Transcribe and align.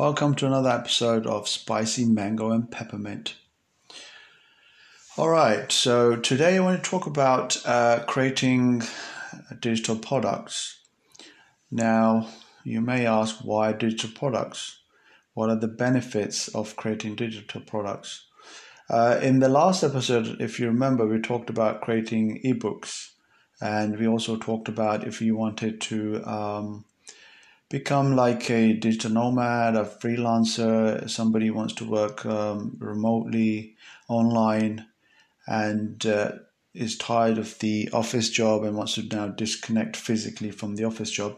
Welcome 0.00 0.34
to 0.36 0.46
another 0.46 0.70
episode 0.70 1.26
of 1.26 1.46
Spicy 1.46 2.06
Mango 2.06 2.52
and 2.52 2.70
Peppermint. 2.70 3.34
All 5.18 5.28
right, 5.28 5.70
so 5.70 6.16
today 6.16 6.56
I 6.56 6.60
want 6.60 6.82
to 6.82 6.90
talk 6.90 7.06
about 7.06 7.58
uh, 7.66 8.04
creating 8.06 8.82
digital 9.60 9.96
products. 9.96 10.78
Now, 11.70 12.30
you 12.64 12.80
may 12.80 13.04
ask 13.04 13.40
why 13.44 13.74
digital 13.74 14.08
products? 14.18 14.78
What 15.34 15.50
are 15.50 15.60
the 15.60 15.68
benefits 15.68 16.48
of 16.48 16.76
creating 16.76 17.16
digital 17.16 17.60
products? 17.60 18.24
Uh, 18.88 19.20
in 19.22 19.40
the 19.40 19.50
last 19.50 19.82
episode, 19.82 20.40
if 20.40 20.58
you 20.58 20.68
remember, 20.68 21.06
we 21.06 21.20
talked 21.20 21.50
about 21.50 21.82
creating 21.82 22.40
ebooks, 22.42 23.10
and 23.60 23.98
we 23.98 24.08
also 24.08 24.38
talked 24.38 24.68
about 24.68 25.06
if 25.06 25.20
you 25.20 25.36
wanted 25.36 25.78
to 25.82 26.24
um, 26.24 26.86
become 27.70 28.16
like 28.16 28.50
a 28.50 28.74
digital 28.74 29.10
nomad, 29.10 29.76
a 29.76 29.84
freelancer, 29.84 31.08
somebody 31.08 31.50
wants 31.50 31.72
to 31.74 31.84
work 31.84 32.26
um, 32.26 32.76
remotely, 32.78 33.76
online, 34.08 34.86
and 35.46 36.04
uh, 36.04 36.32
is 36.74 36.98
tired 36.98 37.38
of 37.38 37.58
the 37.60 37.88
office 37.92 38.28
job 38.28 38.64
and 38.64 38.76
wants 38.76 38.94
to 38.94 39.02
now 39.02 39.28
disconnect 39.28 39.96
physically 39.96 40.50
from 40.50 40.76
the 40.76 40.84
office 40.84 41.10
job 41.10 41.36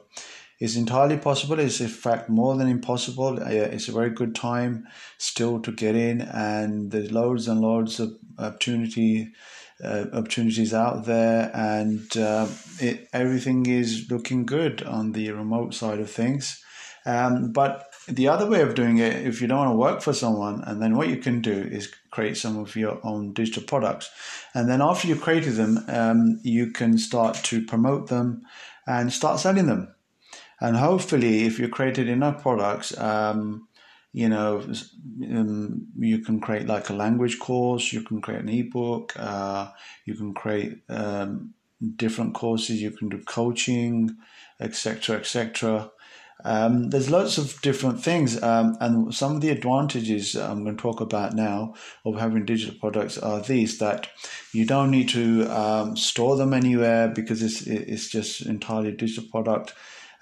is 0.63 0.77
entirely 0.77 1.17
possible. 1.17 1.59
It's 1.59 1.81
in 1.81 1.89
fact 1.89 2.29
more 2.29 2.55
than 2.57 2.69
impossible. 2.69 3.39
It's 3.43 3.89
a 3.89 3.93
very 3.93 4.11
good 4.11 4.33
time 4.33 4.87
still 5.19 5.61
to 5.61 5.73
get 5.73 5.97
in, 5.97 6.21
and 6.21 6.93
there's 6.93 7.11
loads 7.11 7.49
and 7.49 7.61
loads 7.61 7.99
of 7.99 8.17
opportunity 8.39 9.33
uh, 9.83 10.07
opportunities 10.13 10.73
out 10.73 11.05
there, 11.05 11.51
and 11.55 12.17
uh, 12.17 12.47
it, 12.79 13.09
everything 13.13 13.67
is 13.67 14.11
looking 14.11 14.47
good 14.47 14.83
on 14.83 15.13
the 15.13 15.31
remote 15.31 15.75
side 15.75 16.01
of 16.01 16.11
things. 16.11 16.63
Um, 17.05 17.53
but 17.53 17.93
the 18.09 18.29
other 18.29 18.49
way 18.49 18.61
of 18.63 18.75
doing 18.75 18.99
it, 18.99 19.27
if 19.27 19.41
you 19.41 19.47
don't 19.47 19.59
want 19.59 19.71
to 19.73 19.77
work 19.77 20.03
for 20.03 20.13
someone, 20.13 20.63
and 20.65 20.81
then 20.81 20.97
what 20.97 21.09
you 21.09 21.17
can 21.17 21.41
do 21.41 21.53
is 21.53 21.93
create 22.11 22.37
some 22.37 22.59
of 22.59 22.77
your 22.77 23.01
own 23.05 23.33
digital 23.33 23.63
products. 23.63 24.11
And 24.55 24.69
then 24.69 24.81
after 24.83 25.09
you've 25.09 25.23
created 25.23 25.55
them, 25.55 25.85
um, 25.89 26.41
you 26.43 26.71
can 26.71 26.99
start 26.99 27.37
to 27.45 27.65
promote 27.65 28.09
them 28.09 28.43
and 28.87 29.13
start 29.13 29.41
selling 29.41 29.67
them. 29.67 29.95
And 30.61 30.77
hopefully, 30.77 31.45
if 31.45 31.59
you've 31.59 31.73
created 31.73 32.09
enough 32.09 32.43
products, 32.43 32.97
um, 32.99 33.67
you 34.13 34.29
know, 34.29 34.61
um, 35.31 35.87
you 35.99 36.19
can 36.19 36.39
create 36.41 36.67
like 36.67 36.91
a 36.91 36.95
language 36.95 37.39
course, 37.39 37.93
you 37.93 38.03
can 38.03 38.21
create 38.21 38.43
an 38.43 38.49
ebook, 38.49 39.15
uh, 39.17 39.71
you 40.05 40.15
can 40.15 40.35
create 40.35 40.83
um, 40.91 41.55
different 41.97 42.35
courses, 42.35 42.83
you 42.83 42.91
can 42.91 43.09
do 43.09 43.19
coaching, 43.23 44.17
etc., 44.61 45.17
etc. 45.17 45.91
Um, 46.45 46.91
there's 46.91 47.11
lots 47.11 47.39
of 47.39 47.61
different 47.63 48.03
things, 48.03 48.43
um, 48.43 48.77
and 48.81 49.15
some 49.15 49.37
of 49.37 49.41
the 49.41 49.51
advantages 49.51 50.35
I'm 50.35 50.65
going 50.65 50.77
to 50.77 50.83
talk 50.83 51.01
about 51.01 51.35
now 51.35 51.75
of 52.05 52.19
having 52.19 52.45
digital 52.45 52.79
products 52.79 53.17
are 53.17 53.41
these: 53.41 53.79
that 53.79 54.09
you 54.53 54.67
don't 54.67 54.91
need 54.91 55.09
to 55.11 55.47
um, 55.47 55.97
store 55.97 56.37
them 56.37 56.53
anywhere 56.53 57.09
because 57.09 57.43
it's 57.43 57.63
it's 57.63 58.09
just 58.09 58.45
entirely 58.45 58.93
digital 58.93 59.31
product 59.31 59.73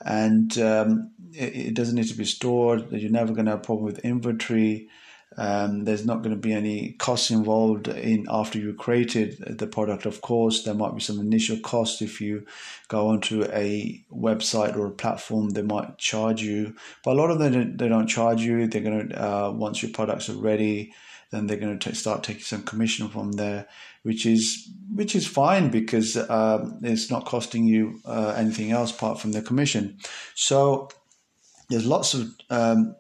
and 0.04 0.56
um, 0.58 1.10
it, 1.32 1.56
it, 1.56 1.74
doesn't 1.74 1.94
need 1.94 2.08
to 2.08 2.14
be 2.14 2.24
stored. 2.24 2.90
You're 2.92 3.10
never 3.10 3.32
going 3.32 3.46
to 3.46 3.52
have 3.52 3.60
a 3.60 3.64
problem 3.64 3.84
with 3.86 3.98
inventory. 4.00 4.88
Um, 5.36 5.84
there's 5.84 6.04
not 6.04 6.22
going 6.22 6.34
to 6.34 6.40
be 6.40 6.52
any 6.52 6.92
costs 6.92 7.30
involved 7.30 7.86
in 7.86 8.26
after 8.28 8.58
you 8.58 8.74
created 8.74 9.58
the 9.58 9.66
product. 9.66 10.04
Of 10.04 10.22
course, 10.22 10.64
there 10.64 10.74
might 10.74 10.94
be 10.94 11.00
some 11.00 11.20
initial 11.20 11.58
cost 11.58 12.02
if 12.02 12.20
you 12.20 12.46
go 12.88 13.08
onto 13.08 13.44
a 13.44 14.04
website 14.12 14.76
or 14.76 14.86
a 14.86 14.90
platform. 14.90 15.50
They 15.50 15.62
might 15.62 15.98
charge 15.98 16.42
you, 16.42 16.74
but 17.04 17.12
a 17.12 17.14
lot 17.14 17.30
of 17.30 17.38
them 17.38 17.76
they 17.76 17.88
don't 17.88 18.08
charge 18.08 18.42
you. 18.42 18.66
They're 18.66 18.82
going 18.82 19.10
to 19.10 19.22
uh, 19.22 19.50
once 19.52 19.82
your 19.82 19.92
products 19.92 20.28
are 20.28 20.36
ready, 20.36 20.92
then 21.30 21.46
they're 21.46 21.56
going 21.56 21.78
to 21.78 21.94
start 21.94 22.24
taking 22.24 22.42
some 22.42 22.62
commission 22.62 23.08
from 23.08 23.32
there, 23.32 23.68
which 24.02 24.26
is 24.26 24.68
which 24.92 25.14
is 25.14 25.26
fine 25.26 25.70
because 25.70 26.16
um, 26.16 26.80
it's 26.82 27.10
not 27.10 27.24
costing 27.24 27.64
you 27.64 28.00
uh, 28.04 28.34
anything 28.36 28.72
else 28.72 28.90
apart 28.90 29.20
from 29.20 29.32
the 29.32 29.42
commission. 29.42 29.98
So 30.34 30.88
there's 31.68 31.86
lots 31.86 32.14
of 32.14 32.30
um, 32.50 32.96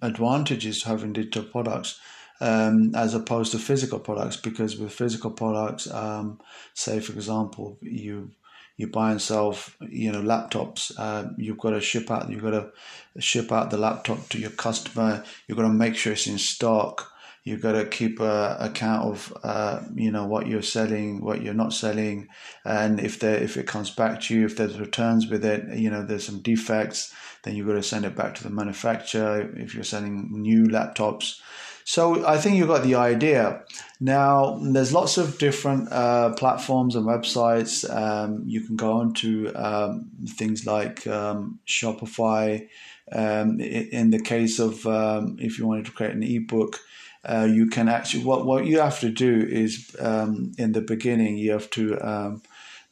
advantages 0.00 0.82
to 0.82 0.88
having 0.88 1.12
digital 1.12 1.44
products. 1.44 2.00
Um, 2.40 2.92
as 2.96 3.14
opposed 3.14 3.52
to 3.52 3.58
physical 3.58 4.00
products, 4.00 4.36
because 4.36 4.76
with 4.76 4.92
physical 4.92 5.30
products, 5.30 5.88
um, 5.90 6.40
say 6.74 6.98
for 6.98 7.12
example, 7.12 7.78
you 7.80 8.32
you 8.76 8.88
buy 8.88 9.12
and 9.12 9.22
sell, 9.22 9.56
you 9.80 10.10
know, 10.10 10.20
laptops. 10.20 10.92
Uh, 10.98 11.30
you've 11.38 11.58
got 11.58 11.70
to 11.70 11.80
ship 11.80 12.10
out. 12.10 12.28
You've 12.28 12.42
got 12.42 12.50
to 12.50 12.72
ship 13.20 13.52
out 13.52 13.70
the 13.70 13.78
laptop 13.78 14.28
to 14.30 14.38
your 14.38 14.50
customer. 14.50 15.24
You've 15.46 15.56
got 15.56 15.68
to 15.68 15.72
make 15.72 15.94
sure 15.94 16.12
it's 16.12 16.26
in 16.26 16.38
stock 16.38 17.13
you've 17.44 17.60
got 17.60 17.72
to 17.72 17.84
keep 17.84 18.20
a 18.20 18.56
account 18.58 19.06
of 19.06 19.36
uh, 19.42 19.80
you 19.94 20.10
know 20.10 20.26
what 20.26 20.46
you're 20.46 20.62
selling, 20.62 21.22
what 21.22 21.42
you're 21.42 21.54
not 21.54 21.72
selling, 21.72 22.28
and 22.64 22.98
if 22.98 23.20
there 23.20 23.36
if 23.36 23.56
it 23.56 23.66
comes 23.66 23.90
back 23.90 24.22
to 24.22 24.34
you, 24.34 24.46
if 24.46 24.56
there's 24.56 24.80
returns 24.80 25.28
with 25.28 25.44
it, 25.44 25.78
you 25.78 25.90
know 25.90 26.04
there's 26.04 26.24
some 26.24 26.40
defects, 26.40 27.14
then 27.42 27.54
you've 27.54 27.66
got 27.66 27.74
to 27.74 27.82
send 27.82 28.04
it 28.04 28.16
back 28.16 28.34
to 28.34 28.42
the 28.42 28.50
manufacturer. 28.50 29.52
If 29.56 29.74
you're 29.74 29.84
selling 29.84 30.28
new 30.32 30.64
laptops. 30.64 31.40
So 31.86 32.26
I 32.26 32.38
think 32.38 32.56
you've 32.56 32.68
got 32.68 32.82
the 32.82 32.94
idea. 32.94 33.62
Now 34.00 34.58
there's 34.58 34.94
lots 34.94 35.18
of 35.18 35.38
different 35.38 35.92
uh, 35.92 36.32
platforms 36.32 36.96
and 36.96 37.06
websites. 37.06 37.84
Um, 37.94 38.42
you 38.46 38.62
can 38.62 38.76
go 38.76 38.92
on 38.92 39.12
to 39.14 39.52
um, 39.54 40.10
things 40.26 40.66
like 40.66 41.06
um, 41.06 41.60
Shopify. 41.66 42.66
Um, 43.12 43.60
in 43.60 44.10
the 44.10 44.18
case 44.18 44.58
of 44.58 44.86
um, 44.86 45.36
if 45.38 45.58
you 45.58 45.66
wanted 45.66 45.84
to 45.84 45.92
create 45.92 46.14
an 46.14 46.22
ebook, 46.22 46.80
uh, 47.24 47.48
you 47.50 47.66
can 47.66 47.88
actually 47.88 48.24
what 48.24 48.46
what 48.46 48.66
you 48.66 48.80
have 48.80 49.00
to 49.00 49.10
do 49.10 49.46
is 49.48 49.96
um, 50.00 50.52
in 50.58 50.72
the 50.72 50.80
beginning 50.80 51.36
you 51.36 51.52
have 51.52 51.70
to 51.70 51.98
um, 52.00 52.42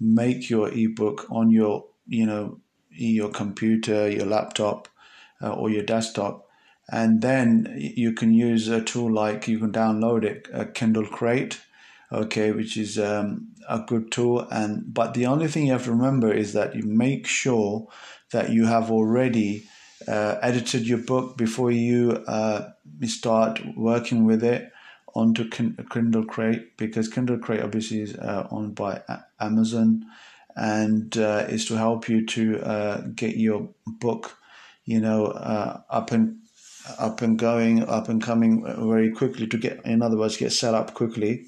make 0.00 0.50
your 0.50 0.68
ebook 0.72 1.26
on 1.30 1.50
your 1.50 1.84
you 2.06 2.26
know 2.26 2.58
your 2.94 3.30
computer, 3.30 4.08
your 4.08 4.26
laptop, 4.26 4.88
uh, 5.40 5.52
or 5.52 5.70
your 5.70 5.82
desktop, 5.82 6.46
and 6.90 7.22
then 7.22 7.74
you 7.76 8.12
can 8.12 8.34
use 8.34 8.68
a 8.68 8.82
tool 8.82 9.10
like 9.10 9.48
you 9.48 9.58
can 9.58 9.72
download 9.72 10.24
it, 10.24 10.48
a 10.52 10.66
Kindle 10.66 11.06
Create, 11.06 11.60
okay, 12.10 12.52
which 12.52 12.76
is 12.76 12.98
um, 12.98 13.48
a 13.68 13.80
good 13.80 14.12
tool. 14.12 14.46
And 14.50 14.92
but 14.92 15.14
the 15.14 15.26
only 15.26 15.48
thing 15.48 15.66
you 15.66 15.72
have 15.72 15.84
to 15.84 15.92
remember 15.92 16.32
is 16.32 16.52
that 16.52 16.74
you 16.74 16.82
make 16.82 17.26
sure 17.26 17.88
that 18.32 18.50
you 18.50 18.66
have 18.66 18.90
already 18.90 19.64
uh, 20.08 20.36
edited 20.42 20.86
your 20.86 20.98
book 20.98 21.36
before 21.36 21.70
you 21.70 22.12
uh, 22.26 22.70
start 23.08 23.60
working 23.76 24.24
with 24.24 24.42
it 24.42 24.72
onto 25.14 25.48
Kindle 25.48 26.24
Create 26.24 26.76
because 26.76 27.08
Kindle 27.08 27.38
Create 27.38 27.62
obviously 27.62 28.00
is 28.00 28.16
uh, 28.16 28.46
owned 28.50 28.74
by 28.74 29.02
Amazon 29.40 30.06
and 30.56 31.16
uh, 31.16 31.46
is 31.48 31.66
to 31.66 31.76
help 31.76 32.08
you 32.08 32.26
to 32.26 32.60
uh, 32.60 33.00
get 33.14 33.36
your 33.36 33.68
book, 33.86 34.36
you 34.84 35.00
know, 35.00 35.26
uh, 35.26 35.80
up 35.90 36.12
and 36.12 36.38
up 36.98 37.22
and 37.22 37.38
going, 37.38 37.84
up 37.84 38.08
and 38.08 38.22
coming 38.22 38.64
very 38.88 39.10
quickly 39.10 39.46
to 39.46 39.56
get, 39.56 39.84
in 39.84 40.02
other 40.02 40.16
words, 40.16 40.36
get 40.36 40.52
set 40.52 40.74
up 40.74 40.94
quickly. 40.94 41.46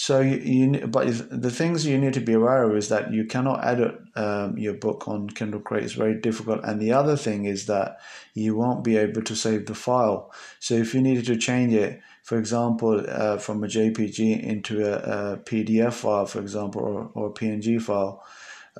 So 0.00 0.20
you, 0.20 0.36
you, 0.36 0.86
but 0.86 1.08
the 1.28 1.50
things 1.50 1.84
you 1.84 1.98
need 1.98 2.14
to 2.14 2.20
be 2.20 2.34
aware 2.34 2.62
of 2.62 2.76
is 2.76 2.88
that 2.88 3.12
you 3.12 3.24
cannot 3.24 3.66
edit 3.66 4.00
um, 4.14 4.56
your 4.56 4.74
book 4.74 5.08
on 5.08 5.28
Kindle 5.28 5.58
Create. 5.58 5.82
It's 5.82 5.94
very 5.94 6.14
difficult. 6.14 6.60
And 6.62 6.80
the 6.80 6.92
other 6.92 7.16
thing 7.16 7.46
is 7.46 7.66
that 7.66 7.98
you 8.32 8.54
won't 8.54 8.84
be 8.84 8.96
able 8.96 9.22
to 9.22 9.34
save 9.34 9.66
the 9.66 9.74
file. 9.74 10.32
So 10.60 10.74
if 10.74 10.94
you 10.94 11.02
needed 11.02 11.26
to 11.26 11.36
change 11.36 11.74
it, 11.74 12.00
for 12.22 12.38
example, 12.38 13.04
uh, 13.08 13.38
from 13.38 13.64
a 13.64 13.66
JPG 13.66 14.40
into 14.40 14.86
a, 14.86 15.32
a, 15.32 15.36
PDF 15.38 15.94
file, 15.94 16.26
for 16.26 16.38
example, 16.38 16.80
or, 16.80 17.10
or 17.14 17.26
a 17.30 17.32
PNG 17.32 17.82
file, 17.82 18.22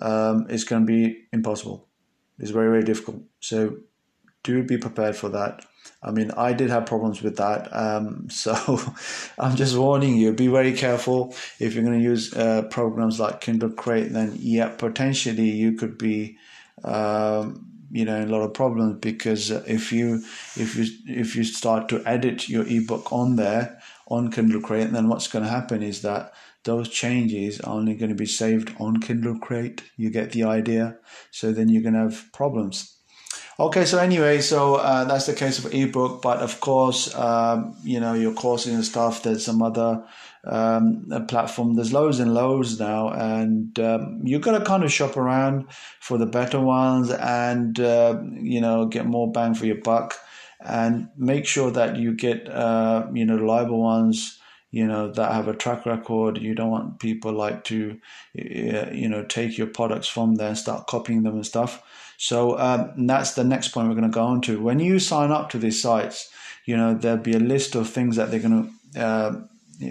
um, 0.00 0.46
it's 0.48 0.62
going 0.62 0.86
to 0.86 0.86
be 0.86 1.24
impossible. 1.32 1.88
It's 2.38 2.52
very, 2.52 2.70
very 2.70 2.84
difficult. 2.84 3.24
So 3.40 3.78
do 4.44 4.62
be 4.62 4.78
prepared 4.78 5.16
for 5.16 5.30
that. 5.30 5.64
I 6.02 6.10
mean, 6.10 6.30
I 6.32 6.52
did 6.52 6.70
have 6.70 6.86
problems 6.86 7.22
with 7.22 7.36
that. 7.36 7.68
Um, 7.74 8.28
so 8.30 8.80
I'm 9.38 9.56
just 9.56 9.76
warning 9.76 10.16
you, 10.16 10.32
be 10.32 10.48
very 10.48 10.72
careful. 10.72 11.34
If 11.58 11.74
you're 11.74 11.84
going 11.84 11.98
to 11.98 12.04
use 12.04 12.34
uh, 12.34 12.62
programs 12.70 13.18
like 13.18 13.40
Kindle 13.40 13.70
Create, 13.70 14.12
then 14.12 14.36
yeah, 14.38 14.68
potentially 14.68 15.50
you 15.50 15.72
could 15.72 15.98
be, 15.98 16.38
um, 16.84 17.66
you 17.90 18.04
know, 18.04 18.22
a 18.22 18.26
lot 18.26 18.42
of 18.42 18.54
problems 18.54 18.98
because 19.00 19.50
if 19.50 19.92
you 19.92 20.22
if 20.56 20.76
you 20.76 20.86
if 21.06 21.34
you 21.34 21.42
start 21.42 21.88
to 21.88 22.02
edit 22.06 22.48
your 22.48 22.66
ebook 22.66 23.12
on 23.12 23.36
there 23.36 23.80
on 24.08 24.30
Kindle 24.30 24.60
Create, 24.60 24.92
then 24.92 25.08
what's 25.08 25.28
going 25.28 25.44
to 25.44 25.50
happen 25.50 25.82
is 25.82 26.02
that 26.02 26.32
those 26.64 26.88
changes 26.88 27.60
are 27.60 27.74
only 27.74 27.94
going 27.94 28.10
to 28.10 28.14
be 28.14 28.26
saved 28.26 28.74
on 28.78 29.00
Kindle 29.00 29.38
Create. 29.38 29.82
You 29.96 30.10
get 30.10 30.32
the 30.32 30.44
idea. 30.44 30.98
So 31.30 31.52
then 31.52 31.68
you're 31.68 31.82
going 31.82 31.94
to 31.94 32.00
have 32.00 32.30
problems. 32.32 32.97
Okay, 33.60 33.84
so 33.86 33.98
anyway, 33.98 34.40
so 34.40 34.76
uh, 34.76 35.04
that's 35.04 35.26
the 35.26 35.34
case 35.34 35.58
of 35.58 35.74
ebook, 35.74 36.22
but 36.22 36.38
of 36.38 36.60
course, 36.60 37.12
um, 37.16 37.76
you 37.82 37.98
know, 37.98 38.14
your 38.14 38.32
courses 38.32 38.72
and 38.72 38.84
stuff. 38.84 39.24
There's 39.24 39.44
some 39.44 39.62
other 39.62 40.04
um, 40.44 41.06
platform. 41.26 41.74
There's 41.74 41.92
loads 41.92 42.20
and 42.20 42.34
loads 42.34 42.78
now, 42.78 43.08
and 43.10 43.76
um, 43.80 44.20
you've 44.22 44.42
got 44.42 44.56
to 44.56 44.64
kind 44.64 44.84
of 44.84 44.92
shop 44.92 45.16
around 45.16 45.66
for 45.98 46.18
the 46.18 46.26
better 46.26 46.60
ones, 46.60 47.10
and 47.10 47.80
uh, 47.80 48.20
you 48.32 48.60
know, 48.60 48.86
get 48.86 49.06
more 49.06 49.32
bang 49.32 49.54
for 49.54 49.66
your 49.66 49.80
buck. 49.82 50.14
and 50.60 51.08
make 51.16 51.46
sure 51.46 51.70
that 51.72 51.96
you 51.96 52.14
get 52.14 52.48
uh, 52.48 53.06
you 53.12 53.24
know 53.24 53.36
reliable 53.36 53.80
ones 53.80 54.38
you 54.70 54.86
know 54.86 55.10
that 55.12 55.32
have 55.32 55.48
a 55.48 55.54
track 55.54 55.86
record 55.86 56.38
you 56.38 56.54
don't 56.54 56.70
want 56.70 56.98
people 56.98 57.32
like 57.32 57.64
to 57.64 57.98
you 58.34 59.08
know 59.08 59.24
take 59.24 59.56
your 59.56 59.66
products 59.68 60.08
from 60.08 60.34
there 60.34 60.48
and 60.48 60.58
start 60.58 60.86
copying 60.86 61.22
them 61.22 61.34
and 61.36 61.46
stuff 61.46 61.82
so 62.18 62.58
um, 62.58 63.06
that's 63.06 63.32
the 63.32 63.44
next 63.44 63.68
point 63.68 63.88
we're 63.88 63.94
going 63.94 64.10
to 64.10 64.14
go 64.14 64.24
on 64.24 64.42
to 64.42 64.60
when 64.60 64.78
you 64.78 64.98
sign 64.98 65.30
up 65.30 65.48
to 65.48 65.58
these 65.58 65.80
sites 65.80 66.30
you 66.66 66.76
know 66.76 66.92
there'll 66.92 67.16
be 67.16 67.32
a 67.32 67.40
list 67.40 67.74
of 67.74 67.88
things 67.88 68.16
that 68.16 68.30
they're 68.30 68.40
going 68.40 68.70
to 68.94 69.00
uh, 69.00 69.40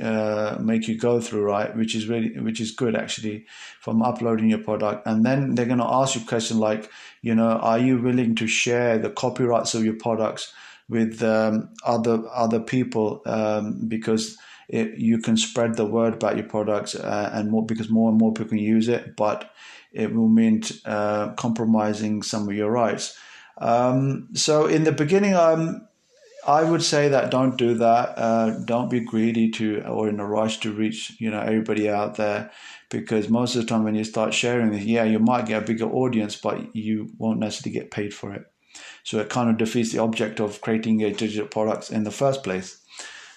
uh, 0.02 0.58
make 0.60 0.88
you 0.90 0.98
go 0.98 1.22
through, 1.22 1.44
right? 1.44 1.74
Which 1.76 1.96
is 1.96 2.10
really, 2.10 2.38
which 2.40 2.60
is 2.60 2.72
good 2.72 2.94
actually 2.94 3.46
from 3.80 4.02
uploading 4.02 4.50
your 4.50 4.60
product. 4.60 5.08
And 5.08 5.26
then 5.26 5.56
they're 5.56 5.66
going 5.66 5.78
to 5.78 5.88
ask 5.88 6.16
you 6.16 6.22
a 6.24 6.26
question 6.26 6.60
like, 6.60 6.92
you 7.22 7.34
know, 7.34 7.52
are 7.52 7.80
you 7.80 7.98
willing 7.98 8.36
to 8.36 8.48
share 8.48 8.98
the 8.98 9.10
copyrights 9.10 9.74
of 9.76 9.86
your 9.86 9.96
products 9.96 10.54
with 10.90 11.24
um, 11.24 11.70
other 11.86 12.22
other 12.34 12.60
people 12.60 13.22
um, 13.26 13.80
because 13.88 14.38
it, 14.68 14.98
you 14.98 15.20
can 15.20 15.38
spread 15.38 15.76
the 15.76 15.86
word 15.86 16.16
about 16.16 16.36
your 16.36 16.46
products 16.46 16.94
uh, 16.94 17.30
and 17.34 17.50
more 17.50 17.66
because 17.66 17.90
more 17.90 18.10
and 18.10 18.18
more 18.18 18.34
people 18.34 18.50
can 18.50 18.58
use 18.58 18.90
it, 18.90 19.16
but 19.16 19.54
it 19.92 20.14
will 20.14 20.30
mean 20.30 20.62
uh, 20.86 21.34
compromising 21.34 22.24
some 22.24 22.48
of 22.48 22.56
your 22.56 22.72
rights. 22.72 23.18
Um, 23.60 24.30
so 24.34 24.68
in 24.68 24.84
the 24.84 24.92
beginning, 24.92 25.36
I'm 25.36 25.88
I 26.46 26.64
would 26.64 26.84
say 26.84 27.10
that 27.10 27.30
don't 27.30 27.58
do 27.58 27.74
that. 27.76 28.14
Uh, 28.18 28.60
don't 28.64 28.90
be 28.90 29.02
greedy 29.02 29.50
to 29.52 29.82
or 29.86 30.08
in 30.08 30.20
a 30.20 30.26
rush 30.26 30.60
to 30.60 30.72
reach 30.72 31.20
you 31.20 31.30
know 31.30 31.42
everybody 31.42 31.90
out 31.90 32.16
there, 32.16 32.52
because 32.90 33.30
most 33.30 33.56
of 33.56 33.62
the 33.62 33.68
time 33.68 33.84
when 33.84 33.96
you 33.96 34.04
start 34.04 34.34
sharing 34.34 34.74
yeah, 34.74 35.04
you 35.04 35.20
might 35.20 35.46
get 35.46 35.64
a 35.64 35.66
bigger 35.66 35.90
audience, 35.92 36.36
but 36.36 36.76
you 36.76 37.10
won't 37.18 37.40
necessarily 37.40 37.80
get 37.80 37.92
paid 37.92 38.14
for 38.14 38.34
it. 38.34 38.44
So 39.04 39.20
it 39.20 39.30
kind 39.30 39.50
of 39.50 39.58
defeats 39.58 39.92
the 39.92 40.00
object 40.00 40.40
of 40.40 40.62
creating 40.62 41.04
a 41.04 41.12
digital 41.12 41.48
products 41.48 41.90
in 41.90 42.04
the 42.04 42.12
first 42.12 42.44
place. 42.44 42.82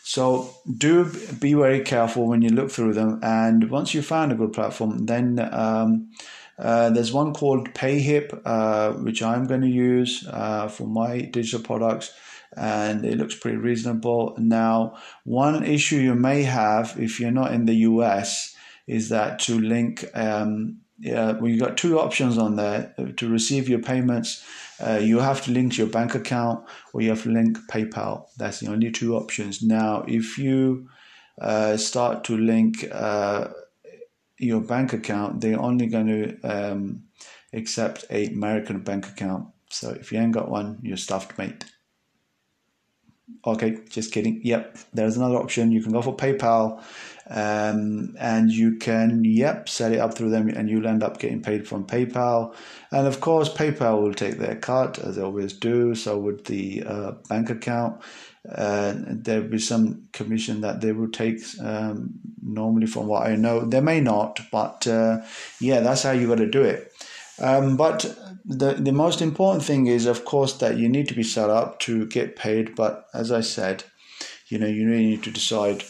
So 0.03 0.51
do 0.79 1.05
be 1.39 1.55
very 1.55 1.81
careful 1.81 2.27
when 2.27 2.43
you 2.43 2.51
look 2.51 2.71
through 2.71 2.95
them. 2.95 3.21
And 3.23 3.71
once 3.71 3.95
you 3.95 4.03
found 4.03 4.33
a 4.33 4.35
good 4.35 4.53
platform, 4.53 5.07
then 5.07 5.39
um, 5.53 6.11
uh, 6.61 6.91
there's 6.91 7.13
one 7.13 7.33
called 7.33 7.73
PayHip, 7.73 8.39
uh, 8.45 8.93
which 8.93 9.23
I'm 9.23 9.47
going 9.47 9.63
to 9.63 9.69
use 9.69 10.27
uh, 10.31 10.69
for 10.69 10.87
my 10.87 11.23
digital 11.23 11.61
products 11.61 12.13
and 12.55 13.05
it 13.05 13.17
looks 13.17 13.35
pretty 13.35 13.57
reasonable. 13.57 14.35
Now, 14.39 14.99
one 15.25 15.65
issue 15.65 15.97
you 15.97 16.15
may 16.15 16.43
have 16.43 16.97
if 16.99 17.19
you're 17.19 17.31
not 17.31 17.53
in 17.53 17.65
the 17.65 17.75
US 17.75 18.55
is 18.87 19.09
that 19.09 19.39
to 19.41 19.59
link, 19.59 20.05
um, 20.15 20.81
well, 21.03 21.49
you've 21.49 21.61
got 21.61 21.79
two 21.79 21.99
options 21.99 22.37
on 22.37 22.57
there 22.57 22.95
to 23.17 23.29
receive 23.29 23.69
your 23.69 23.79
payments. 23.79 24.45
Uh, 24.79 24.99
you 25.01 25.19
have 25.19 25.43
to 25.45 25.53
link 25.53 25.79
your 25.79 25.87
bank 25.87 26.15
account 26.15 26.63
or 26.93 27.01
you 27.01 27.09
have 27.09 27.23
to 27.23 27.31
link 27.31 27.57
PayPal. 27.71 28.27
That's 28.37 28.61
the 28.61 28.69
only 28.69 28.91
two 28.91 29.17
options. 29.17 29.63
Now, 29.63 30.05
if 30.07 30.37
you 30.37 30.91
uh, 31.41 31.79
start 31.79 32.25
to 32.25 32.37
link 32.37 32.85
your 34.41 34.61
bank 34.61 34.93
account, 34.93 35.41
they're 35.41 35.61
only 35.61 35.87
going 35.87 36.07
to 36.07 36.41
um, 36.43 37.05
accept 37.53 38.05
a 38.11 38.27
American 38.27 38.81
bank 38.81 39.07
account. 39.09 39.49
So 39.71 39.91
if 39.91 40.13
you 40.13 40.19
ain't 40.19 40.33
got 40.33 40.51
one, 40.51 40.79
you're 40.83 40.97
stuffed, 40.97 41.39
mate. 41.39 41.65
Okay, 43.47 43.79
just 43.89 44.13
kidding. 44.13 44.41
Yep, 44.45 44.79
there's 44.93 45.17
another 45.17 45.37
option. 45.37 45.73
You 45.73 45.83
can 45.83 45.93
go 45.93 46.03
for 46.03 46.17
PayPal, 46.17 46.83
um, 47.29 48.17
and 48.19 48.51
you 48.51 48.77
can 48.77 49.23
yep 49.25 49.69
set 49.69 49.93
it 49.93 49.99
up 49.99 50.15
through 50.15 50.31
them, 50.31 50.49
and 50.49 50.69
you'll 50.69 50.87
end 50.87 51.03
up 51.03 51.19
getting 51.19 51.41
paid 51.41 51.67
from 51.67 51.87
PayPal. 51.87 52.55
And 52.91 53.07
of 53.07 53.21
course, 53.21 53.49
PayPal 53.49 54.03
will 54.03 54.15
take 54.15 54.39
their 54.39 54.57
cut 54.57 54.99
as 54.99 55.17
they 55.17 55.23
always 55.23 55.53
do. 55.53 55.95
So 55.95 56.19
would 56.19 56.45
the 56.47 56.83
uh, 56.85 57.13
bank 57.29 57.51
account. 57.51 58.03
Uh, 58.49 58.95
there'll 59.07 59.49
be 59.49 59.59
some 59.59 60.09
commission 60.13 60.63
that 60.63 60.81
they 60.81 60.93
will 60.93 61.11
take 61.11 61.41
um, 61.63 62.11
normally 62.43 62.87
from 62.87 63.07
what 63.07 63.27
I 63.27 63.37
know. 63.37 63.61
They 63.67 63.81
may 63.81 64.01
not, 64.01 64.41
but 64.51 64.87
uh, 64.87 65.19
yeah, 65.61 65.81
that's 65.81 66.03
how 66.03 66.13
you 66.13 66.27
got 66.27 66.39
to 66.39 66.47
do 66.47 66.63
it. 66.63 66.93
Um, 67.39 67.77
but 67.77 68.17
the, 68.45 68.75
the 68.75 68.93
most 68.93 69.23
important 69.23 69.65
thing 69.65 69.87
is, 69.87 70.07
of 70.07 70.25
course, 70.25 70.55
that 70.55 70.77
you 70.77 70.89
need 70.89 71.09
to 71.09 71.15
be 71.15 71.23
set 71.23 71.51
up 71.51 71.81
to 71.81 72.07
get 72.07 72.37
paid. 72.37 72.75
But 72.75 73.07
as 73.15 73.31
I 73.31 73.41
said, 73.41 73.85
you 74.49 74.59
know, 74.59 74.67
you 74.67 74.89
really 74.89 75.07
need 75.07 75.23
to 75.25 75.31
decide 75.31 75.85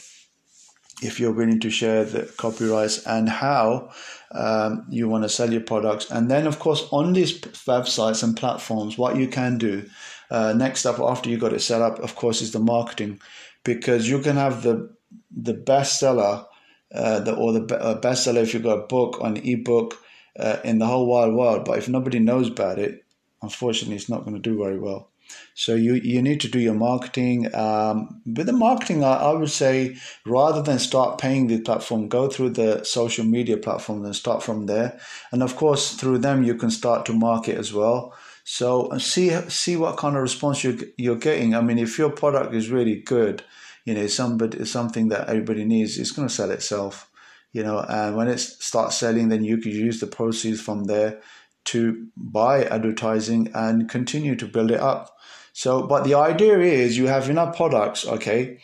if 1.02 1.18
you're 1.18 1.32
willing 1.32 1.60
to 1.60 1.70
share 1.70 2.04
the 2.04 2.24
copyrights 2.36 3.06
and 3.06 3.28
how 3.28 3.90
um, 4.32 4.86
you 4.90 5.08
want 5.08 5.24
to 5.24 5.28
sell 5.28 5.50
your 5.50 5.62
products. 5.62 6.10
And 6.10 6.30
then, 6.30 6.46
of 6.46 6.58
course, 6.58 6.86
on 6.92 7.12
these 7.12 7.40
websites 7.40 8.22
and 8.22 8.36
platforms, 8.36 8.98
what 8.98 9.16
you 9.16 9.28
can 9.28 9.58
do 9.58 9.88
uh, 10.30 10.52
next 10.52 10.86
up 10.86 10.98
after 11.00 11.28
you 11.28 11.38
got 11.38 11.52
it 11.52 11.60
set 11.60 11.82
up, 11.82 11.98
of 11.98 12.14
course, 12.14 12.40
is 12.42 12.52
the 12.52 12.60
marketing, 12.60 13.20
because 13.64 14.08
you 14.08 14.20
can 14.20 14.36
have 14.36 14.62
the 14.62 14.94
the 15.30 15.54
bestseller, 15.54 16.46
uh, 16.94 17.20
the, 17.20 17.34
or 17.34 17.52
the 17.52 17.78
uh, 17.78 18.00
bestseller 18.00 18.42
if 18.42 18.54
you've 18.54 18.62
got 18.62 18.78
a 18.78 18.86
book 18.86 19.18
on 19.20 19.36
ebook 19.38 19.96
uh, 20.38 20.58
in 20.64 20.78
the 20.78 20.86
whole 20.86 21.06
wide 21.06 21.32
world. 21.32 21.64
But 21.64 21.78
if 21.78 21.88
nobody 21.88 22.18
knows 22.18 22.48
about 22.48 22.78
it, 22.78 23.04
unfortunately, 23.42 23.96
it's 23.96 24.08
not 24.08 24.24
going 24.24 24.40
to 24.40 24.50
do 24.50 24.58
very 24.58 24.78
well. 24.78 25.10
So 25.54 25.74
you 25.74 25.94
you 25.94 26.22
need 26.22 26.40
to 26.40 26.48
do 26.48 26.58
your 26.58 26.74
marketing. 26.74 27.54
Um, 27.54 28.20
with 28.26 28.46
the 28.46 28.52
marketing, 28.52 29.04
I, 29.04 29.14
I, 29.14 29.32
would 29.32 29.50
say 29.50 29.96
rather 30.26 30.62
than 30.62 30.78
start 30.78 31.20
paying 31.20 31.46
the 31.46 31.60
platform, 31.60 32.08
go 32.08 32.28
through 32.28 32.50
the 32.50 32.84
social 32.84 33.24
media 33.24 33.56
platform 33.56 34.04
and 34.04 34.16
start 34.16 34.42
from 34.42 34.66
there. 34.66 34.98
And 35.32 35.42
of 35.42 35.56
course, 35.56 35.94
through 35.94 36.18
them 36.18 36.42
you 36.42 36.54
can 36.54 36.70
start 36.70 37.06
to 37.06 37.12
market 37.12 37.56
as 37.56 37.72
well. 37.72 38.14
So 38.58 38.86
uh, 38.86 38.98
see 38.98 39.30
see 39.48 39.76
what 39.76 39.96
kind 39.96 40.16
of 40.16 40.22
response 40.22 40.64
you're 40.64 40.78
you're 40.96 41.16
getting. 41.28 41.54
I 41.54 41.60
mean, 41.60 41.78
if 41.78 41.98
your 41.98 42.10
product 42.10 42.54
is 42.54 42.70
really 42.70 43.00
good, 43.00 43.42
you 43.84 43.94
know, 43.94 44.06
somebody 44.06 44.64
something 44.64 45.08
that 45.08 45.28
everybody 45.28 45.64
needs, 45.64 45.98
it's 45.98 46.10
going 46.10 46.28
to 46.28 46.34
sell 46.34 46.50
itself 46.50 47.10
you 47.52 47.62
know, 47.62 47.80
and 47.80 48.16
when 48.16 48.28
it 48.28 48.38
starts 48.38 48.96
selling, 48.96 49.28
then 49.28 49.44
you 49.44 49.58
could 49.58 49.72
use 49.72 50.00
the 50.00 50.06
proceeds 50.06 50.60
from 50.60 50.84
there 50.84 51.20
to 51.64 52.06
buy 52.16 52.64
advertising 52.64 53.50
and 53.54 53.88
continue 53.88 54.36
to 54.36 54.46
build 54.46 54.70
it 54.70 54.80
up. 54.80 55.16
So, 55.52 55.86
but 55.86 56.04
the 56.04 56.14
idea 56.14 56.58
is 56.58 56.96
you 56.96 57.08
have 57.08 57.28
enough 57.28 57.56
products, 57.56 58.06
okay? 58.06 58.60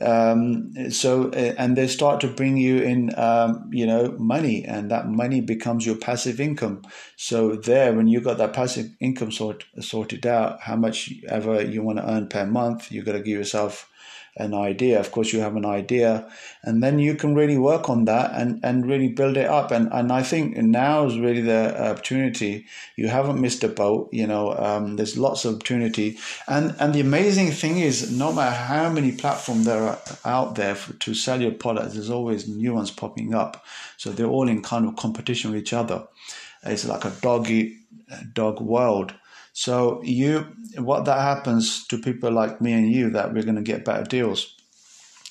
Um, 0.00 0.90
so, 0.90 1.30
and 1.30 1.76
they 1.76 1.86
start 1.86 2.20
to 2.22 2.28
bring 2.28 2.56
you 2.56 2.78
in, 2.78 3.16
um, 3.18 3.68
you 3.72 3.86
know, 3.86 4.16
money, 4.18 4.64
and 4.64 4.90
that 4.90 5.08
money 5.08 5.40
becomes 5.40 5.86
your 5.86 5.96
passive 5.96 6.40
income. 6.40 6.82
So, 7.16 7.56
there, 7.56 7.92
when 7.92 8.08
you 8.08 8.20
got 8.20 8.38
that 8.38 8.52
passive 8.52 8.90
income 9.00 9.32
sort 9.32 9.64
sorted 9.80 10.26
out, 10.26 10.60
how 10.60 10.76
much 10.76 11.12
ever 11.28 11.62
you 11.62 11.82
want 11.82 11.98
to 11.98 12.10
earn 12.10 12.28
per 12.28 12.46
month, 12.46 12.90
you've 12.90 13.06
got 13.06 13.12
to 13.12 13.20
give 13.20 13.38
yourself 13.38 13.88
an 14.36 14.52
idea. 14.52 14.98
Of 14.98 15.12
course, 15.12 15.32
you 15.32 15.40
have 15.40 15.56
an 15.56 15.64
idea, 15.64 16.28
and 16.62 16.82
then 16.82 16.98
you 16.98 17.14
can 17.14 17.34
really 17.34 17.58
work 17.58 17.88
on 17.88 18.04
that 18.06 18.32
and, 18.34 18.60
and 18.64 18.86
really 18.86 19.08
build 19.08 19.36
it 19.36 19.46
up. 19.46 19.70
And 19.70 19.92
and 19.92 20.10
I 20.12 20.22
think 20.22 20.56
now 20.56 21.06
is 21.06 21.18
really 21.18 21.42
the 21.42 21.90
opportunity. 21.90 22.66
You 22.96 23.08
haven't 23.08 23.40
missed 23.40 23.64
a 23.64 23.68
boat. 23.68 24.08
You 24.12 24.26
know, 24.26 24.56
um, 24.56 24.96
there's 24.96 25.16
lots 25.16 25.44
of 25.44 25.54
opportunity. 25.54 26.18
And 26.48 26.74
and 26.80 26.94
the 26.94 27.00
amazing 27.00 27.52
thing 27.52 27.78
is, 27.78 28.10
no 28.10 28.32
matter 28.32 28.56
how 28.56 28.90
many 28.90 29.12
platforms 29.12 29.66
there 29.66 29.82
are 29.82 29.98
out 30.24 30.56
there 30.56 30.74
for, 30.74 30.94
to 30.94 31.14
sell 31.14 31.40
your 31.40 31.52
products, 31.52 31.94
there's 31.94 32.10
always 32.10 32.48
new 32.48 32.74
ones 32.74 32.90
popping 32.90 33.34
up. 33.34 33.64
So 33.96 34.10
they're 34.10 34.26
all 34.26 34.48
in 34.48 34.62
kind 34.62 34.86
of 34.88 34.96
competition 34.96 35.52
with 35.52 35.60
each 35.60 35.72
other. 35.72 36.06
It's 36.64 36.86
like 36.86 37.04
a 37.04 37.10
dog 37.20 37.50
eat 37.50 37.76
dog 38.32 38.60
world. 38.60 39.14
So 39.54 40.02
you, 40.02 40.48
what 40.76 41.04
that 41.04 41.20
happens 41.20 41.86
to 41.86 41.96
people 41.96 42.32
like 42.32 42.60
me 42.60 42.72
and 42.72 42.90
you, 42.90 43.10
that 43.10 43.32
we're 43.32 43.44
going 43.44 43.54
to 43.54 43.62
get 43.62 43.84
better 43.84 44.02
deals. 44.02 44.52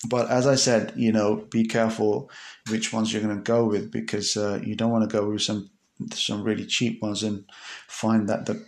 But 0.08 0.32
as 0.32 0.48
I 0.48 0.56
said, 0.56 0.94
you 0.96 1.12
know, 1.12 1.46
be 1.50 1.65
careful 1.65 2.32
which 2.70 2.94
ones 2.94 3.12
you're 3.12 3.22
going 3.22 3.36
to 3.36 3.44
go 3.44 3.65
with 3.65 3.92
because 3.92 4.38
uh, 4.38 4.62
you 4.63 4.75
don't 4.75 4.92
want 4.92 5.10
to 5.10 5.13
go 5.13 5.30
with 5.30 5.42
some 5.42 5.70
some 6.12 6.44
really 6.44 6.65
cheap 6.65 7.01
ones 7.01 7.24
and 7.24 7.46
find 7.88 8.27
that 8.30 8.46
the 8.46 8.65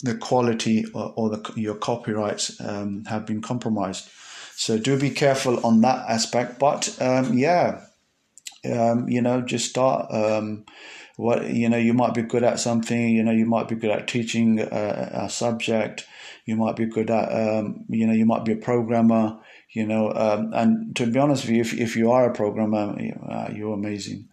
the 0.00 0.16
quality 0.16 0.84
or, 0.94 1.12
or 1.16 1.30
the, 1.30 1.52
your 1.56 1.74
copyrights 1.74 2.60
um, 2.60 3.04
have 3.06 3.24
been 3.24 3.40
compromised. 3.40 4.08
So 4.54 4.78
do 4.78 4.98
be 4.98 5.10
careful 5.10 5.64
on 5.64 5.80
that 5.82 6.08
aspect. 6.08 6.58
But 6.58 6.96
um, 7.00 7.38
yeah, 7.38 7.84
um, 8.64 9.08
you 9.08 9.22
know, 9.22 9.42
just 9.42 9.70
start 9.70 10.12
um, 10.12 10.64
what 11.18 11.50
you 11.50 11.68
know 11.68 11.76
you 11.76 11.92
might 11.92 12.14
be 12.14 12.22
good 12.22 12.44
at 12.44 12.60
something 12.60 13.08
you 13.10 13.24
know 13.24 13.32
you 13.32 13.44
might 13.44 13.66
be 13.66 13.74
good 13.74 13.90
at 13.90 14.06
teaching 14.06 14.60
a, 14.60 15.10
a 15.24 15.28
subject 15.28 16.06
you 16.44 16.54
might 16.54 16.76
be 16.76 16.86
good 16.86 17.10
at 17.10 17.28
um, 17.32 17.84
you 17.88 18.06
know 18.06 18.12
you 18.12 18.24
might 18.24 18.44
be 18.44 18.52
a 18.52 18.56
programmer 18.56 19.36
you 19.72 19.84
know 19.84 20.12
um, 20.12 20.52
and 20.54 20.94
to 20.94 21.06
be 21.06 21.18
honest 21.18 21.44
with 21.44 21.54
you 21.54 21.60
if, 21.60 21.74
if 21.74 21.96
you 21.96 22.12
are 22.12 22.30
a 22.30 22.32
programmer 22.32 22.96
uh, 23.28 23.50
you're 23.52 23.74
amazing. 23.74 24.28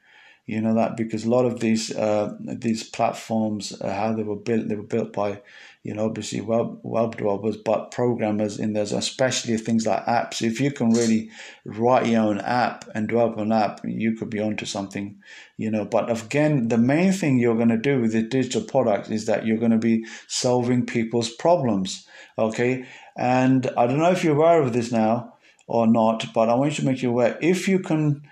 You 0.45 0.61
know 0.61 0.75
that 0.75 0.95
because 0.95 1.25
a 1.25 1.29
lot 1.29 1.45
of 1.45 1.59
these 1.59 1.91
uh, 1.95 2.35
these 2.39 2.83
platforms, 2.83 3.73
uh, 3.81 3.91
how 3.91 4.13
they 4.13 4.21
were 4.21 4.35
built, 4.35 4.67
they 4.67 4.75
were 4.75 4.83
built 4.83 5.11
by 5.11 5.41
you 5.85 5.93
know, 5.93 6.05
obviously 6.05 6.41
web, 6.41 6.79
web 6.81 7.15
developers, 7.15 7.57
but 7.57 7.91
programmers 7.91 8.57
in 8.57 8.73
there's 8.73 8.91
especially 8.91 9.55
things 9.55 9.85
like 9.85 10.03
apps. 10.07 10.41
If 10.41 10.59
you 10.59 10.71
can 10.71 10.89
really 10.89 11.29
write 11.63 12.07
your 12.07 12.23
own 12.23 12.39
app 12.39 12.89
and 12.95 13.07
develop 13.07 13.37
an 13.37 13.51
app, 13.51 13.81
you 13.83 14.15
could 14.15 14.31
be 14.31 14.39
onto 14.39 14.65
something, 14.65 15.15
you 15.57 15.69
know. 15.69 15.85
But 15.85 16.09
again, 16.09 16.69
the 16.69 16.79
main 16.79 17.11
thing 17.11 17.37
you're 17.37 17.55
going 17.55 17.69
to 17.69 17.77
do 17.77 18.01
with 18.01 18.13
the 18.13 18.23
digital 18.23 18.63
product 18.63 19.11
is 19.11 19.27
that 19.27 19.45
you're 19.45 19.59
going 19.59 19.73
to 19.73 19.77
be 19.77 20.07
solving 20.27 20.87
people's 20.87 21.29
problems, 21.29 22.07
okay? 22.39 22.87
And 23.15 23.69
I 23.77 23.85
don't 23.85 23.99
know 23.99 24.11
if 24.11 24.23
you're 24.23 24.35
aware 24.35 24.63
of 24.63 24.73
this 24.73 24.91
now 24.91 25.35
or 25.67 25.85
not, 25.85 26.33
but 26.33 26.49
I 26.49 26.55
want 26.55 26.71
you 26.71 26.83
to 26.83 26.89
make 26.89 27.03
you 27.03 27.11
aware. 27.11 27.37
If 27.43 27.67
you 27.67 27.77
can 27.77 28.23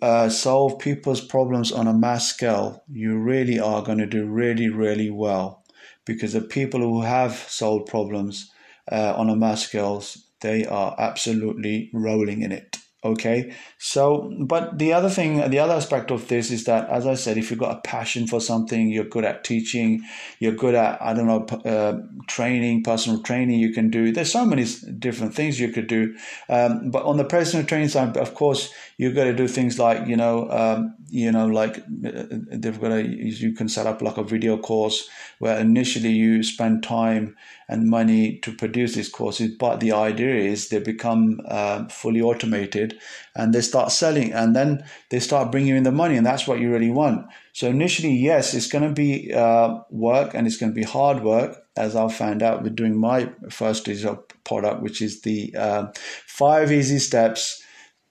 uh, 0.00 0.30
solve 0.30 0.78
people's 0.78 1.20
problems 1.20 1.70
on 1.70 1.86
a 1.86 1.92
mass 1.92 2.28
scale, 2.28 2.82
you 2.90 3.18
really 3.18 3.60
are 3.60 3.82
going 3.82 3.98
to 3.98 4.06
do 4.06 4.24
really, 4.24 4.70
really 4.70 5.10
well 5.10 5.61
because 6.04 6.32
the 6.32 6.40
people 6.40 6.80
who 6.80 7.02
have 7.02 7.34
solved 7.34 7.88
problems 7.88 8.50
uh, 8.90 9.14
on 9.16 9.30
a 9.30 9.36
mass 9.36 9.62
scale, 9.62 10.02
they 10.40 10.66
are 10.66 10.94
absolutely 10.98 11.90
rolling 11.92 12.42
in 12.42 12.52
it. 12.52 12.78
Okay, 13.04 13.52
so 13.78 14.32
but 14.46 14.78
the 14.78 14.92
other 14.92 15.10
thing, 15.10 15.50
the 15.50 15.58
other 15.58 15.74
aspect 15.74 16.12
of 16.12 16.28
this 16.28 16.52
is 16.52 16.64
that, 16.66 16.88
as 16.88 17.04
I 17.04 17.14
said, 17.14 17.36
if 17.36 17.50
you've 17.50 17.58
got 17.58 17.76
a 17.76 17.80
passion 17.80 18.28
for 18.28 18.40
something, 18.40 18.90
you're 18.90 19.02
good 19.02 19.24
at 19.24 19.42
teaching, 19.42 20.02
you're 20.38 20.54
good 20.54 20.76
at 20.76 21.02
I 21.02 21.12
don't 21.12 21.26
know 21.26 21.44
uh, 21.68 22.00
training, 22.28 22.84
personal 22.84 23.20
training. 23.20 23.58
You 23.58 23.72
can 23.72 23.90
do. 23.90 24.12
There's 24.12 24.30
so 24.30 24.46
many 24.46 24.64
different 25.00 25.34
things 25.34 25.58
you 25.58 25.72
could 25.72 25.88
do. 25.88 26.14
Um, 26.48 26.92
but 26.92 27.04
on 27.04 27.16
the 27.16 27.24
personal 27.24 27.66
training 27.66 27.88
side, 27.88 28.16
of 28.16 28.34
course, 28.34 28.72
you've 28.98 29.16
got 29.16 29.24
to 29.24 29.34
do 29.34 29.48
things 29.48 29.80
like 29.80 30.06
you 30.06 30.16
know, 30.16 30.48
um, 30.50 30.94
you 31.12 31.30
know, 31.30 31.46
like 31.46 31.76
uh, 31.76 32.24
they've 32.50 32.80
got 32.80 32.88
to. 32.88 33.02
You 33.06 33.52
can 33.52 33.68
set 33.68 33.86
up 33.86 34.00
like 34.00 34.16
a 34.16 34.24
video 34.24 34.56
course 34.56 35.10
where 35.40 35.60
initially 35.60 36.08
you 36.08 36.42
spend 36.42 36.82
time 36.82 37.36
and 37.68 37.90
money 37.90 38.38
to 38.38 38.50
produce 38.50 38.94
these 38.94 39.10
courses, 39.10 39.54
but 39.58 39.80
the 39.80 39.92
idea 39.92 40.34
is 40.34 40.68
they 40.68 40.78
become 40.78 41.42
uh, 41.46 41.86
fully 41.88 42.22
automated 42.22 42.98
and 43.36 43.52
they 43.52 43.60
start 43.60 43.92
selling 43.92 44.32
and 44.32 44.56
then 44.56 44.82
they 45.10 45.20
start 45.20 45.52
bringing 45.52 45.76
in 45.76 45.82
the 45.82 45.92
money 45.92 46.16
and 46.16 46.24
that's 46.24 46.48
what 46.48 46.60
you 46.60 46.72
really 46.72 46.90
want. 46.90 47.26
So 47.52 47.68
initially, 47.68 48.14
yes, 48.14 48.54
it's 48.54 48.68
going 48.68 48.88
to 48.88 48.94
be 48.94 49.34
uh, 49.34 49.80
work 49.90 50.32
and 50.32 50.46
it's 50.46 50.56
going 50.56 50.72
to 50.72 50.74
be 50.74 50.82
hard 50.82 51.22
work 51.22 51.58
as 51.76 51.94
I 51.94 52.08
found 52.08 52.42
out 52.42 52.62
with 52.62 52.74
doing 52.74 52.98
my 52.98 53.30
first 53.50 53.84
digital 53.84 54.24
product, 54.44 54.80
which 54.80 55.02
is 55.02 55.20
the 55.20 55.54
uh, 55.58 55.88
five 56.26 56.72
easy 56.72 56.98
steps 56.98 57.62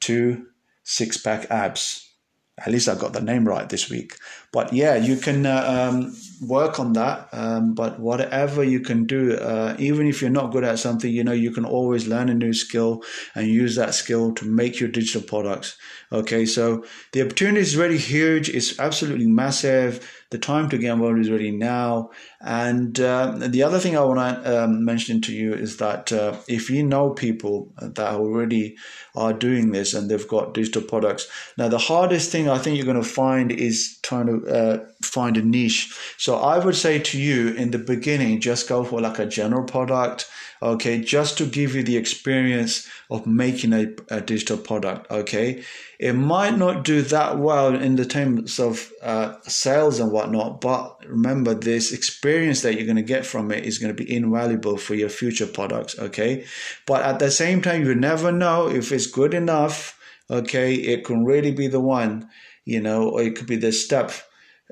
to 0.01 0.45
six 0.83 1.17
pack 1.17 1.49
abs 1.49 2.10
at 2.57 2.71
least 2.71 2.89
I 2.89 2.95
got 2.95 3.13
the 3.13 3.21
name 3.21 3.47
right 3.47 3.67
this 3.67 3.89
week. 3.89 4.15
But 4.51 4.73
yeah, 4.73 4.95
you 4.95 5.15
can 5.15 5.45
uh, 5.45 5.89
um, 5.91 6.15
work 6.41 6.79
on 6.79 6.93
that. 6.93 7.29
Um, 7.31 7.73
but 7.73 7.99
whatever 7.99 8.63
you 8.63 8.81
can 8.81 9.05
do, 9.05 9.35
uh, 9.35 9.75
even 9.79 10.07
if 10.07 10.21
you're 10.21 10.29
not 10.29 10.51
good 10.51 10.63
at 10.63 10.79
something, 10.79 11.11
you 11.11 11.23
know, 11.23 11.31
you 11.31 11.51
can 11.51 11.63
always 11.63 12.07
learn 12.07 12.29
a 12.29 12.33
new 12.33 12.53
skill 12.53 13.03
and 13.35 13.47
use 13.47 13.75
that 13.75 13.93
skill 13.93 14.33
to 14.33 14.45
make 14.45 14.79
your 14.79 14.89
digital 14.89 15.21
products. 15.21 15.77
Okay, 16.11 16.45
so 16.45 16.83
the 17.13 17.21
opportunity 17.21 17.61
is 17.61 17.77
really 17.77 17.97
huge. 17.97 18.49
It's 18.49 18.77
absolutely 18.79 19.27
massive. 19.27 20.05
The 20.31 20.37
time 20.37 20.69
to 20.69 20.77
get 20.77 20.93
involved 20.93 21.19
is 21.19 21.29
really 21.29 21.51
now. 21.51 22.09
And 22.39 22.99
uh, 22.99 23.35
the 23.37 23.63
other 23.63 23.79
thing 23.79 23.97
I 23.97 24.03
want 24.03 24.43
to 24.43 24.63
um, 24.63 24.83
mention 24.83 25.21
to 25.21 25.33
you 25.33 25.53
is 25.53 25.77
that 25.77 26.11
uh, 26.11 26.37
if 26.47 26.69
you 26.69 26.83
know 26.83 27.11
people 27.11 27.71
that 27.77 27.99
already 27.99 28.77
are 29.13 29.33
doing 29.33 29.71
this 29.71 29.93
and 29.93 30.09
they've 30.09 30.27
got 30.27 30.53
digital 30.53 30.81
products, 30.81 31.27
now 31.57 31.67
the 31.67 31.77
hardest 31.77 32.31
thing 32.31 32.49
I 32.49 32.57
think 32.57 32.77
you're 32.77 32.85
going 32.85 33.01
to 33.01 33.07
find 33.07 33.51
is 33.51 33.97
trying 34.03 34.27
to 34.27 34.40
uh, 34.47 34.79
find 35.03 35.37
a 35.37 35.41
niche. 35.41 35.93
So 36.17 36.37
I 36.37 36.57
would 36.63 36.75
say 36.75 36.99
to 36.99 37.19
you 37.19 37.49
in 37.49 37.71
the 37.71 37.79
beginning, 37.79 38.41
just 38.41 38.67
go 38.67 38.83
for 38.83 39.01
like 39.01 39.19
a 39.19 39.25
general 39.25 39.63
product 39.63 40.29
okay, 40.63 40.99
just 41.01 41.37
to 41.39 41.45
give 41.45 41.73
you 41.73 41.81
the 41.81 41.97
experience 41.97 42.87
of 43.09 43.25
making 43.25 43.73
a, 43.73 43.87
a 44.09 44.21
digital 44.21 44.57
product, 44.57 45.09
okay. 45.09 45.63
It 45.99 46.13
might 46.13 46.57
not 46.57 46.83
do 46.83 47.01
that 47.01 47.39
well 47.39 47.75
in 47.75 47.95
the 47.95 48.05
terms 48.05 48.59
of 48.59 48.91
uh, 49.01 49.35
sales 49.43 49.99
and 49.99 50.11
whatnot, 50.11 50.61
but 50.61 50.97
remember 51.07 51.53
this 51.53 51.91
experience 51.91 52.61
that 52.61 52.75
you're 52.75 52.85
going 52.85 52.95
to 52.95 53.01
get 53.01 53.25
from 53.25 53.51
it 53.51 53.65
is 53.65 53.79
going 53.79 53.95
to 53.95 54.03
be 54.03 54.13
invaluable 54.13 54.77
for 54.77 54.93
your 54.93 55.09
future 55.09 55.47
products, 55.47 55.97
okay. 55.97 56.45
But 56.85 57.03
at 57.03 57.19
the 57.19 57.31
same 57.31 57.61
time, 57.61 57.83
you 57.83 57.95
never 57.95 58.31
know 58.31 58.69
if 58.69 58.91
it's 58.91 59.07
good 59.07 59.33
enough, 59.33 59.97
okay. 60.29 60.75
It 60.75 61.05
can 61.05 61.25
really 61.25 61.51
be 61.51 61.67
the 61.67 61.81
one, 61.81 62.29
you 62.65 62.81
know, 62.81 63.09
or 63.09 63.23
it 63.23 63.35
could 63.35 63.47
be 63.47 63.57
the 63.57 63.71
step 63.71 64.11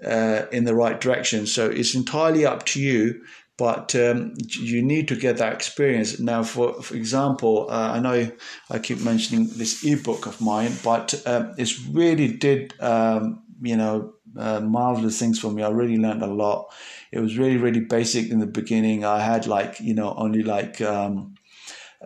uh, 0.05 0.45
in 0.51 0.65
the 0.65 0.75
right 0.75 0.99
direction. 0.99 1.45
So 1.45 1.69
it's 1.69 1.95
entirely 1.95 2.45
up 2.45 2.65
to 2.67 2.81
you 2.81 3.21
but 3.59 3.93
um, 3.93 4.33
you 4.51 4.81
need 4.81 5.09
to 5.09 5.17
get 5.17 5.35
that 5.35 5.51
experience. 5.53 6.17
Now, 6.17 6.43
for, 6.43 6.81
for 6.81 6.95
example, 6.95 7.67
uh, 7.69 7.91
I 7.91 7.99
know 7.99 8.31
I 8.71 8.79
keep 8.79 9.01
mentioning 9.01 9.49
this 9.57 9.83
ebook 9.83 10.25
of 10.27 10.39
mine, 10.39 10.71
but 10.81 11.21
uh, 11.25 11.51
it's 11.57 11.77
really 11.87 12.29
did, 12.29 12.73
um, 12.79 13.43
you 13.61 13.75
know, 13.75 14.13
uh, 14.37 14.61
marvelous 14.61 15.19
things 15.19 15.39
for 15.39 15.51
me. 15.51 15.61
I 15.61 15.69
really 15.71 15.97
learned 15.97 16.23
a 16.23 16.27
lot. 16.27 16.73
It 17.11 17.19
was 17.19 17.37
really, 17.37 17.57
really 17.57 17.81
basic 17.81 18.29
in 18.29 18.39
the 18.39 18.47
beginning. 18.47 19.03
I 19.03 19.19
had 19.19 19.45
like, 19.45 19.81
you 19.81 19.93
know, 19.93 20.13
only 20.15 20.41
like, 20.41 20.79
um, 20.79 21.35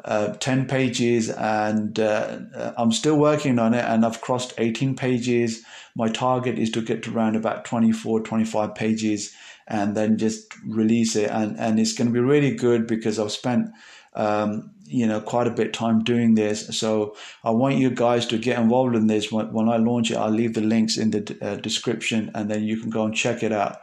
uh, 0.06 0.34
10 0.34 0.68
pages 0.68 1.30
and 1.30 1.98
uh, 2.00 2.40
I'm 2.78 2.92
still 2.92 3.18
working 3.18 3.58
on 3.58 3.74
it 3.74 3.86
and 3.86 4.06
I've 4.06 4.22
crossed 4.22 4.54
18 4.58 4.96
pages. 4.96 5.64
My 5.96 6.10
target 6.10 6.60
is 6.60 6.70
to 6.72 6.82
get 6.82 7.04
to 7.04 7.16
around 7.16 7.36
about 7.36 7.64
24, 7.64 8.22
25 8.22 8.76
pages 8.76 9.34
and 9.68 9.96
then 9.96 10.18
just 10.18 10.54
release 10.66 11.16
it. 11.16 11.30
And, 11.30 11.58
and 11.58 11.80
it's 11.80 11.94
going 11.94 12.08
to 12.08 12.14
be 12.14 12.20
really 12.20 12.54
good 12.54 12.86
because 12.86 13.18
I've 13.18 13.32
spent, 13.32 13.70
um, 14.14 14.72
you 14.86 15.08
know, 15.08 15.22
quite 15.22 15.48
a 15.48 15.52
bit 15.52 15.74
time 15.74 16.04
doing 16.04 16.36
this. 16.36 16.78
So 16.78 17.16
I 17.44 17.52
want 17.52 17.76
you 17.76 17.90
guys 17.90 18.26
to 18.28 18.38
get 18.38 18.60
involved 18.60 18.96
in 18.96 19.08
this. 19.08 19.32
When, 19.32 19.52
when 19.54 19.70
I 19.70 19.78
launch 19.78 20.12
it, 20.12 20.18
I'll 20.18 20.30
leave 20.30 20.54
the 20.54 20.62
links 20.62 20.98
in 20.98 21.12
the 21.12 21.38
uh, 21.42 21.56
description 21.56 22.32
and 22.36 22.50
then 22.50 22.64
you 22.64 22.78
can 22.78 22.90
go 22.90 23.06
and 23.06 23.16
check 23.16 23.44
it 23.44 23.52
out. 23.52 23.78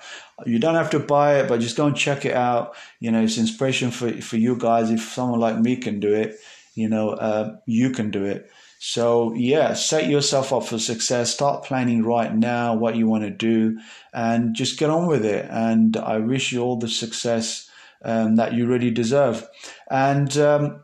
You 0.47 0.59
don't 0.59 0.75
have 0.75 0.90
to 0.90 0.99
buy 0.99 1.40
it, 1.40 1.49
but 1.49 1.61
just 1.61 1.76
go 1.76 1.87
and 1.87 1.97
check 1.97 2.25
it 2.25 2.35
out. 2.35 2.75
You 3.00 3.11
know, 3.11 3.23
it's 3.23 3.38
inspiration 3.38 3.90
for, 3.90 4.12
for 4.21 4.37
you 4.37 4.57
guys. 4.57 4.90
If 4.90 5.00
someone 5.00 5.40
like 5.40 5.59
me 5.59 5.76
can 5.76 6.00
do 6.00 6.14
it, 6.14 6.38
you 6.75 6.88
know, 6.88 7.11
uh, 7.11 7.57
you 7.66 7.90
can 7.90 8.11
do 8.11 8.25
it. 8.25 8.50
So, 8.83 9.35
yeah, 9.35 9.75
set 9.75 10.09
yourself 10.09 10.54
up 10.54 10.64
for 10.64 10.78
success. 10.78 11.35
Start 11.35 11.64
planning 11.64 12.02
right 12.02 12.35
now 12.35 12.75
what 12.75 12.97
you 12.97 13.07
want 13.07 13.25
to 13.25 13.30
do 13.30 13.78
and 14.14 14.54
just 14.54 14.78
get 14.78 14.88
on 14.88 15.07
with 15.07 15.25
it. 15.25 15.47
And 15.50 15.99
I 15.99 16.16
wish 16.16 16.52
you 16.52 16.62
all 16.62 16.76
the 16.76 16.88
success 16.88 17.69
um, 18.02 18.37
that 18.37 18.54
you 18.54 18.66
really 18.66 18.90
deserve. 18.90 19.47
And 19.90 20.35
um, 20.38 20.83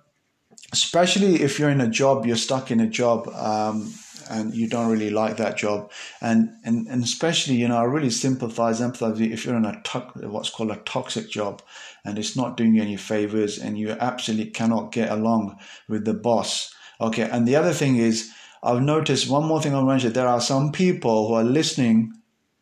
especially 0.73 1.43
if 1.43 1.59
you're 1.59 1.71
in 1.71 1.81
a 1.81 1.89
job, 1.89 2.27
you're 2.27 2.37
stuck 2.37 2.71
in 2.71 2.81
a 2.81 2.89
job. 2.89 3.29
Um, 3.29 3.93
and 4.29 4.53
you 4.53 4.69
don't 4.69 4.91
really 4.91 5.11
like 5.11 5.37
that 5.37 5.57
job, 5.57 5.93
and, 6.21 6.51
and 6.65 6.89
and 6.89 7.05
especially 7.05 7.55
you 7.55 7.69
know 7.69 7.77
I 7.77 7.85
really 7.85 8.11
sympathize, 8.11 8.81
empathize 8.81 9.21
if 9.21 9.45
you're 9.45 9.55
in 9.55 9.65
a 9.65 9.81
to- 9.81 10.29
what's 10.29 10.51
called 10.51 10.73
a 10.73 10.79
toxic 10.79 11.31
job, 11.31 11.63
and 12.05 12.19
it's 12.19 12.35
not 12.35 12.57
doing 12.57 12.75
you 12.75 12.83
any 12.83 12.97
favors, 12.97 13.57
and 13.57 13.79
you 13.79 13.91
absolutely 13.91 14.51
cannot 14.51 14.91
get 14.91 15.13
along 15.13 15.57
with 15.87 16.05
the 16.05 16.13
boss 16.13 16.75
Okay, 17.01 17.29
and 17.31 17.47
the 17.47 17.57
other 17.57 17.73
thing 17.73 17.97
is, 17.97 18.31
I've 18.63 18.81
noticed 18.81 19.29
one 19.29 19.45
more 19.45 19.61
thing 19.61 19.75
I'll 19.75 19.85
mention. 19.85 20.13
There 20.13 20.29
are 20.29 20.41
some 20.41 20.73
people 20.73 21.29
who 21.29 21.35
are 21.35 21.45
listening 21.45 22.13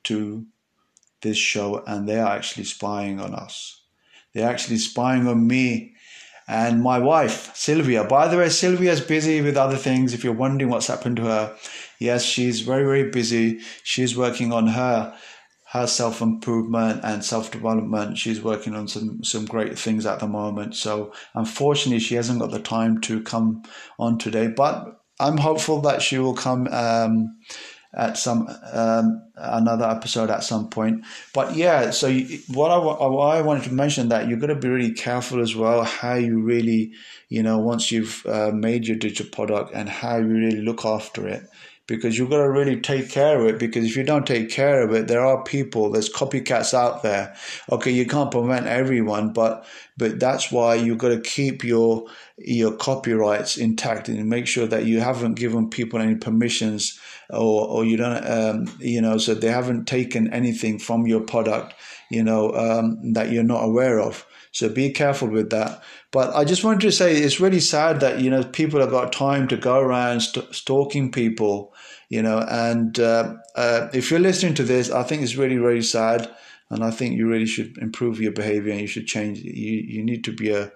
to 0.05 0.45
this 1.23 1.37
show 1.37 1.83
and 1.87 2.09
they 2.09 2.19
are 2.19 2.35
actually 2.37 2.65
spying 2.65 3.21
on 3.21 3.35
us. 3.35 3.83
They're 4.33 4.49
actually 4.49 4.79
spying 4.79 5.29
on 5.29 5.47
me 5.47 5.94
and 6.47 6.83
my 6.83 6.99
wife, 6.99 7.55
Sylvia. 7.55 8.05
By 8.05 8.29
the 8.29 8.37
way, 8.37 8.49
Sylvia's 8.49 9.01
busy 9.01 9.41
with 9.41 9.57
other 9.57 9.77
things. 9.77 10.13
If 10.13 10.23
you're 10.23 10.33
wondering 10.35 10.71
what's 10.71 10.89
happened 10.89 11.17
to 11.17 11.25
her, 11.25 11.57
yes, 11.99 12.23
she's 12.23 12.61
very, 12.61 12.85
very 12.85 13.11
busy. 13.11 13.61
She's 13.83 14.17
working 14.17 14.53
on 14.53 14.67
her 14.69 15.17
her 15.75 15.87
self 15.89 16.21
improvement 16.21 17.01
and 17.03 17.25
self 17.25 17.51
development. 17.51 18.17
She's 18.17 18.43
working 18.43 18.75
on 18.75 18.87
some 18.89 19.25
some 19.25 19.45
great 19.45 19.79
things 19.79 20.07
at 20.07 20.21
the 20.21 20.29
moment. 20.29 20.77
So 20.77 21.13
unfortunately, 21.35 22.01
she 22.01 22.15
hasn't 22.15 22.41
got 22.41 22.51
the 22.51 22.61
time 22.61 23.01
to 23.03 23.23
come 23.23 23.63
on 23.99 24.19
today. 24.19 24.47
But 24.49 25.01
I'm 25.19 25.39
hopeful 25.39 25.81
that 25.83 26.03
she 26.03 26.19
will 26.19 26.35
come 26.35 26.69
um, 26.69 27.37
at 27.97 28.17
some 28.17 28.49
um, 28.73 29.23
another 29.37 29.89
episode 29.89 30.31
at 30.31 30.45
some 30.45 30.69
point. 30.69 31.05
But 31.33 31.57
yeah, 31.57 31.91
so 31.91 32.07
you, 32.07 32.41
what 32.49 32.71
I 32.71 32.79
what 32.79 33.37
I 33.37 33.43
wanted 33.43 33.65
to 33.65 33.73
mention 33.73 34.09
that 34.09 34.29
you've 34.29 34.41
got 34.41 34.49
to 34.49 34.55
be 34.55 34.69
really 34.69 34.93
careful 34.93 35.41
as 35.41 35.55
well 35.55 35.85
how 35.85 36.15
you 36.15 36.41
really 36.41 36.93
you 37.29 37.43
know 37.43 37.59
once 37.59 37.91
you've 37.91 38.25
uh, 38.27 38.51
made 38.53 38.87
your 38.87 38.97
digital 38.97 39.31
product 39.31 39.73
and 39.75 39.89
how 39.89 40.17
you 40.17 40.27
really 40.27 40.61
look 40.61 40.85
after 40.85 41.29
it 41.29 41.49
because 41.87 42.17
you've 42.19 42.31
got 42.31 42.39
to 42.39 42.51
really 42.51 42.81
take 42.81 43.11
care 43.11 43.41
of 43.41 43.47
it 43.47 43.59
because 43.59 43.85
if 43.85 43.97
you 43.97 44.03
don't 44.03 44.27
take 44.27 44.51
care 44.51 44.83
of 44.83 44.93
it 44.93 45.07
there 45.07 45.25
are 45.25 45.43
people 45.45 45.91
there's 45.91 46.13
copycats 46.13 46.73
out 46.73 47.03
there. 47.03 47.35
Okay 47.71 47.91
you 47.91 48.07
can't 48.07 48.31
prevent 48.31 48.67
everyone 48.67 49.33
but 49.33 49.67
but 49.97 50.19
that's 50.19 50.51
why 50.51 50.75
you've 50.75 50.99
got 50.99 51.09
to 51.11 51.21
keep 51.21 51.63
your 51.63 52.07
your 52.39 52.73
copyrights 52.73 53.57
intact 53.57 54.09
and 54.09 54.29
make 54.29 54.47
sure 54.47 54.67
that 54.67 54.87
you 54.87 55.01
haven't 55.01 55.35
given 55.35 55.69
people 55.69 56.01
any 56.01 56.17
permissions 56.17 56.99
or 57.31 57.69
or 57.69 57.85
you 57.85 57.97
don't 57.97 58.25
um, 58.27 58.67
you 58.79 59.01
know 59.01 59.19
so 59.19 59.35
they 59.35 59.51
haven't 59.51 59.87
taken 59.87 60.33
anything 60.33 60.79
from 60.79 61.07
your 61.07 61.21
product 61.21 61.75
you 62.11 62.23
know 62.23 62.53
um, 62.55 63.13
that 63.13 63.31
you're 63.31 63.43
not 63.43 63.65
aware 63.65 64.01
of 64.01 64.27
so 64.55 64.69
be 64.69 64.91
careful 64.93 65.27
with 65.27 65.51
that. 65.51 65.83
But 66.13 66.33
I 66.33 66.45
just 66.45 66.63
wanted 66.63 66.83
to 66.83 66.93
say 66.93 67.17
it's 67.17 67.41
really 67.41 67.59
sad 67.59 67.99
that 68.01 68.21
you 68.21 68.31
know 68.31 68.45
people 68.45 68.79
have 68.81 68.91
got 68.91 69.13
time 69.13 69.49
to 69.49 69.57
go 69.57 69.81
around 69.81 70.21
st- 70.21 70.55
stalking 70.55 71.11
people, 71.11 71.75
you 72.09 72.23
know. 72.23 72.39
And 72.39 72.99
uh, 73.01 73.35
uh, 73.57 73.89
if 73.93 74.11
you're 74.11 74.21
listening 74.21 74.55
to 74.55 74.63
this, 74.63 74.93
I 74.93 75.03
think 75.03 75.23
it's 75.23 75.35
really 75.35 75.59
really 75.59 75.83
sad, 75.83 76.33
and 76.71 76.85
I 76.85 76.93
think 76.93 77.17
you 77.17 77.27
really 77.29 77.47
should 77.47 77.77
improve 77.79 78.21
your 78.21 78.31
behavior 78.31 78.71
and 78.71 78.81
you 78.81 78.87
should 78.87 79.09
change. 79.09 79.41
You 79.41 79.83
you 79.87 80.05
need 80.05 80.23
to 80.25 80.33
be 80.33 80.51
a 80.51 80.71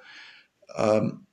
um, 0.76 1.25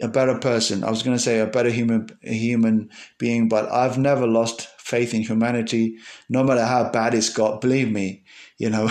a 0.00 0.08
better 0.08 0.36
person. 0.38 0.82
I 0.82 0.90
was 0.90 1.04
going 1.04 1.16
to 1.16 1.22
say 1.22 1.38
a 1.38 1.46
better 1.46 1.70
human 1.70 2.08
human 2.22 2.90
being, 3.18 3.48
but 3.48 3.70
I've 3.70 3.96
never 3.96 4.26
lost 4.26 4.66
faith 4.80 5.14
in 5.14 5.22
humanity, 5.22 5.98
no 6.28 6.42
matter 6.42 6.64
how 6.64 6.90
bad 6.90 7.14
it's 7.14 7.28
got. 7.28 7.60
Believe 7.60 7.92
me, 7.92 8.24
you 8.62 8.70
know, 8.70 8.88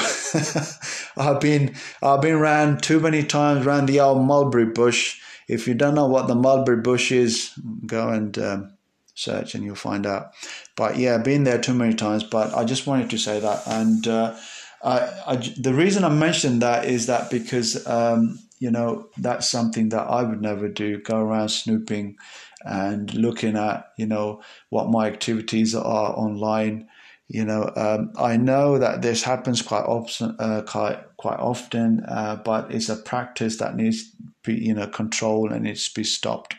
I've 1.18 1.40
been 1.40 1.76
I've 2.04 2.22
been 2.22 2.34
around 2.34 2.84
too 2.84 3.00
many 3.00 3.24
times 3.24 3.66
around 3.66 3.86
the 3.86 4.02
old 4.02 4.22
mulberry 4.22 4.66
bush. 4.66 5.22
If 5.48 5.66
you 5.66 5.74
don't 5.74 5.96
know 5.96 6.08
what 6.08 6.28
the 6.28 6.36
mulberry 6.36 6.82
bush 6.82 7.10
is, 7.14 7.58
go 7.86 8.10
and 8.10 8.38
um, 8.38 8.74
search 9.16 9.56
and 9.56 9.64
you'll 9.64 9.76
find 9.76 10.06
out. 10.06 10.34
But 10.76 10.98
yeah, 10.98 11.18
been 11.20 11.46
there 11.46 11.58
too 11.58 11.74
many 11.74 11.94
times. 11.94 12.26
But 12.26 12.54
I 12.54 12.66
just 12.66 12.86
wanted 12.86 13.10
to 13.12 13.18
say 13.18 13.40
that, 13.40 13.66
and 13.66 14.06
uh, 14.10 14.36
I, 14.84 15.10
I, 15.26 15.36
the 15.58 15.74
reason 15.74 16.04
I 16.04 16.10
mentioned 16.10 16.62
that 16.62 16.84
is 16.84 17.06
that 17.06 17.30
because 17.30 17.88
um, 17.88 18.40
you 18.60 18.72
know 18.72 19.08
that's 19.18 19.50
something 19.50 19.88
that 19.90 20.06
I 20.06 20.24
would 20.24 20.42
never 20.42 20.68
do. 20.68 21.02
Go 21.02 21.18
around 21.18 21.48
snooping 21.48 22.18
and 22.66 23.14
looking 23.14 23.56
at 23.56 23.86
you 23.98 24.06
know 24.06 24.42
what 24.70 24.90
my 24.90 25.08
activities 25.08 25.74
are 25.74 26.12
online 26.12 26.90
you 27.32 27.46
know, 27.46 27.72
um, 27.78 28.12
I 28.18 28.36
know 28.36 28.78
that 28.78 29.02
this 29.02 29.24
happens 29.24 29.62
quite 29.62 29.86
often, 29.86 30.36
uh, 30.38 30.64
quite 30.68 31.00
quite 31.16 31.40
often, 31.40 32.02
uh, 32.08 32.36
but 32.44 32.74
it's 32.74 32.90
a 32.90 32.98
practice 32.98 33.58
that 33.58 33.76
needs 33.76 34.04
be, 34.44 34.56
you 34.56 34.74
know, 34.74 34.88
controlled 34.88 35.52
and 35.54 35.64
needs 35.64 35.88
to 35.88 35.94
be 36.00 36.04
stopped. 36.04 36.56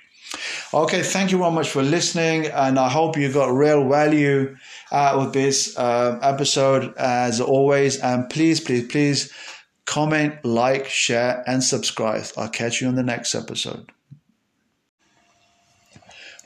Okay, 0.73 1.03
thank 1.03 1.31
you 1.31 1.37
very 1.37 1.51
much 1.51 1.69
for 1.69 1.83
listening, 1.83 2.47
and 2.47 2.79
I 2.79 2.89
hope 2.89 3.19
you 3.19 3.31
got 3.31 3.53
real 3.53 3.87
value 3.87 4.57
out 4.91 5.17
of 5.17 5.33
this 5.35 5.77
uh, 5.77 6.19
episode 6.23 6.95
as 6.97 7.39
always. 7.39 7.99
And 7.99 8.31
please, 8.31 8.59
please, 8.59 8.87
please 8.87 9.31
comment, 9.85 10.43
like, 10.43 10.87
share, 10.89 11.45
and 11.47 11.63
subscribe. 11.63 12.25
I'll 12.39 12.49
catch 12.49 12.81
you 12.81 12.89
on 12.89 12.95
the 12.95 13.03
next 13.03 13.35
episode. 13.35 13.93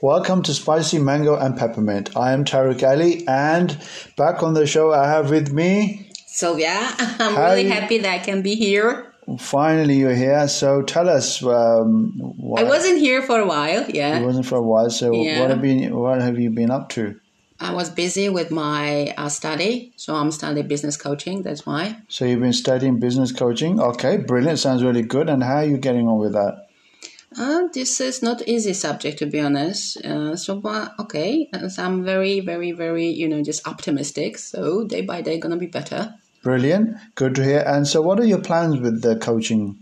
Welcome 0.02 0.42
to 0.42 0.52
Spicy 0.52 0.98
Mango 0.98 1.36
and 1.36 1.56
Peppermint. 1.56 2.14
I 2.18 2.32
am 2.32 2.44
Tariq 2.44 2.82
Ali, 2.82 3.26
and 3.26 3.78
back 4.14 4.42
on 4.42 4.52
the 4.52 4.66
show, 4.66 4.92
I 4.92 5.08
have 5.08 5.30
with 5.30 5.50
me 5.50 6.10
Sylvia. 6.26 6.76
I'm 6.98 7.34
really 7.34 7.66
happy 7.66 7.96
that 7.98 8.12
I 8.12 8.18
can 8.18 8.42
be 8.42 8.56
here. 8.56 9.10
Finally, 9.38 9.94
you're 9.94 10.14
here. 10.14 10.48
So 10.48 10.82
tell 10.82 11.08
us. 11.08 11.42
Um, 11.42 12.34
I 12.58 12.64
wasn't 12.64 12.98
here 12.98 13.22
for 13.22 13.40
a 13.40 13.46
while. 13.46 13.88
Yeah, 13.88 14.18
you 14.18 14.26
wasn't 14.26 14.44
for 14.44 14.58
a 14.58 14.62
while. 14.62 14.90
So 14.90 15.14
yeah. 15.14 15.40
what 15.40 15.48
have 15.48 15.62
been? 15.62 15.96
What 15.96 16.20
have 16.20 16.38
you 16.38 16.50
been 16.50 16.70
up 16.70 16.90
to? 16.90 17.18
I 17.58 17.72
was 17.72 17.88
busy 17.88 18.28
with 18.28 18.50
my 18.50 19.14
uh, 19.16 19.30
study, 19.30 19.94
so 19.96 20.14
I'm 20.14 20.30
studying 20.30 20.68
business 20.68 20.98
coaching. 20.98 21.42
That's 21.42 21.64
why. 21.64 21.96
So 22.08 22.26
you've 22.26 22.40
been 22.40 22.52
studying 22.52 23.00
business 23.00 23.32
coaching. 23.32 23.80
Okay, 23.80 24.18
brilliant. 24.18 24.58
Sounds 24.58 24.82
really 24.84 25.00
good. 25.00 25.30
And 25.30 25.42
how 25.42 25.56
are 25.56 25.64
you 25.64 25.78
getting 25.78 26.06
on 26.06 26.18
with 26.18 26.34
that? 26.34 26.65
Uh, 27.38 27.68
this 27.72 28.00
is 28.00 28.22
not 28.22 28.46
easy 28.48 28.72
subject 28.72 29.18
to 29.18 29.26
be 29.26 29.40
honest. 29.40 29.98
Uh, 29.98 30.36
so, 30.36 30.56
but 30.56 30.94
okay, 30.98 31.50
so 31.68 31.84
I'm 31.84 32.04
very, 32.04 32.40
very, 32.40 32.72
very, 32.72 33.08
you 33.08 33.28
know, 33.28 33.42
just 33.42 33.66
optimistic. 33.68 34.38
So 34.38 34.84
day 34.84 35.02
by 35.02 35.20
day, 35.20 35.38
gonna 35.38 35.56
be 35.56 35.66
better. 35.66 36.14
Brilliant, 36.42 36.96
good 37.14 37.34
to 37.34 37.44
hear. 37.44 37.64
And 37.66 37.86
so, 37.86 38.00
what 38.00 38.20
are 38.20 38.24
your 38.24 38.40
plans 38.40 38.78
with 38.78 39.02
the 39.02 39.16
coaching? 39.16 39.78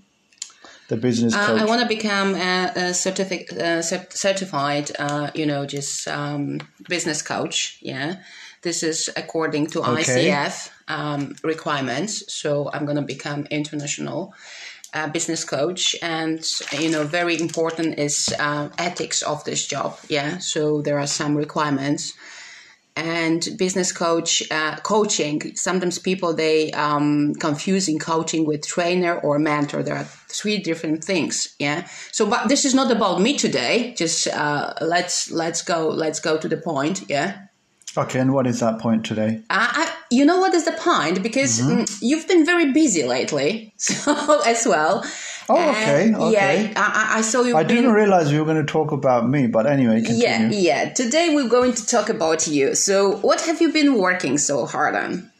The 0.88 0.96
business 0.96 1.34
uh, 1.34 1.56
I 1.58 1.64
want 1.64 1.80
to 1.80 1.88
become 1.88 2.34
a, 2.34 2.72
a 2.76 2.80
certific- 2.92 3.56
uh, 3.58 3.80
certified, 3.82 4.90
uh, 4.98 5.30
you 5.34 5.46
know, 5.46 5.64
just 5.64 6.06
um, 6.08 6.60
business 6.88 7.22
coach. 7.22 7.78
Yeah, 7.80 8.16
this 8.62 8.82
is 8.82 9.10
according 9.16 9.68
to 9.68 9.80
okay. 9.80 10.30
ICF 10.30 10.70
um, 10.88 11.36
requirements. 11.42 12.32
So 12.32 12.70
I'm 12.72 12.84
going 12.84 12.96
to 12.96 13.02
become 13.02 13.46
international 13.50 14.34
uh, 14.94 15.08
business 15.08 15.44
coach. 15.44 15.96
And 16.02 16.46
you 16.72 16.90
know 16.90 17.04
very 17.04 17.38
important 17.40 17.98
is 17.98 18.34
uh, 18.38 18.68
ethics 18.78 19.22
of 19.22 19.44
this 19.44 19.66
job. 19.66 19.98
Yeah 20.08 20.38
so 20.38 20.82
there 20.82 20.98
are 20.98 21.06
some 21.06 21.36
requirements. 21.36 22.14
And 22.96 23.48
business 23.58 23.90
coach 23.90 24.48
uh, 24.52 24.76
coaching 24.76 25.56
sometimes 25.56 25.98
people 25.98 26.32
they 26.32 26.70
um, 26.72 27.34
confusing 27.34 27.98
coaching 27.98 28.46
with 28.46 28.64
trainer 28.64 29.18
or 29.18 29.38
mentor. 29.40 29.82
There 29.82 29.96
are 29.96 30.08
three 30.28 30.58
different 30.58 31.02
things. 31.02 31.56
Yeah 31.58 31.88
so 32.12 32.26
but 32.26 32.48
this 32.48 32.64
is 32.64 32.74
not 32.74 32.92
about 32.92 33.20
me 33.20 33.36
today. 33.36 33.94
Just 33.96 34.28
uh, 34.28 34.74
let's 34.80 35.30
let's 35.32 35.62
go 35.62 35.88
let's 35.88 36.20
go 36.20 36.38
to 36.38 36.48
the 36.48 36.56
point. 36.56 37.10
Yeah 37.10 37.46
Okay, 37.96 38.18
and 38.18 38.32
what 38.32 38.46
is 38.46 38.58
that 38.60 38.80
point 38.80 39.04
today? 39.06 39.40
Uh, 39.48 39.68
I, 39.70 39.96
you 40.10 40.24
know 40.24 40.38
what 40.38 40.52
is 40.52 40.64
the 40.64 40.72
point? 40.72 41.22
Because 41.22 41.60
mm-hmm. 41.60 41.82
Mm, 41.82 41.98
you've 42.02 42.26
been 42.26 42.44
very 42.44 42.72
busy 42.72 43.04
lately, 43.04 43.72
so 43.76 44.42
as 44.44 44.66
well. 44.66 45.04
Oh, 45.48 45.70
okay, 45.70 46.12
okay. 46.12 46.62
Yeah, 46.62 46.72
I, 46.76 47.18
I 47.18 47.20
saw 47.20 47.42
you. 47.42 47.56
I 47.56 47.62
been... 47.62 47.76
didn't 47.76 47.92
realize 47.92 48.32
you 48.32 48.40
were 48.40 48.52
going 48.52 48.64
to 48.64 48.72
talk 48.72 48.90
about 48.90 49.28
me, 49.28 49.46
but 49.46 49.66
anyway, 49.66 50.02
continue. 50.02 50.24
Yeah, 50.58 50.84
yeah. 50.84 50.92
Today 50.92 51.34
we're 51.34 51.48
going 51.48 51.74
to 51.74 51.86
talk 51.86 52.08
about 52.08 52.48
you. 52.48 52.74
So, 52.74 53.16
what 53.18 53.42
have 53.42 53.60
you 53.60 53.72
been 53.72 53.94
working 53.98 54.38
so 54.38 54.66
hard 54.66 54.96
on? 54.96 55.30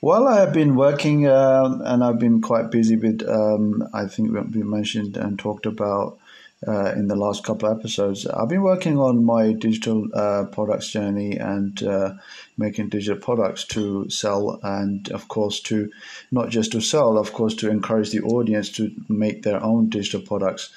Well, 0.00 0.26
I 0.26 0.40
have 0.40 0.52
been 0.52 0.74
working, 0.74 1.26
uh, 1.26 1.78
and 1.84 2.02
I've 2.02 2.18
been 2.18 2.40
quite 2.40 2.70
busy 2.70 2.96
with. 2.96 3.22
Um, 3.28 3.88
I 3.94 4.06
think 4.06 4.32
we 4.32 4.62
mentioned 4.62 5.16
and 5.16 5.38
talked 5.38 5.66
about 5.66 6.18
uh, 6.66 6.92
in 6.92 7.08
the 7.08 7.16
last 7.16 7.44
couple 7.44 7.68
of 7.68 7.78
episodes. 7.78 8.26
I've 8.26 8.48
been 8.48 8.62
working 8.62 8.98
on 8.98 9.24
my 9.24 9.52
digital 9.52 10.06
uh, 10.14 10.44
products 10.46 10.90
journey 10.90 11.36
and 11.36 11.82
uh, 11.82 12.14
making 12.56 12.88
digital 12.88 13.20
products 13.20 13.64
to 13.64 14.08
sell, 14.10 14.60
and 14.62 15.10
of 15.10 15.28
course, 15.28 15.60
to 15.60 15.90
not 16.30 16.50
just 16.50 16.72
to 16.72 16.80
sell, 16.80 17.18
of 17.18 17.32
course, 17.32 17.54
to 17.56 17.70
encourage 17.70 18.10
the 18.10 18.22
audience 18.22 18.70
to 18.70 18.90
make 19.08 19.42
their 19.42 19.62
own 19.62 19.88
digital 19.88 20.20
products. 20.20 20.70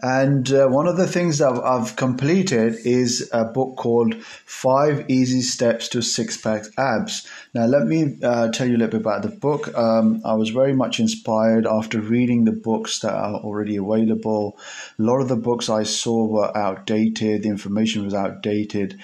And 0.00 0.50
uh, 0.50 0.68
one 0.68 0.86
of 0.86 0.96
the 0.96 1.06
things 1.06 1.38
that 1.38 1.52
I've, 1.52 1.96
completed 1.96 2.76
is 2.84 3.28
a 3.32 3.44
book 3.44 3.76
called 3.76 4.14
Five 4.22 5.04
Easy 5.10 5.42
Steps 5.42 5.88
to 5.88 6.00
Six 6.00 6.38
Pack 6.38 6.64
Abs. 6.78 7.28
Now, 7.52 7.66
let 7.66 7.86
me 7.86 8.16
uh, 8.22 8.48
tell 8.48 8.66
you 8.66 8.76
a 8.76 8.78
little 8.78 8.98
bit 8.98 9.00
about 9.02 9.22
the 9.22 9.28
book. 9.28 9.76
Um, 9.76 10.22
I 10.24 10.32
was 10.34 10.48
very 10.48 10.72
much 10.72 10.98
inspired 10.98 11.66
after 11.66 12.00
reading 12.00 12.44
the 12.44 12.52
books 12.52 13.00
that 13.00 13.12
are 13.12 13.34
already 13.34 13.76
available. 13.76 14.58
A 14.98 15.02
lot 15.02 15.20
of 15.20 15.28
the 15.28 15.36
books 15.36 15.68
I 15.68 15.82
saw 15.82 16.24
were 16.24 16.56
outdated, 16.56 17.42
the 17.42 17.50
information 17.50 18.04
was 18.04 18.14
outdated. 18.14 18.98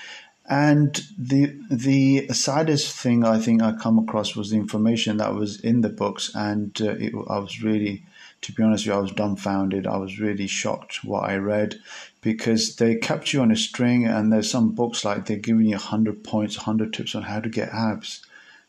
And 0.48 0.94
the 1.18 1.54
the 1.70 2.28
saddest 2.28 2.96
thing 2.96 3.22
I 3.22 3.38
think 3.38 3.62
I 3.62 3.72
come 3.72 3.98
across 3.98 4.34
was 4.34 4.48
the 4.48 4.56
information 4.56 5.18
that 5.18 5.34
was 5.34 5.60
in 5.60 5.82
the 5.82 5.90
books, 5.90 6.34
and 6.34 6.80
uh, 6.80 6.92
it, 6.92 7.12
I 7.28 7.38
was 7.38 7.62
really 7.62 8.04
to 8.42 8.52
be 8.52 8.62
honest 8.62 8.86
with 8.86 8.94
you, 8.94 8.98
I 8.98 9.02
was 9.02 9.12
dumbfounded. 9.12 9.86
I 9.86 9.96
was 9.96 10.20
really 10.20 10.46
shocked 10.46 11.04
what 11.04 11.28
I 11.28 11.36
read 11.36 11.80
because 12.20 12.76
they 12.76 12.94
kept 12.96 13.32
you 13.32 13.40
on 13.40 13.50
a 13.50 13.56
string, 13.56 14.06
and 14.06 14.32
there's 14.32 14.50
some 14.50 14.70
books 14.70 15.04
like 15.04 15.26
they're 15.26 15.36
giving 15.36 15.66
you 15.66 15.76
100 15.76 16.24
points, 16.24 16.56
100 16.56 16.92
tips 16.92 17.14
on 17.14 17.22
how 17.22 17.40
to 17.40 17.48
get 17.48 17.70
abs. 17.70 18.24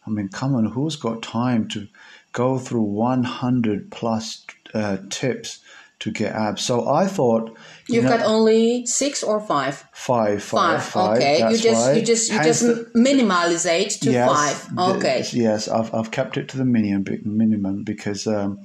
I 0.08 0.10
mean, 0.10 0.30
come 0.30 0.56
on, 0.56 0.66
who's 0.66 0.96
got 0.96 1.22
time 1.22 1.68
to 1.70 1.88
go 2.32 2.58
through 2.58 2.82
100 2.82 3.92
plus 3.92 4.46
uh, 4.74 4.98
tips 5.10 5.60
to 6.00 6.12
get 6.12 6.34
abs? 6.34 6.64
So 6.64 6.90
I 6.90 7.08
thought 7.08 7.58
you 7.90 7.96
You've 7.96 8.04
know, 8.06 8.18
got 8.18 8.26
only 8.26 8.86
six 8.86 9.24
or 9.24 9.40
five. 9.42 9.84
Five, 9.94 10.44
five, 10.44 10.84
five. 10.84 11.18
Okay, 11.18 11.50
you 11.50 11.58
just 11.58 11.88
right. 11.88 11.98
you 11.98 12.06
just 12.06 12.32
you 12.32 12.38
Hence 12.38 12.62
just 12.62 12.96
minimize 12.96 13.66
it 13.66 13.90
to 14.02 14.12
yes, 14.12 14.30
five. 14.30 14.78
Okay. 14.96 15.24
The, 15.24 15.38
yes, 15.38 15.68
I've, 15.68 15.94
I've 15.94 16.12
kept 16.12 16.38
it 16.38 16.50
to 16.50 16.58
the 16.58 16.66
minimum 16.66 17.06
minimum 17.26 17.84
because 17.84 18.28
um, 18.28 18.60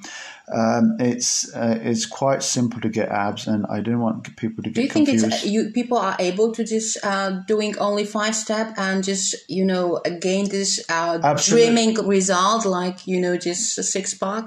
um, 0.53 0.97
it's 1.01 1.55
uh, 1.55 1.79
it's 1.83 2.05
quite 2.05 2.42
simple 2.42 2.81
to 2.83 2.90
get 2.90 3.09
abs, 3.09 3.47
and 3.47 3.64
I 3.70 3.81
don't 3.81 4.01
want 4.01 4.37
people 4.37 4.62
to 4.62 4.68
get. 4.68 4.75
Do 4.75 4.83
you 4.83 4.88
confused. 4.88 5.23
think 5.23 5.33
it's 5.33 5.47
you 5.47 5.70
people 5.70 5.97
are 5.97 6.16
able 6.18 6.53
to 6.53 6.64
just 6.64 6.99
uh, 7.03 7.40
doing 7.49 7.79
only 7.79 8.05
five 8.05 8.37
step 8.37 8.75
and 8.77 9.03
just 9.03 9.35
you 9.49 9.64
know 9.64 10.03
gain 10.20 10.51
this 10.51 10.85
uh, 10.90 11.35
dreaming 11.42 11.94
result 12.07 12.66
like 12.66 13.07
you 13.07 13.20
know 13.20 13.38
just 13.38 13.83
six 13.83 14.12
pack? 14.12 14.44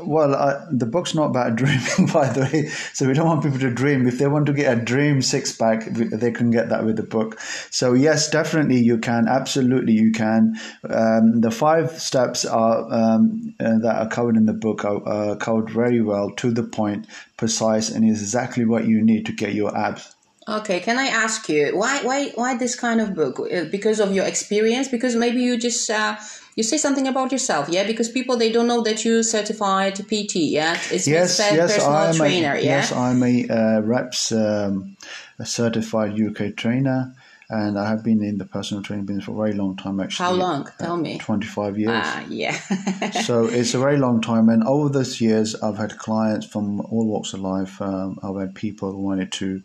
Well, 0.00 0.34
uh, 0.34 0.64
the 0.70 0.86
book's 0.86 1.14
not 1.14 1.30
about 1.30 1.56
dreaming, 1.60 2.12
by 2.12 2.28
the 2.32 2.42
way. 2.42 2.68
So 2.92 3.06
we 3.06 3.14
don't 3.14 3.26
want 3.26 3.42
people 3.42 3.58
to 3.58 3.70
dream. 3.70 4.06
If 4.06 4.18
they 4.18 4.26
want 4.26 4.46
to 4.46 4.52
get 4.52 4.76
a 4.76 4.80
dream 4.80 5.22
six 5.22 5.52
pack, 5.56 5.84
they 5.86 6.30
can 6.30 6.50
get 6.50 6.68
that 6.68 6.84
with 6.84 6.96
the 6.96 7.02
book. 7.02 7.40
So 7.70 7.94
yes, 7.94 8.30
definitely 8.30 8.78
you 8.78 8.98
can. 8.98 9.28
Absolutely, 9.28 9.92
you 9.92 10.12
can. 10.12 10.56
Um, 10.88 11.40
the 11.40 11.50
five 11.50 12.00
steps 12.00 12.44
are 12.44 12.92
um, 12.92 13.54
uh, 13.60 13.78
that 13.78 13.96
are 13.96 14.08
covered 14.08 14.36
in 14.36 14.46
the 14.46 14.52
book 14.52 14.84
are 14.84 15.06
uh, 15.06 15.36
covered 15.36 15.70
very 15.70 16.00
well, 16.00 16.30
to 16.36 16.50
the 16.50 16.62
point, 16.62 17.06
precise, 17.36 17.90
and 17.90 18.08
is 18.08 18.20
exactly 18.20 18.64
what 18.64 18.86
you 18.86 19.02
need 19.02 19.26
to 19.26 19.32
get 19.32 19.54
your 19.54 19.76
abs. 19.76 20.14
Okay, 20.48 20.80
can 20.80 20.98
I 20.98 21.08
ask 21.08 21.46
you 21.50 21.76
why 21.76 22.00
why 22.02 22.30
why 22.30 22.56
this 22.56 22.74
kind 22.74 23.02
of 23.02 23.14
book? 23.14 23.38
Uh, 23.38 23.64
because 23.64 24.00
of 24.00 24.14
your 24.14 24.24
experience? 24.24 24.88
Because 24.88 25.14
maybe 25.14 25.42
you 25.42 25.58
just 25.58 25.90
uh, 25.90 26.16
you 26.58 26.64
say 26.64 26.76
something 26.76 27.06
about 27.06 27.30
yourself, 27.30 27.68
yeah? 27.68 27.86
Because 27.86 28.08
people 28.08 28.36
they 28.36 28.50
don't 28.50 28.66
know 28.66 28.82
that 28.82 29.04
you 29.04 29.22
certified 29.22 29.94
PT, 29.94 30.34
yeah? 30.58 30.76
It's 30.90 31.06
yes, 31.06 31.38
yes, 31.38 31.76
personal 31.76 31.96
I'm 31.96 32.14
trainer, 32.16 32.54
a, 32.54 32.60
yeah. 32.60 32.78
Yes, 32.78 32.90
I'm 32.90 33.22
a 33.22 33.48
uh, 33.48 33.80
reps 33.82 34.32
um, 34.32 34.96
a 35.38 35.46
certified 35.46 36.20
UK 36.20 36.56
trainer. 36.56 37.14
And 37.48 37.78
I 37.78 37.88
have 37.88 38.02
been 38.02 38.22
in 38.24 38.38
the 38.38 38.44
personal 38.44 38.82
training 38.82 39.06
business 39.06 39.24
for 39.26 39.30
a 39.30 39.36
very 39.36 39.54
long 39.54 39.76
time, 39.76 40.00
actually. 40.00 40.24
How 40.24 40.32
long? 40.32 40.68
Tell 40.78 40.96
me. 40.98 41.16
25 41.18 41.78
years. 41.78 41.90
Ah, 41.94 42.24
yeah. 42.28 42.52
so 43.22 43.46
it's 43.46 43.72
a 43.72 43.78
very 43.78 43.96
long 43.96 44.20
time. 44.20 44.48
And 44.50 44.62
over 44.64 44.88
those 44.90 45.18
years, 45.18 45.54
I've 45.62 45.78
had 45.78 45.96
clients 45.96 46.44
from 46.44 46.80
all 46.80 47.06
walks 47.06 47.32
of 47.32 47.40
life. 47.40 47.80
Um, 47.80 48.18
I've 48.22 48.36
had 48.36 48.54
people 48.54 48.92
who 48.92 48.98
wanted 48.98 49.30
to 49.32 49.62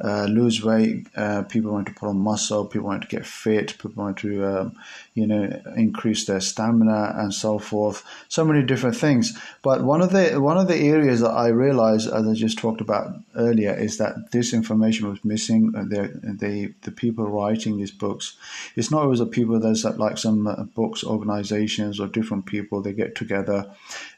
uh, 0.00 0.26
lose 0.26 0.62
weight. 0.62 1.06
Uh, 1.16 1.42
people 1.42 1.72
want 1.72 1.86
to 1.86 1.94
put 1.94 2.08
on 2.08 2.18
muscle. 2.18 2.66
People 2.66 2.88
want 2.88 3.02
to 3.02 3.08
get 3.08 3.24
fit. 3.24 3.78
People 3.78 4.02
want 4.02 4.18
to, 4.18 4.44
um, 4.44 4.76
you 5.14 5.26
know, 5.26 5.62
increase 5.76 6.26
their 6.26 6.40
stamina 6.40 7.14
and 7.16 7.32
so 7.32 7.58
forth. 7.58 8.04
So 8.28 8.44
many 8.44 8.62
different 8.62 8.96
things. 8.96 9.38
But 9.62 9.84
one 9.84 10.02
of 10.02 10.10
the 10.10 10.40
one 10.40 10.58
of 10.58 10.68
the 10.68 10.76
areas 10.76 11.20
that 11.20 11.30
I 11.30 11.48
realized, 11.48 12.08
as 12.12 12.26
I 12.26 12.34
just 12.34 12.58
talked 12.58 12.80
about 12.80 13.14
earlier, 13.36 13.74
is 13.74 13.96
that 13.98 14.32
this 14.32 14.52
information 14.52 15.08
was 15.08 15.24
missing. 15.24 15.72
Uh, 15.74 15.84
the 15.84 16.20
the 16.22 16.74
the 16.82 16.90
people 16.90 17.26
writing 17.26 17.78
these 17.78 17.90
books, 17.90 18.36
it's 18.74 18.90
not 18.90 19.02
always 19.02 19.20
the 19.20 19.26
people 19.26 19.58
there's 19.58 19.84
like 19.84 20.18
some 20.18 20.46
uh, 20.46 20.64
books 20.64 21.04
organizations 21.04 21.98
or 22.00 22.06
different 22.06 22.44
people 22.44 22.82
they 22.82 22.92
get 22.92 23.14
together, 23.14 23.70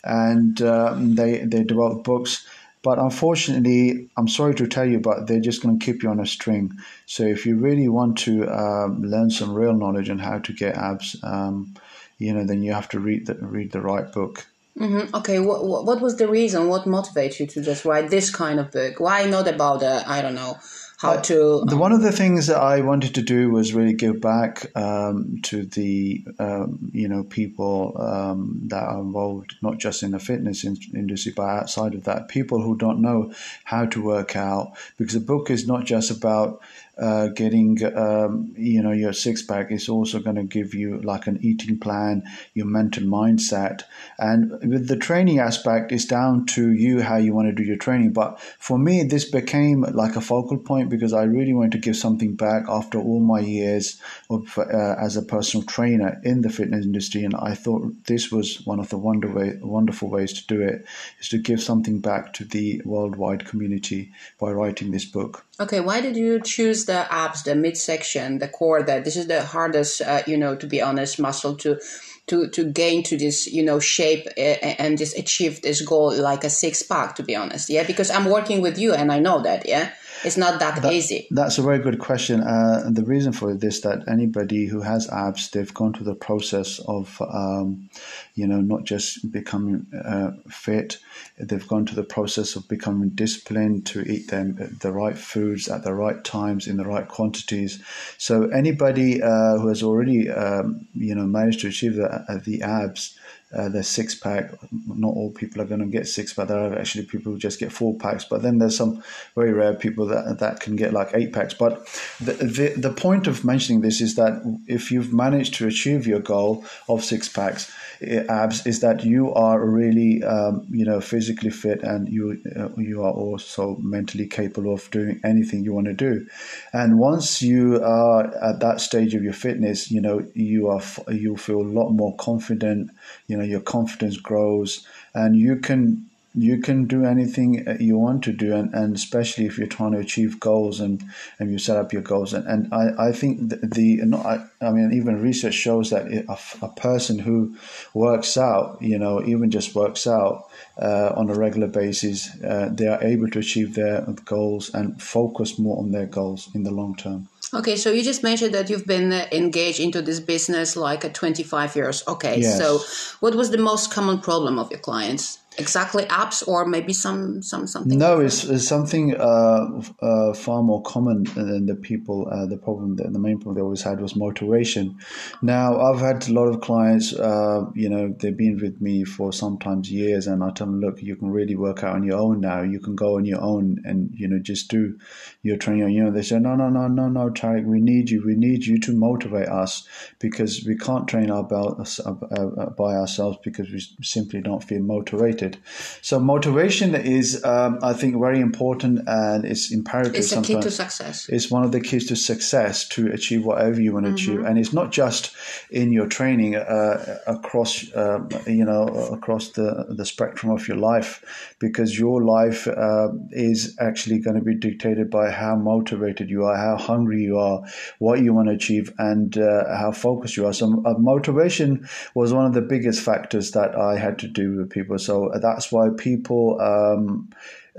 and 0.03 0.61
um, 0.63 1.15
they 1.15 1.39
they 1.39 1.63
develop 1.63 2.03
books 2.03 2.47
but 2.83 2.99
unfortunately, 2.99 4.09
I'm 4.17 4.29
sorry 4.29 4.55
to 4.57 4.67
tell 4.67 4.85
you, 4.85 5.01
but 5.01 5.27
they're 5.27 5.41
just 5.41 5.63
going 5.63 5.79
to 5.79 5.85
keep 5.85 6.03
you 6.03 6.11
on 6.11 6.21
a 6.21 6.27
string. 6.27 6.73
So 7.07 7.25
if 7.25 7.45
you 7.45 7.57
really 7.57 7.89
want 7.89 8.19
to 8.19 8.49
um, 8.49 9.03
learn 9.03 9.31
some 9.31 9.55
real 9.55 9.73
knowledge 9.73 10.11
on 10.11 10.19
how 10.19 10.39
to 10.39 10.53
get 10.53 10.77
abs, 10.77 11.17
um, 11.23 11.75
you 12.19 12.33
know, 12.33 12.45
then 12.45 12.63
you 12.63 12.73
have 12.73 12.89
to 12.91 13.01
read 13.01 13.27
the 13.27 13.35
read 13.35 13.73
the 13.73 13.81
right 13.81 14.11
book. 14.13 14.47
Mm-hmm. 14.79 15.15
Okay, 15.17 15.41
what, 15.41 15.65
what 15.65 16.01
was 16.01 16.17
the 16.17 16.29
reason? 16.29 16.69
What 16.69 16.85
motivates 16.85 17.41
you 17.41 17.47
to 17.49 17.63
just 17.63 17.85
write 17.85 18.11
this 18.11 18.31
kind 18.31 18.61
of 18.61 18.71
book? 18.71 19.01
Why 19.01 19.25
not 19.25 19.49
about 19.49 19.83
I 19.83 20.23
don't 20.23 20.37
know 20.37 20.57
how 20.99 21.13
uh, 21.13 21.23
to. 21.23 21.65
The, 21.65 21.77
one 21.77 21.93
of 21.93 22.03
the 22.03 22.13
things 22.13 22.49
that 22.49 22.59
I 22.59 22.81
wanted 22.81 23.15
to 23.15 23.23
do 23.23 23.51
was 23.51 23.73
really 23.73 23.95
give 23.95 24.21
back 24.21 24.77
um, 24.77 25.39
to 25.45 25.65
the 25.65 26.25
um, 26.39 26.91
you 26.93 27.09
know 27.09 27.23
people 27.23 27.97
um, 28.01 28.61
that 28.65 28.83
are 28.83 29.01
involved 29.01 29.55
not 29.63 29.79
just 29.79 30.03
in 30.03 30.11
the 30.11 30.19
fitness 30.19 30.65
in- 30.65 30.77
industry 30.95 31.33
but 31.35 31.45
outside 31.45 31.95
of 31.95 32.05
that, 32.05 32.29
people 32.29 32.61
who 32.61 32.77
don't 32.77 33.01
know 33.01 33.33
how 33.65 33.87
to 33.87 34.03
work 34.03 34.35
out 34.37 34.73
because 34.97 35.15
the 35.15 35.21
book 35.21 35.51
is 35.51 35.67
not 35.67 35.85
just 35.85 36.11
about 36.11 36.61
uh, 36.99 37.29
getting 37.29 37.79
um, 37.97 38.53
you 38.57 38.83
know 38.83 38.93
your 38.93 39.13
six 39.13 39.43
pack 39.43 39.71
is 39.71 39.89
also 39.89 40.19
going 40.19 40.37
to 40.37 40.43
give 40.43 40.75
you 40.75 41.01
like 41.03 41.27
an 41.27 41.39
eating 41.43 41.79
plan 41.79 42.23
your 42.55 42.67
mental 42.67 43.05
mindset. 43.05 43.83
And 44.19 44.51
with 44.69 44.89
the 44.89 44.97
training 44.97 45.39
aspect 45.39 45.93
it's 45.93 46.05
down 46.05 46.47
to 46.47 46.73
you 46.73 47.03
how 47.03 47.17
you 47.17 47.35
want 47.35 47.49
to 47.49 47.55
do 47.55 47.63
your 47.63 47.77
training. 47.77 48.13
But 48.13 48.41
for 48.59 48.79
me 48.79 49.05
this 49.05 49.31
became 49.31 49.83
like 49.83 50.17
a 50.17 50.21
focal 50.21 50.59
point 50.59 50.91
because 50.91 51.13
i 51.13 51.23
really 51.23 51.53
wanted 51.53 51.73
to 51.73 51.79
give 51.79 51.97
something 51.97 52.35
back 52.35 52.65
after 52.69 52.99
all 52.99 53.21
my 53.21 53.41
years 53.41 54.01
of, 54.31 54.59
uh, 54.59 54.97
as 55.01 55.17
a 55.17 55.23
personal 55.23 55.65
trainer 55.67 56.21
in 56.25 56.43
the 56.43 56.51
fitness 56.51 56.85
industry. 56.85 57.25
And 57.25 57.35
i 57.37 57.55
thought 57.55 58.07
this 58.07 58.31
was 58.33 58.67
one 58.67 58.81
of 58.81 58.89
the 58.89 58.99
wonder 58.99 59.33
way, 59.33 59.59
wonderful 59.63 60.09
ways 60.09 60.33
to 60.33 60.47
do 60.47 60.61
it 60.63 60.85
is 61.21 61.29
to 61.29 61.39
give 61.39 61.63
something 61.63 62.01
back 62.01 62.33
to 62.35 62.45
the 62.45 62.83
worldwide 62.85 63.45
community 63.45 64.13
by 64.39 64.51
writing 64.51 64.91
this 64.91 65.05
book 65.05 65.45
Okay, 65.61 65.81
why 65.81 66.01
did 66.01 66.17
you 66.17 66.41
choose 66.41 66.85
the 66.85 67.13
abs, 67.13 67.43
the 67.43 67.57
midsection, 67.57 68.39
the 68.39 68.47
core? 68.47 68.85
That 68.85 69.05
this 69.05 69.17
is 69.17 69.27
the 69.27 69.43
hardest, 69.43 70.01
uh, 70.01 70.23
you 70.25 70.37
know, 70.39 70.55
to 70.55 70.67
be 70.69 70.81
honest, 70.81 71.19
muscle 71.19 71.57
to 71.57 71.81
to 72.29 72.49
to 72.51 72.65
gain 72.65 73.03
to 73.05 73.17
this, 73.17 73.49
you 73.49 73.65
know, 73.65 73.81
shape 73.81 74.29
and 74.37 74.97
just 74.97 75.19
achieve 75.19 75.63
this 75.63 75.81
goal 75.81 76.15
like 76.15 76.45
a 76.45 76.51
six 76.51 76.85
pack. 76.85 77.17
To 77.17 77.25
be 77.25 77.35
honest, 77.35 77.71
yeah, 77.71 77.83
because 77.85 78.09
I'm 78.09 78.27
working 78.27 78.61
with 78.61 78.79
you 78.79 78.95
and 78.95 79.11
I 79.11 79.19
know 79.19 79.43
that, 79.43 79.67
yeah. 79.67 79.91
It's 80.25 80.37
not 80.37 80.61
that, 80.61 80.83
that 80.83 80.93
easy. 80.93 81.27
That's 81.31 81.59
a 81.59 81.63
very 81.63 81.79
good 81.79 81.99
question. 81.99 82.41
Uh, 82.41 82.83
and 82.85 82.97
the 82.97 83.05
reason 83.05 83.33
for 83.33 83.55
this 83.55 83.81
that 83.81 84.09
anybody 84.09 84.67
who 84.67 84.81
has 84.81 85.09
abs, 85.11 85.51
they've 85.51 85.73
gone 85.73 85.93
through 85.93 86.07
the 86.07 86.15
process 86.15 86.81
of, 86.81 87.21
um, 87.23 87.89
you 88.35 88.47
know, 88.47 88.61
not 88.61 88.85
just 88.85 89.31
becoming 89.31 89.87
uh, 90.05 90.33
fit, 90.51 90.99
they've 91.39 91.69
gone 91.69 91.87
to 91.87 91.95
the 91.95 92.03
process 92.03 92.57
of 92.57 92.69
becoming 92.69 93.11
disciplined 93.11 93.87
to 93.87 94.03
eat 94.03 94.29
them 94.29 94.77
the 94.81 94.93
right 94.93 95.17
foods 95.17 95.69
at 95.69 95.85
the 95.85 95.95
right 95.95 96.25
times 96.25 96.67
in 96.67 96.77
the 96.77 96.87
right 96.87 97.09
quantities. 97.09 97.83
So 98.19 98.49
anybody 98.49 99.23
uh, 99.23 99.59
who 99.59 99.69
has 99.69 99.83
already, 99.83 100.31
um, 100.31 100.89
you 100.95 101.15
know, 101.15 101.27
managed 101.27 101.61
to 101.61 101.69
achieve 101.69 101.95
the, 101.97 102.07
uh, 102.07 102.41
the 102.45 102.63
abs, 102.63 103.19
uh, 103.53 103.69
the 103.69 103.83
six 103.83 104.15
pack. 104.15 104.53
Not 104.73 105.15
all 105.15 105.31
people 105.31 105.63
are 105.63 105.67
going 105.67 105.81
to 105.81 105.87
get 105.87 106.07
six 106.07 106.33
pack. 106.33 106.49
There 106.49 106.59
are 106.59 106.79
actually 106.79 107.07
people 107.07 107.33
who 107.33 107.39
just 107.39 107.59
get 107.59 107.73
four 107.73 107.97
packs. 107.97 108.25
But 108.25 108.43
then 108.43 108.59
there's 108.59 108.77
some 108.77 109.03
very 109.35 109.53
rare 109.53 109.75
people 109.75 110.07
that 110.07 110.39
that 110.41 110.61
can 110.61 110.77
get 110.77 110.93
like 110.93 111.11
eight 111.15 111.33
packs. 111.33 111.55
But 111.55 111.87
the, 112.21 112.33
the 112.33 112.75
the 112.77 112.93
point 112.93 113.27
of 113.27 113.45
mentioning 113.45 113.81
this 113.81 114.01
is 114.01 114.17
that 114.17 114.43
if 114.67 114.93
you've 114.93 115.13
managed 115.13 115.55
to 115.55 115.67
achieve 115.67 116.07
your 116.07 116.21
goal 116.21 116.65
of 116.89 117.05
six 117.05 117.29
packs, 117.29 117.73
abs 118.03 118.67
is 118.67 118.81
that 118.81 119.05
you 119.05 119.33
are 119.35 119.65
really 119.65 120.23
um, 120.23 120.67
you 120.71 120.85
know 120.85 121.01
physically 121.01 121.51
fit 121.51 121.83
and 121.83 122.09
you 122.09 122.41
uh, 122.57 122.69
you 122.77 123.03
are 123.03 123.13
also 123.13 123.77
mentally 123.77 124.27
capable 124.27 124.73
of 124.73 124.91
doing 124.91 125.21
anything 125.25 125.65
you 125.65 125.73
want 125.73 125.87
to 125.87 125.93
do. 125.93 126.27
And 126.73 126.99
once 126.99 127.43
you 127.43 127.83
are 127.83 128.27
at 128.43 128.61
that 128.61 128.81
stage 128.81 129.15
of 129.15 129.23
your 129.23 129.33
fitness 129.33 129.91
you 129.91 130.01
know 130.01 130.25
you 130.35 130.69
are 130.69 130.83
you 131.09 131.37
feel 131.37 131.61
a 131.61 131.75
lot 131.79 131.91
more 131.91 132.15
confident 132.17 132.91
you 133.27 133.37
know 133.37 133.45
your 133.45 133.61
confidence 133.61 134.17
grows 134.17 134.87
and 135.15 135.37
you 135.37 135.57
can 135.57 136.09
you 136.41 136.61
can 136.61 136.87
do 136.87 137.05
anything 137.05 137.67
you 137.81 137.99
want 137.99 138.23
to 138.25 138.33
do 138.33 138.55
and, 138.55 138.73
and 138.75 138.95
especially 138.95 139.47
if 139.47 139.59
you're 139.59 139.67
trying 139.67 139.93
to 139.93 139.99
achieve 139.99 140.41
goals 140.41 140.81
and, 140.81 141.03
and 141.39 141.51
you 141.51 141.59
set 141.59 141.77
up 141.77 141.93
your 141.93 142.03
goals 142.03 142.33
and, 142.33 142.47
and 142.47 142.73
I, 142.73 143.09
I 143.09 143.13
think 143.13 143.49
the, 143.49 143.57
the 143.57 144.17
I, 144.17 144.45
I 144.65 144.71
mean 144.71 144.93
even 144.93 145.21
research 145.21 145.55
shows 145.55 145.91
that 145.91 146.07
a, 146.07 146.65
a 146.65 146.69
person 146.69 147.19
who 147.19 147.57
works 147.95 148.37
out 148.37 148.79
you 148.81 148.99
know 148.99 149.23
even 149.25 149.51
just 149.51 149.75
works 149.75 150.07
out 150.07 150.49
uh, 150.81 151.13
on 151.17 151.31
a 151.31 151.35
regular 151.35 151.69
basis 151.69 152.29
uh, 152.43 152.69
they 152.73 152.87
are 152.87 153.03
able 153.03 153.29
to 153.31 153.39
achieve 153.39 153.75
their 153.75 154.03
goals 154.25 154.73
and 154.75 155.01
focus 155.03 155.59
more 155.59 155.79
on 155.79 155.93
their 155.93 156.07
goals 156.07 156.49
in 156.55 156.63
the 156.63 156.71
long 156.71 156.95
term 156.95 157.29
Okay, 157.55 157.77
so 157.77 157.91
you 157.91 158.03
just 158.03 158.23
mentioned 158.23 158.53
that 158.53 158.69
you've 158.69 158.85
been 158.85 159.11
uh, 159.11 159.27
engaged 159.33 159.81
into 159.81 160.03
this 160.03 160.21
business 160.21 160.77
like 160.77 161.03
at 161.05 161.15
25 161.15 161.77
years. 161.77 162.05
Okay, 162.07 162.41
yes. 162.41 162.59
so 162.59 162.81
what 163.21 163.35
was 163.35 163.51
the 163.51 163.59
most 163.59 163.91
common 163.91 164.21
problem 164.21 164.59
of 164.59 164.71
your 164.71 164.81
clients? 164.81 165.39
Exactly 165.59 166.05
apps 166.05 166.47
or 166.47 166.65
maybe 166.65 166.93
some 166.93 167.43
some 167.43 167.67
something 167.67 167.99
no 167.99 168.21
it's, 168.21 168.45
it's, 168.45 168.67
something 168.67 169.15
uh, 169.17 169.83
uh, 170.01 170.33
far 170.33 170.63
more 170.63 170.83
common 170.83 171.25
than 171.35 171.67
the 171.67 171.75
people 171.75 172.29
uh, 172.31 172.47
the 172.47 172.57
problem 172.57 172.97
the 172.97 173.19
main 173.19 173.39
problem 173.39 173.55
they 173.55 173.63
always 173.63 173.83
had 173.83 174.01
was 174.01 174.15
motivation 174.15 174.97
now 175.43 175.81
i've 175.81 176.01
had 176.01 176.27
a 176.29 176.33
lot 176.33 176.47
of 176.47 176.61
clients 176.61 177.13
uh, 177.15 177.65
you 177.75 177.89
know 177.89 178.15
they've 178.21 178.37
been 178.37 178.59
with 178.61 178.81
me 178.81 179.05
for 179.05 179.33
sometimes 179.33 179.91
years 179.91 180.27
and 180.27 180.45
i 180.45 180.51
tell 180.51 180.67
them 180.67 180.81
look 180.81 181.03
you 181.03 181.17
can 181.17 181.31
really 181.31 181.57
work 181.57 181.83
out 181.83 181.95
on 181.95 182.05
your 182.05 182.19
own 182.19 182.41
now. 182.41 182.63
You 182.63 182.81
can 182.81 182.95
go 182.95 183.17
on 183.17 183.25
your 183.25 183.41
own 183.41 183.81
and 183.85 184.11
you 184.15 184.29
know 184.29 184.39
just 184.39 184.71
do 184.71 184.99
your 185.43 185.57
training 185.57 185.91
you 185.91 186.05
know 186.05 186.11
they 186.11 186.23
say 186.23 186.39
no 186.39 186.55
no 186.55 186.69
no 186.69 186.89
no 186.89 187.09
no 187.09 187.31
Tariq 187.31 187.65
we 187.65 187.81
need 187.81 188.11
you. 188.11 188.23
We 188.25 188.35
need 188.35 188.67
you 188.67 188.79
to 188.81 188.93
motivate 188.93 189.49
us 189.49 189.87
because 190.19 190.65
we 190.67 190.77
can't 190.77 191.09
train 191.09 191.31
our 191.31 191.45
belt 191.45 192.01
uh, 192.05 192.11
uh, 192.11 192.71
by 192.71 192.95
ourselves 192.95 193.39
because 193.43 193.71
we 193.71 193.81
simply 194.03 194.41
don't 194.41 194.63
feel 194.63 194.83
motivated 194.83 195.48
motivated. 195.49 195.63
So 196.03 196.19
motivation 196.19 196.95
is, 196.95 197.45
um, 197.45 197.79
I 197.83 197.93
think, 197.93 198.19
very 198.21 198.41
important 198.41 199.01
and 199.07 199.45
it's 199.45 199.73
imperative. 199.73 200.15
It's 200.15 200.31
the 200.31 200.43
key 200.43 200.61
to 200.61 200.71
success. 200.71 201.29
It's 201.29 201.51
one 201.51 201.65
of 201.65 201.73
the 201.73 201.81
keys 201.81 202.07
to 202.09 202.17
success 202.17 202.89
to 202.89 203.09
achieve 203.13 203.45
whatever 203.45 203.81
you 203.81 203.93
want 203.95 204.07
to 204.07 204.13
mm-hmm. 204.13 204.33
achieve, 204.33 204.45
and 204.45 204.59
it's 204.59 204.73
not 204.73 204.93
just 204.93 205.35
in 205.71 205.93
your 205.93 206.07
training 206.07 206.57
uh, 206.57 207.19
across, 207.27 207.93
uh, 207.95 208.21
you 208.47 208.65
know, 208.65 208.87
across 209.13 209.51
the 209.53 209.87
the 209.89 210.05
spectrum 210.05 210.53
of 210.53 210.69
your 210.69 210.77
life, 210.77 211.55
because 211.59 211.99
your 211.99 212.23
life 212.25 212.67
uh, 212.67 213.09
is 213.31 213.77
actually 213.81 214.19
going 214.21 214.37
to 214.37 214.45
be 214.45 214.55
dictated 214.55 215.11
by 215.11 215.31
how 215.31 215.57
motivated 215.57 216.31
you 216.31 216.45
are, 216.45 216.57
how 216.57 216.77
hungry 216.77 217.23
you 217.23 217.39
are, 217.39 217.63
what 217.99 218.21
you 218.21 218.33
want 218.35 218.49
to 218.49 218.55
achieve, 218.55 218.93
and 218.99 219.37
uh, 219.39 219.65
how 219.77 219.93
focused 219.93 220.37
you 220.37 220.47
are. 220.47 220.53
So 220.53 220.83
uh, 220.85 220.95
motivation 220.99 221.89
was 222.15 222.33
one 222.33 222.47
of 222.47 222.55
the 222.55 222.63
biggest 222.63 223.01
factors 223.03 223.53
that 223.53 223.75
I 223.75 223.99
had 223.99 224.19
to 224.21 224.29
do 224.29 224.57
with 224.57 224.71
people. 224.71 224.99
So 224.99 225.31
that's 225.41 225.73
why 225.73 225.89
people 225.97 226.61
um, 226.61 227.31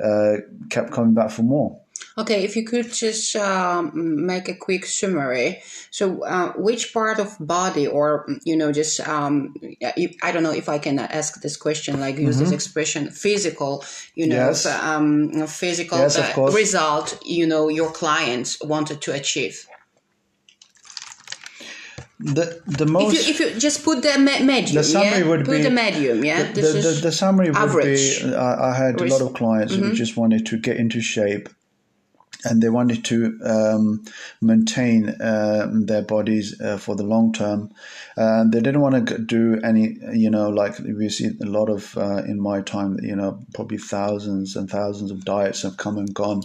uh, 0.03 0.37
kept 0.69 0.91
coming 0.91 1.13
back 1.13 1.31
for 1.31 1.43
more. 1.43 1.79
Okay, 2.17 2.43
if 2.43 2.55
you 2.55 2.65
could 2.65 2.91
just 2.91 3.35
um, 3.35 4.25
make 4.25 4.49
a 4.49 4.53
quick 4.53 4.85
summary. 4.85 5.61
So, 5.89 6.23
uh, 6.23 6.51
which 6.53 6.93
part 6.93 7.19
of 7.19 7.35
body, 7.39 7.87
or 7.87 8.27
you 8.43 8.57
know, 8.57 8.71
just 8.71 8.99
um, 9.07 9.55
I 9.81 10.31
don't 10.31 10.43
know 10.43 10.51
if 10.51 10.67
I 10.67 10.79
can 10.79 10.99
ask 10.99 11.41
this 11.41 11.55
question, 11.55 11.99
like 11.99 12.17
use 12.17 12.35
mm-hmm. 12.35 12.45
this 12.45 12.51
expression, 12.51 13.09
physical, 13.09 13.85
you 14.15 14.27
know, 14.27 14.47
yes. 14.47 14.65
um, 14.65 15.47
physical 15.47 15.97
yes, 15.97 16.17
uh, 16.17 16.51
result, 16.51 17.19
you 17.25 17.47
know, 17.47 17.69
your 17.69 17.91
clients 17.91 18.61
wanted 18.61 19.01
to 19.01 19.13
achieve 19.13 19.65
the 22.19 22.61
the 22.65 22.85
most 22.85 23.15
if 23.15 23.39
you, 23.39 23.47
if 23.47 23.53
you 23.53 23.59
just 23.59 23.83
put 23.83 24.01
the 24.01 24.17
medium 24.19 24.75
the 24.75 24.83
summary 24.83 25.19
yeah? 25.19 25.27
would 25.27 25.45
put 25.45 25.57
be 25.57 25.63
the 25.63 25.69
medium 25.69 26.23
yeah 26.23 26.51
the, 26.51 26.61
the, 26.61 26.67
the, 26.67 26.99
the, 27.03 27.11
summary 27.11 27.49
would 27.49 27.83
be 27.83 28.33
I, 28.35 28.71
I 28.71 28.73
had 28.73 28.99
a 28.99 29.05
lot 29.05 29.21
of 29.21 29.33
clients 29.33 29.73
mm-hmm. 29.73 29.89
who 29.89 29.93
just 29.93 30.17
wanted 30.17 30.45
to 30.47 30.57
get 30.57 30.75
into 30.75 30.99
shape 30.99 31.47
and 32.45 32.61
they 32.61 32.69
wanted 32.69 33.03
to 33.05 33.37
um, 33.43 34.05
maintain 34.41 35.09
uh, 35.09 35.69
their 35.71 36.01
bodies 36.01 36.59
uh, 36.61 36.77
for 36.77 36.95
the 36.95 37.03
long 37.03 37.33
term. 37.33 37.69
And 38.15 38.51
they 38.51 38.61
didn't 38.61 38.81
want 38.81 39.07
to 39.07 39.17
do 39.17 39.59
any, 39.61 39.97
you 40.13 40.29
know, 40.29 40.49
like 40.49 40.79
we 40.79 41.09
see 41.09 41.31
a 41.41 41.45
lot 41.45 41.69
of 41.69 41.97
uh, 41.97 42.23
in 42.25 42.39
my 42.39 42.61
time, 42.61 42.97
you 43.01 43.15
know, 43.15 43.39
probably 43.53 43.77
thousands 43.77 44.55
and 44.55 44.69
thousands 44.69 45.11
of 45.11 45.25
diets 45.25 45.63
have 45.63 45.77
come 45.77 45.97
and 45.97 46.13
gone 46.13 46.41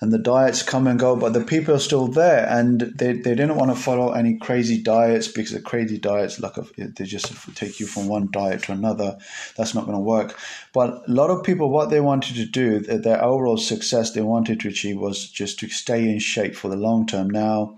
and 0.00 0.12
the 0.12 0.18
diets 0.18 0.62
come 0.62 0.86
and 0.86 0.98
go, 0.98 1.16
but 1.16 1.32
the 1.32 1.40
people 1.40 1.74
are 1.74 1.78
still 1.78 2.06
there, 2.06 2.46
and 2.48 2.80
they, 2.80 3.14
they 3.14 3.34
didn't 3.34 3.56
want 3.56 3.74
to 3.74 3.80
follow 3.80 4.12
any 4.12 4.36
crazy 4.36 4.82
diets 4.82 5.28
because 5.28 5.52
the 5.52 5.60
crazy 5.60 5.98
diets, 5.98 6.38
like 6.38 6.54
they 6.76 7.04
just 7.04 7.32
take 7.54 7.80
you 7.80 7.86
from 7.86 8.06
one 8.06 8.28
diet 8.30 8.62
to 8.64 8.72
another. 8.72 9.16
That's 9.56 9.74
not 9.74 9.86
going 9.86 9.96
to 9.96 10.00
work. 10.02 10.38
But 10.74 11.08
a 11.08 11.12
lot 11.12 11.30
of 11.30 11.44
people, 11.44 11.70
what 11.70 11.88
they 11.88 12.00
wanted 12.00 12.36
to 12.36 12.44
do, 12.44 12.80
their 12.80 13.24
overall 13.24 13.56
success 13.56 14.10
they 14.10 14.20
wanted 14.20 14.60
to 14.60 14.68
achieve 14.68 14.98
was 14.98 15.30
just 15.30 15.58
to 15.60 15.68
stay 15.68 16.02
in 16.02 16.18
shape 16.18 16.54
for 16.54 16.68
the 16.68 16.76
long 16.76 17.06
term. 17.06 17.30
Now, 17.30 17.76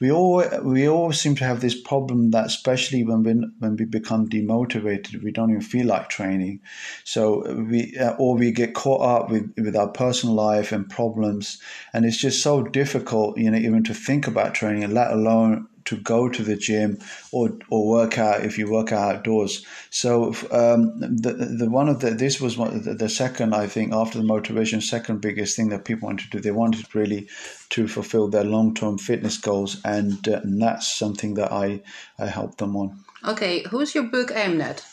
we 0.00 0.10
all 0.10 0.42
we 0.62 0.88
all 0.88 1.12
seem 1.12 1.36
to 1.36 1.44
have 1.44 1.60
this 1.60 1.80
problem 1.80 2.32
that, 2.32 2.46
especially 2.46 3.04
when 3.04 3.22
we 3.22 3.32
when 3.60 3.76
we 3.76 3.84
become 3.84 4.28
demotivated, 4.28 5.22
we 5.22 5.30
don't 5.30 5.50
even 5.50 5.62
feel 5.62 5.86
like 5.86 6.08
training. 6.08 6.60
So 7.04 7.44
we 7.70 7.96
uh, 7.96 8.14
or 8.18 8.34
we 8.34 8.50
get 8.50 8.74
caught 8.74 9.02
up 9.02 9.30
with 9.30 9.54
with 9.56 9.76
our 9.76 9.88
personal 9.88 10.34
life 10.34 10.72
and 10.72 10.88
problems 10.90 11.60
and 11.92 12.04
it's 12.04 12.16
just 12.16 12.42
so 12.42 12.62
difficult, 12.62 13.38
you 13.38 13.50
know, 13.50 13.58
even 13.58 13.84
to 13.84 13.94
think 13.94 14.26
about 14.26 14.54
training, 14.54 14.92
let 14.92 15.10
alone 15.10 15.68
to 15.86 15.96
go 15.96 16.28
to 16.28 16.42
the 16.42 16.56
gym 16.56 16.98
or 17.32 17.58
or 17.68 17.88
work 17.88 18.18
out 18.18 18.44
if 18.44 18.58
you 18.58 18.70
work 18.70 18.92
out 18.92 19.16
outdoors. 19.16 19.64
So 19.90 20.28
um, 20.50 21.00
the 21.00 21.32
the 21.32 21.68
one 21.70 21.88
of 21.88 22.00
the 22.00 22.10
this 22.10 22.40
was 22.40 22.56
one 22.56 22.82
the, 22.82 22.94
the, 22.94 23.08
second 23.08 23.54
I 23.54 23.66
think 23.66 23.92
after 23.92 24.18
the 24.18 24.24
motivation 24.24 24.80
second 24.80 25.20
biggest 25.20 25.56
thing 25.56 25.70
that 25.70 25.84
people 25.84 26.06
wanted 26.06 26.30
to 26.30 26.36
do 26.36 26.40
they 26.40 26.50
wanted 26.50 26.94
really 26.94 27.28
to 27.70 27.88
fulfill 27.88 28.28
their 28.28 28.44
long 28.44 28.74
term 28.74 28.98
fitness 28.98 29.38
goals 29.38 29.80
and, 29.84 30.28
uh, 30.28 30.40
and 30.42 30.60
that's 30.60 30.86
something 30.86 31.34
that 31.34 31.50
I 31.52 31.82
I 32.18 32.26
help 32.26 32.58
them 32.58 32.76
on. 32.76 33.00
Okay, 33.26 33.64
who's 33.70 33.94
your 33.94 34.04
book 34.04 34.32
aimed 34.34 34.62
at? 34.62 34.84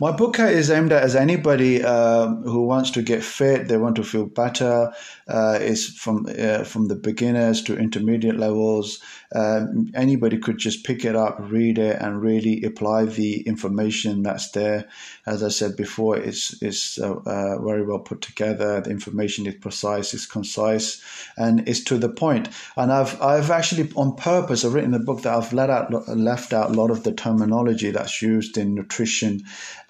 My 0.00 0.10
book 0.10 0.40
is 0.40 0.70
aimed 0.70 0.92
at 0.92 1.04
as 1.04 1.14
anybody 1.14 1.82
um, 1.84 2.42
who 2.42 2.66
wants 2.66 2.90
to 2.92 3.02
get 3.02 3.22
fit, 3.22 3.68
they 3.68 3.76
want 3.76 3.94
to 3.96 4.02
feel 4.02 4.26
better. 4.26 4.92
Uh, 5.28 5.58
it's 5.60 5.86
from 5.86 6.26
uh, 6.26 6.64
from 6.64 6.88
the 6.88 6.96
beginners 6.96 7.62
to 7.62 7.76
intermediate 7.78 8.36
levels. 8.36 9.00
Um, 9.34 9.92
anybody 9.94 10.38
could 10.38 10.58
just 10.58 10.84
pick 10.84 11.04
it 11.04 11.14
up, 11.14 11.36
read 11.38 11.78
it, 11.78 12.00
and 12.00 12.20
really 12.20 12.62
apply 12.64 13.04
the 13.04 13.42
information 13.42 14.22
that's 14.22 14.50
there. 14.50 14.88
As 15.26 15.42
I 15.42 15.48
said 15.48 15.76
before, 15.76 16.16
it's 16.16 16.60
it's 16.60 16.98
uh, 16.98 17.14
uh 17.14 17.62
very 17.62 17.84
well 17.84 18.00
put 18.00 18.20
together. 18.20 18.80
The 18.80 18.90
information 18.90 19.46
is 19.46 19.54
precise, 19.54 20.12
it's 20.12 20.26
concise, 20.26 21.02
and 21.36 21.68
it's 21.68 21.84
to 21.84 21.98
the 21.98 22.08
point. 22.08 22.48
And 22.76 22.92
I've 22.92 23.20
I've 23.22 23.50
actually 23.50 23.90
on 23.94 24.16
purpose 24.16 24.64
I've 24.64 24.74
written 24.74 24.94
a 24.94 24.98
book 24.98 25.22
that 25.22 25.34
I've 25.34 25.52
let 25.52 25.70
out 25.70 25.92
left 26.08 26.52
out 26.52 26.70
a 26.70 26.74
lot 26.74 26.90
of 26.90 27.04
the 27.04 27.12
terminology 27.12 27.92
that's 27.92 28.20
used 28.20 28.58
in 28.58 28.74
nutrition 28.74 29.44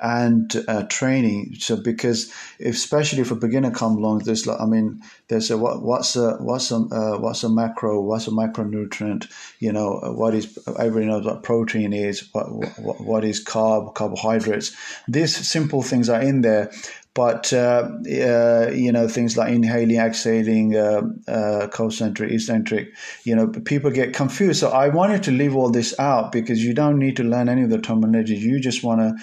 and 0.04 0.62
uh, 0.68 0.82
training. 0.90 1.56
So 1.58 1.76
because 1.76 2.30
especially 2.60 3.22
if 3.22 3.30
a 3.30 3.36
beginner 3.36 3.70
come 3.70 3.96
along, 3.96 4.18
there's 4.20 4.46
I 4.46 4.66
mean, 4.66 5.00
there's 5.28 5.50
a 5.50 5.56
what, 5.56 5.82
what's 5.82 6.14
a 6.14 6.36
what's 6.36 6.70
a 6.70 6.76
uh, 6.76 7.18
what's 7.18 7.42
a 7.42 7.48
macro, 7.48 8.02
what's 8.02 8.28
a 8.28 8.30
micronutrient, 8.30 9.32
you 9.60 9.72
know, 9.72 9.98
what 10.14 10.34
is 10.34 10.58
everybody 10.78 11.06
knows 11.06 11.24
what 11.24 11.42
protein 11.42 11.94
is, 11.94 12.28
what 12.32 12.52
what, 12.78 13.00
what 13.00 13.24
is 13.24 13.42
carb, 13.42 13.94
carbohydrates. 13.94 14.76
These 15.08 15.48
simple 15.48 15.80
things 15.80 16.10
are 16.10 16.20
in 16.20 16.42
there, 16.42 16.70
but 17.14 17.52
uh, 17.52 17.88
uh, 18.06 18.70
you 18.74 18.92
know 18.92 19.08
things 19.08 19.36
like 19.38 19.52
inhaling, 19.52 19.96
exhaling, 19.96 20.76
uh, 20.76 21.02
uh, 21.28 21.68
concentric, 21.68 22.32
eccentric, 22.32 22.92
you 23.22 23.34
know, 23.34 23.46
people 23.46 23.90
get 23.90 24.12
confused. 24.12 24.60
So 24.60 24.70
I 24.70 24.88
wanted 24.88 25.22
to 25.22 25.30
leave 25.30 25.56
all 25.56 25.70
this 25.70 25.98
out 25.98 26.32
because 26.32 26.62
you 26.62 26.74
don't 26.74 26.98
need 26.98 27.16
to 27.16 27.24
learn 27.24 27.48
any 27.48 27.62
of 27.62 27.70
the 27.70 27.78
terminology. 27.80 28.34
You 28.34 28.60
just 28.60 28.82
want 28.82 29.00
to 29.00 29.14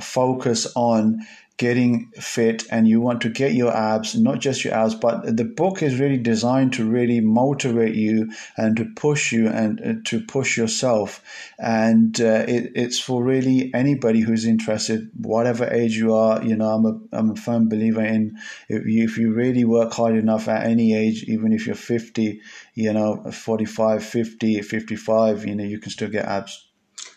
focus 0.00 0.66
on 0.74 1.20
getting 1.56 2.10
fit 2.16 2.64
and 2.70 2.88
you 2.88 3.00
want 3.00 3.20
to 3.20 3.28
get 3.28 3.52
your 3.54 3.72
abs, 3.74 4.18
not 4.18 4.40
just 4.40 4.64
your 4.64 4.74
abs, 4.74 4.94
but 4.94 5.36
the 5.36 5.44
book 5.44 5.82
is 5.82 6.00
really 6.00 6.18
designed 6.18 6.72
to 6.72 6.84
really 6.84 7.20
motivate 7.20 7.94
you 7.94 8.28
and 8.56 8.76
to 8.76 8.84
push 8.96 9.30
you 9.30 9.48
and 9.48 9.80
uh, 9.80 9.92
to 10.04 10.20
push 10.20 10.56
yourself. 10.56 11.22
And 11.58 12.20
uh, 12.20 12.44
it, 12.48 12.72
it's 12.74 12.98
for 12.98 13.22
really 13.22 13.72
anybody 13.72 14.20
who's 14.20 14.46
interested, 14.46 15.08
whatever 15.14 15.72
age 15.72 15.96
you 15.96 16.14
are. 16.14 16.42
You 16.42 16.56
know, 16.56 16.70
I'm 16.70 16.86
a, 16.86 17.16
I'm 17.16 17.30
a 17.30 17.36
firm 17.36 17.68
believer 17.68 18.04
in 18.04 18.36
if 18.68 18.84
you, 18.84 19.04
if 19.04 19.16
you 19.16 19.32
really 19.32 19.64
work 19.64 19.92
hard 19.92 20.16
enough 20.16 20.48
at 20.48 20.66
any 20.66 20.96
age, 20.96 21.22
even 21.24 21.52
if 21.52 21.66
you're 21.66 21.76
50, 21.76 22.40
you 22.74 22.92
know, 22.92 23.30
45, 23.30 24.04
50, 24.04 24.60
55, 24.62 25.46
you 25.46 25.54
know, 25.54 25.64
you 25.64 25.78
can 25.78 25.92
still 25.92 26.08
get 26.10 26.24
abs. 26.24 26.66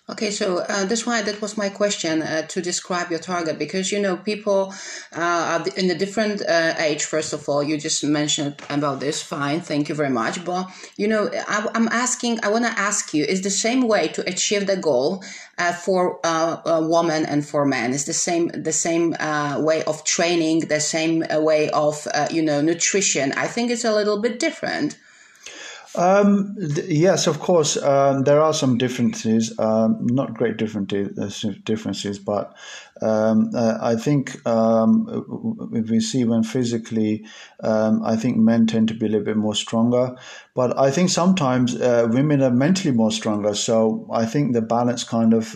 Okay, 0.09 0.31
so 0.31 0.59
uh, 0.59 0.85
that's 0.85 1.05
why 1.05 1.21
that 1.21 1.41
was 1.41 1.57
my 1.57 1.67
question 1.67 2.21
uh, 2.21 2.43
to 2.43 2.61
describe 2.61 3.09
your 3.09 3.19
target 3.19 3.59
because 3.59 3.91
you 3.91 4.01
know 4.01 4.15
people 4.15 4.73
uh, 5.13 5.59
are 5.59 5.65
in 5.75 5.91
a 5.91 5.95
different 5.95 6.41
uh, 6.47 6.75
age. 6.77 7.03
First 7.03 7.33
of 7.33 7.49
all, 7.49 7.61
you 7.61 7.77
just 7.77 8.05
mentioned 8.05 8.55
about 8.69 9.01
this. 9.01 9.21
Fine, 9.21 9.59
thank 9.59 9.89
you 9.89 9.95
very 9.95 10.09
much. 10.09 10.45
But 10.45 10.69
you 10.95 11.09
know, 11.09 11.29
I, 11.49 11.67
am 11.75 11.89
asking. 11.89 12.39
I 12.41 12.47
want 12.47 12.63
to 12.63 12.71
ask 12.79 13.13
you: 13.13 13.25
Is 13.25 13.41
the 13.41 13.49
same 13.49 13.85
way 13.85 14.07
to 14.09 14.21
achieve 14.29 14.65
the 14.65 14.77
goal 14.77 15.25
uh, 15.57 15.73
for 15.73 16.21
uh, 16.23 16.61
a 16.65 16.87
woman 16.87 17.25
and 17.25 17.45
for 17.45 17.65
men? 17.65 17.91
Is 17.91 18.05
the 18.05 18.13
same 18.13 18.47
the 18.47 18.71
same 18.71 19.13
way 19.59 19.83
of 19.83 20.05
training, 20.05 20.69
the 20.69 20.79
same 20.79 21.25
way 21.29 21.69
of 21.71 22.07
you 22.31 22.43
know 22.43 22.61
nutrition? 22.61 23.33
I 23.33 23.47
think 23.47 23.71
it's 23.71 23.83
a 23.83 23.93
little 23.93 24.21
bit 24.21 24.39
different. 24.39 24.97
Um, 25.97 26.55
th- 26.55 26.87
yes, 26.87 27.27
of 27.27 27.39
course. 27.39 27.75
Um, 27.77 28.23
there 28.23 28.41
are 28.41 28.53
some 28.53 28.77
differences, 28.77 29.57
um, 29.59 29.97
not 30.05 30.35
great 30.35 30.57
differences, 30.57 31.43
uh, 31.43 31.53
differences, 31.63 32.19
but 32.19 32.55
um, 33.01 33.51
uh, 33.53 33.77
I 33.81 33.95
think 33.95 34.45
um, 34.47 35.69
if 35.73 35.89
we 35.89 35.99
see 35.99 36.23
when 36.23 36.43
physically, 36.43 37.25
um, 37.61 38.03
I 38.03 38.15
think 38.15 38.37
men 38.37 38.67
tend 38.67 38.87
to 38.89 38.93
be 38.93 39.05
a 39.05 39.09
little 39.09 39.25
bit 39.25 39.37
more 39.37 39.55
stronger. 39.55 40.15
But 40.55 40.77
I 40.77 40.91
think 40.91 41.09
sometimes 41.09 41.75
uh, 41.75 42.07
women 42.09 42.41
are 42.41 42.51
mentally 42.51 42.93
more 42.93 43.11
stronger. 43.11 43.53
So 43.53 44.07
I 44.11 44.25
think 44.25 44.53
the 44.53 44.61
balance 44.61 45.03
kind 45.03 45.33
of, 45.33 45.53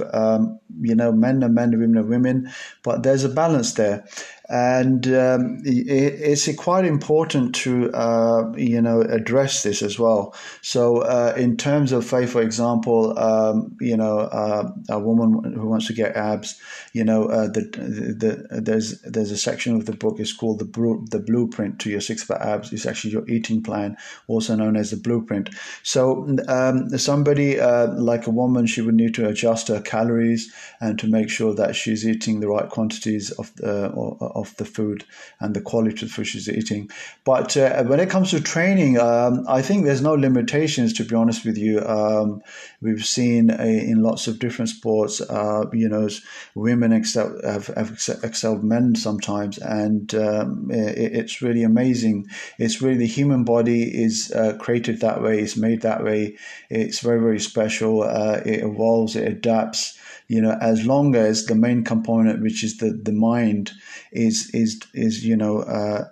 you 0.82 0.96
know, 0.96 1.12
men 1.12 1.44
are 1.44 1.50
men, 1.50 1.72
women 1.72 1.98
are 1.98 2.08
women, 2.08 2.52
but 2.84 3.04
there's 3.04 3.24
a 3.24 3.30
balance 3.30 3.74
there 3.74 4.06
and 4.52 5.08
um, 5.08 5.62
it, 5.64 5.88
it's 5.88 6.54
quite 6.56 6.84
important 6.84 7.56
to 7.56 7.90
uh, 7.92 8.52
you 8.58 8.82
know 8.82 9.02
address 9.02 9.64
this 9.64 9.82
as 9.82 9.98
well. 9.98 10.36
So 10.62 11.04
uh, 11.04 11.34
in 11.38 11.56
terms 11.56 11.94
of 11.94 12.04
say, 12.04 12.26
for 12.28 12.42
example, 12.42 13.18
um, 13.18 13.78
you 13.80 13.96
know 13.96 14.20
uh, 14.20 14.70
a 14.90 15.00
woman 15.00 15.54
who 15.54 15.68
wants 15.68 15.88
to 15.88 15.94
get 15.94 16.18
abs, 16.18 16.60
you 16.92 17.06
know 17.06 17.30
uh, 17.32 17.48
the, 17.48 17.62
the, 17.62 18.46
the, 18.50 18.62
there's 18.62 19.02
there's 19.02 19.32
a 19.32 19.38
section 19.38 19.76
of 19.76 19.86
the 19.86 19.94
book 19.94 20.20
is 20.20 20.34
called 20.34 20.60
the 20.60 21.08
the 21.10 21.20
blueprint 21.20 21.80
to 21.80 21.90
your 21.90 22.02
six 22.02 22.26
pack 22.26 22.42
abs. 22.42 22.74
It's 22.74 22.86
actually 22.86 23.14
your 23.14 23.28
eating 23.30 23.64
plan, 23.64 23.98
also 24.28 24.56
known 24.56 24.76
as 24.76 24.92
the 24.92 24.98
blueprint. 24.98 25.50
So 25.84 26.38
um, 26.48 26.90
somebody 26.98 27.60
uh, 27.60 27.88
like 27.94 28.28
a 28.28 28.32
woman, 28.32 28.68
she 28.68 28.82
would 28.82 28.96
need 28.96 29.14
to 29.16 29.28
adjust 29.28 29.70
her 29.70 29.82
calories 29.82 30.54
and 30.80 31.00
to 31.00 31.08
make 31.08 31.30
sure 31.30 31.54
that 31.56 31.76
she's 31.76 32.08
eating 32.08 32.40
the 32.40 32.48
right 32.48 32.70
quantities 32.70 33.32
of 33.32 33.54
the 33.56 33.92
of 33.96 34.56
the 34.58 34.66
food 34.66 35.06
and 35.40 35.56
the 35.56 35.62
quality 35.62 35.94
of 35.94 36.00
the 36.00 36.08
food 36.08 36.28
she's 36.28 36.50
eating. 36.50 36.90
But 37.24 37.56
uh, 37.56 37.84
when 37.84 38.00
it 38.00 38.10
comes 38.10 38.32
to 38.32 38.42
training, 38.42 39.00
um, 39.00 39.46
I 39.48 39.62
think 39.62 39.86
there's 39.86 40.02
no 40.02 40.14
limitations. 40.14 40.94
To 40.94 41.06
be 41.06 41.16
honest 41.16 41.46
with 41.46 41.58
you, 41.58 41.80
um, 41.86 42.42
we've 42.82 43.06
seen 43.06 43.50
a, 43.50 43.66
in 43.66 44.04
lots 44.04 44.28
of 44.28 44.40
different 44.40 44.70
sports, 44.70 45.22
uh, 45.22 45.66
you 45.74 45.88
know, 45.88 46.10
women 46.56 46.92
excel, 47.22 47.52
have, 47.52 47.68
have 47.68 48.20
excelled 48.24 48.64
men 48.64 48.96
sometimes, 48.96 49.58
and 49.58 50.14
um, 50.16 50.70
it, 50.72 51.14
it's 51.14 51.42
really 51.42 51.64
amazing. 51.64 52.28
It's 52.58 52.82
really 52.82 52.98
the 52.98 53.08
human 53.08 53.44
body 53.44 53.84
is 53.84 54.32
uh, 54.36 54.58
created 54.60 55.02
that 55.02 55.22
way. 55.22 55.40
It's 55.40 55.58
made 55.58 55.82
that 55.82 56.04
way. 56.04 56.38
It's 56.70 57.00
very 57.00 57.20
very 57.20 57.40
special. 57.40 58.04
Uh, 58.04 58.42
it 58.46 58.64
evolves. 58.64 59.16
It 59.16 59.28
adapts 59.28 59.98
you 60.28 60.42
know 60.42 60.58
as 60.62 60.86
long 60.86 61.14
as 61.16 61.46
the 61.46 61.56
main 61.56 61.84
component 61.84 62.42
which 62.42 62.64
is 62.64 62.78
the 62.78 62.92
the 63.04 63.12
mind 63.12 63.72
is 64.14 64.50
is 64.54 64.80
is 64.94 65.26
you 65.26 65.36
know 65.36 65.60
uh, 65.60 66.06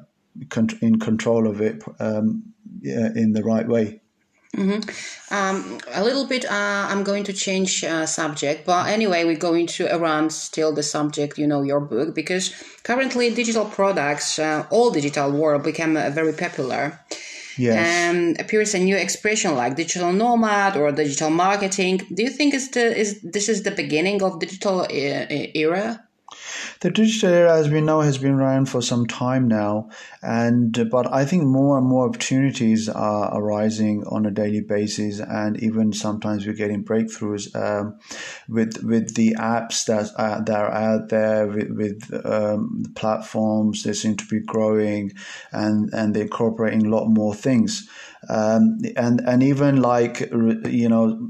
in 0.82 1.00
control 1.00 1.48
of 1.48 1.62
it 1.62 1.82
um, 2.00 2.44
in 2.84 3.32
the 3.32 3.44
right 3.44 3.68
way 3.68 4.02
Mm-hmm. 4.56 5.34
Um, 5.34 5.80
a 5.94 6.04
little 6.04 6.26
bit, 6.26 6.44
uh, 6.46 6.88
I'm 6.90 7.04
going 7.04 7.24
to 7.26 7.34
change 7.34 7.84
uh, 7.84 8.06
subject, 8.06 8.66
but 8.66 8.88
anyway, 8.88 9.24
we're 9.24 9.38
going 9.38 9.68
to 9.68 9.96
around 9.96 10.32
still 10.32 10.74
the 10.74 10.82
subject, 10.82 11.38
you 11.38 11.46
know, 11.46 11.62
your 11.62 11.80
book, 11.80 12.16
because 12.16 12.54
currently 12.84 13.34
digital 13.34 13.66
products, 13.66 14.40
uh, 14.40 14.66
all 14.72 14.90
digital 14.90 15.32
world 15.32 15.64
become 15.64 15.96
uh, 15.96 16.10
very 16.10 16.34
popular. 16.34 17.00
Yes. 17.58 18.10
Um, 18.10 18.36
appears 18.40 18.74
a 18.74 18.80
new 18.80 18.96
expression 18.96 19.54
like 19.56 19.76
digital 19.76 20.14
nomad 20.14 20.78
or 20.78 20.92
digital 20.94 21.30
marketing. 21.30 22.02
Do 22.14 22.24
you 22.24 22.30
think 22.30 22.54
is 22.54 22.72
the 22.72 22.98
is 22.98 23.22
this 23.22 23.50
is 23.50 23.64
the 23.64 23.72
beginning 23.72 24.24
of 24.24 24.40
digital 24.40 24.82
uh, 24.82 24.88
era? 24.90 26.09
The 26.82 26.92
digital 26.92 27.30
era, 27.30 27.58
as 27.58 27.70
we 27.70 27.82
know, 27.82 28.02
has 28.02 28.18
been 28.18 28.34
around 28.34 28.70
for 28.70 28.82
some 28.82 29.06
time 29.06 29.48
now, 29.48 29.90
and 30.22 30.90
but 30.90 31.12
I 31.12 31.26
think 31.26 31.44
more 31.44 31.78
and 31.78 31.88
more 31.88 32.08
opportunities 32.08 32.88
are 32.88 33.38
arising 33.38 34.04
on 34.08 34.26
a 34.26 34.32
daily 34.32 34.62
basis, 34.62 35.20
and 35.20 35.62
even 35.62 35.94
sometimes 35.94 36.46
we're 36.46 36.54
getting 36.54 36.84
breakthroughs 36.84 37.56
um, 37.56 38.00
with 38.48 38.84
with 38.84 39.16
the 39.16 39.36
apps 39.40 39.86
that 39.86 40.12
are, 40.18 40.44
that 40.44 40.60
are 40.60 40.72
out 40.72 41.10
there, 41.10 41.48
with, 41.48 41.70
with 41.72 42.26
um, 42.26 42.84
platforms. 42.96 43.84
They 43.84 43.94
seem 43.94 44.16
to 44.18 44.26
be 44.26 44.40
growing, 44.40 45.12
and 45.52 45.90
and 45.94 46.16
they're 46.16 46.24
incorporating 46.24 46.86
a 46.86 46.90
lot 46.90 47.08
more 47.08 47.34
things 47.34 47.90
um, 48.28 48.80
and 48.98 49.22
and 49.22 49.42
even 49.42 49.82
like 49.82 50.20
you 50.20 50.90
know 50.90 51.30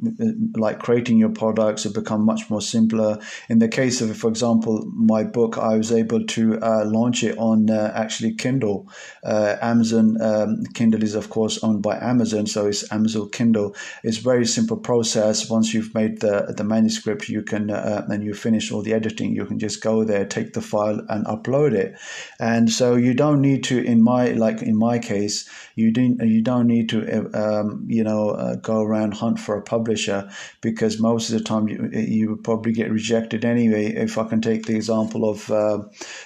like 0.55 0.79
creating 0.79 1.19
your 1.19 1.29
products 1.29 1.83
have 1.83 1.93
become 1.93 2.25
much 2.25 2.49
more 2.49 2.61
simpler. 2.61 3.19
In 3.47 3.59
the 3.59 3.67
case 3.67 4.01
of 4.01 4.15
for 4.17 4.29
example 4.29 4.83
my 4.95 5.23
book 5.23 5.57
i 5.57 5.77
was 5.77 5.91
able 5.91 6.25
to 6.25 6.59
uh, 6.61 6.85
launch 6.85 7.23
it 7.23 7.37
on 7.37 7.69
uh, 7.69 7.91
actually 7.93 8.33
kindle. 8.33 8.89
Uh, 9.23 9.57
amazon 9.61 10.19
um, 10.21 10.63
kindle 10.73 11.03
is 11.03 11.13
of 11.13 11.29
course 11.29 11.63
owned 11.63 11.83
by 11.83 11.95
amazon 11.97 12.47
so 12.47 12.65
it's 12.65 12.91
amazon 12.91 13.29
kindle. 13.29 13.75
It's 14.03 14.17
very 14.17 14.45
simple 14.45 14.77
process. 14.77 15.49
Once 15.49 15.73
you've 15.73 15.93
made 15.93 16.21
the 16.21 16.53
the 16.57 16.63
manuscript 16.63 17.29
you 17.29 17.43
can 17.43 17.69
uh, 17.69 18.05
and 18.09 18.23
you 18.23 18.33
finish 18.33 18.71
all 18.71 18.81
the 18.81 18.93
editing 18.93 19.35
you 19.35 19.45
can 19.45 19.59
just 19.59 19.83
go 19.83 20.03
there 20.03 20.25
take 20.25 20.53
the 20.53 20.61
file 20.61 21.01
and 21.09 21.25
upload 21.27 21.73
it. 21.73 21.95
And 22.39 22.71
so 22.71 22.95
you 22.95 23.13
don't 23.13 23.41
need 23.41 23.63
to 23.65 23.77
in 23.77 24.01
my 24.01 24.29
like 24.31 24.61
in 24.63 24.75
my 24.75 24.97
case 24.97 25.47
you 25.75 25.91
didn't 25.91 26.21
you 26.27 26.41
don't 26.41 26.67
need 26.67 26.78
to 26.87 27.29
um, 27.33 27.85
you 27.87 28.03
know 28.03 28.31
uh, 28.31 28.55
go 28.55 28.81
around 28.81 29.13
hunt 29.13 29.39
for 29.39 29.57
a 29.57 29.61
publisher 29.61 30.29
because 30.61 30.99
most 30.99 31.29
of 31.29 31.37
the 31.37 31.43
time 31.43 31.67
you 31.67 31.89
you 31.91 32.29
would 32.29 32.43
probably 32.43 32.71
get 32.71 32.91
rejected 32.91 33.45
anyway. 33.45 33.87
If 33.87 34.17
I 34.17 34.25
can 34.25 34.41
take 34.41 34.65
the 34.65 34.75
example 34.75 35.29
of 35.29 35.49
uh, 35.51 35.79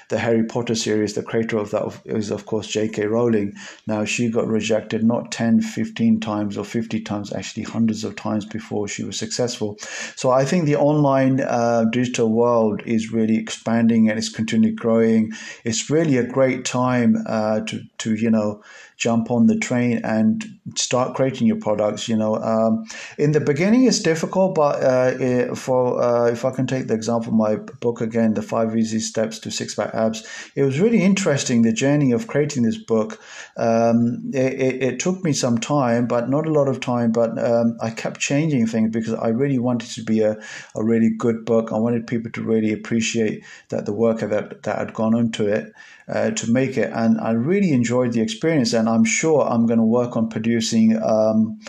the 0.09 0.19
Harry 0.19 0.43
Potter 0.43 0.75
series, 0.75 1.13
the 1.13 1.23
creator 1.23 1.57
of 1.57 1.71
that 1.71 1.83
is 2.05 2.31
of 2.31 2.45
course 2.45 2.67
J.K. 2.67 3.05
Rowling. 3.05 3.53
Now 3.87 4.05
she 4.05 4.29
got 4.29 4.47
rejected 4.47 5.03
not 5.03 5.31
10, 5.31 5.61
15 5.61 6.19
times 6.19 6.57
or 6.57 6.65
50 6.65 7.01
times, 7.01 7.33
actually 7.33 7.63
hundreds 7.63 8.03
of 8.03 8.15
times 8.15 8.45
before 8.45 8.87
she 8.87 9.03
was 9.03 9.17
successful. 9.17 9.77
So 10.15 10.31
I 10.31 10.45
think 10.45 10.65
the 10.65 10.75
online 10.75 11.41
uh, 11.41 11.85
digital 11.91 12.29
world 12.29 12.81
is 12.85 13.11
really 13.11 13.37
expanding 13.37 14.09
and 14.09 14.17
it's 14.17 14.29
continually 14.29 14.75
growing. 14.75 15.31
It's 15.63 15.89
really 15.89 16.17
a 16.17 16.23
great 16.23 16.65
time 16.65 17.23
uh, 17.27 17.61
to 17.61 17.83
to 17.99 18.15
you 18.15 18.29
know 18.29 18.61
jump 19.03 19.29
on 19.29 19.47
the 19.47 19.57
train 19.57 19.99
and 20.05 20.45
start 20.75 21.13
creating 21.13 21.45
your 21.45 21.57
products. 21.57 22.07
You 22.07 22.15
know, 22.15 22.35
um, 22.37 22.85
in 23.17 23.33
the 23.33 23.41
beginning 23.41 23.83
it's 23.83 23.99
difficult, 23.99 24.55
but 24.55 24.81
uh, 24.81 25.11
it, 25.19 25.57
for 25.57 26.01
uh, 26.01 26.27
if 26.31 26.45
I 26.45 26.51
can 26.51 26.67
take 26.67 26.87
the 26.87 26.93
example 26.93 27.33
of 27.33 27.37
my 27.37 27.55
book 27.81 27.99
again, 27.99 28.33
the 28.33 28.41
five 28.41 28.75
easy 28.77 29.01
steps 29.01 29.39
to 29.39 29.51
six 29.51 29.75
pack 29.75 29.93
abs, 29.93 30.25
it 30.55 30.63
was 30.63 30.79
really 30.79 31.01
interesting 31.03 31.63
the 31.63 31.73
journey 31.73 32.13
of 32.13 32.27
creating 32.27 32.63
this 32.63 32.77
book. 32.77 33.21
Um, 33.57 34.31
it, 34.33 34.53
it, 34.53 34.83
it, 34.83 34.99
took 34.99 35.21
me 35.23 35.33
some 35.33 35.57
time, 35.57 36.07
but 36.07 36.29
not 36.29 36.47
a 36.47 36.51
lot 36.51 36.69
of 36.69 36.79
time. 36.79 37.11
But 37.11 37.37
um, 37.37 37.77
I 37.81 37.89
kept 37.89 38.21
changing 38.21 38.67
things 38.67 38.89
because 38.91 39.13
I 39.13 39.27
really 39.27 39.59
wanted 39.59 39.89
to 39.91 40.03
be 40.03 40.21
a, 40.21 40.37
a 40.75 40.83
really 40.83 41.09
good 41.09 41.43
book. 41.43 41.73
I 41.73 41.77
wanted 41.77 42.07
people 42.07 42.31
to 42.31 42.41
really 42.41 42.71
appreciate 42.71 43.43
that 43.67 43.85
the 43.85 43.93
work 43.93 44.19
that 44.21 44.63
that 44.63 44.77
had 44.77 44.93
gone 44.93 45.15
into 45.17 45.45
it 45.45 45.73
uh, 46.07 46.31
to 46.31 46.51
make 46.51 46.77
it. 46.77 46.91
And 46.93 47.19
I 47.19 47.31
really 47.31 47.71
enjoyed 47.71 48.13
the 48.13 48.21
experience, 48.21 48.73
and 48.73 48.89
I'm 48.89 49.05
sure 49.05 49.41
I'm 49.41 49.65
going 49.65 49.79
to 49.79 49.85
work 49.85 50.15
on 50.17 50.29
producing 50.29 51.01
um, 51.01 51.59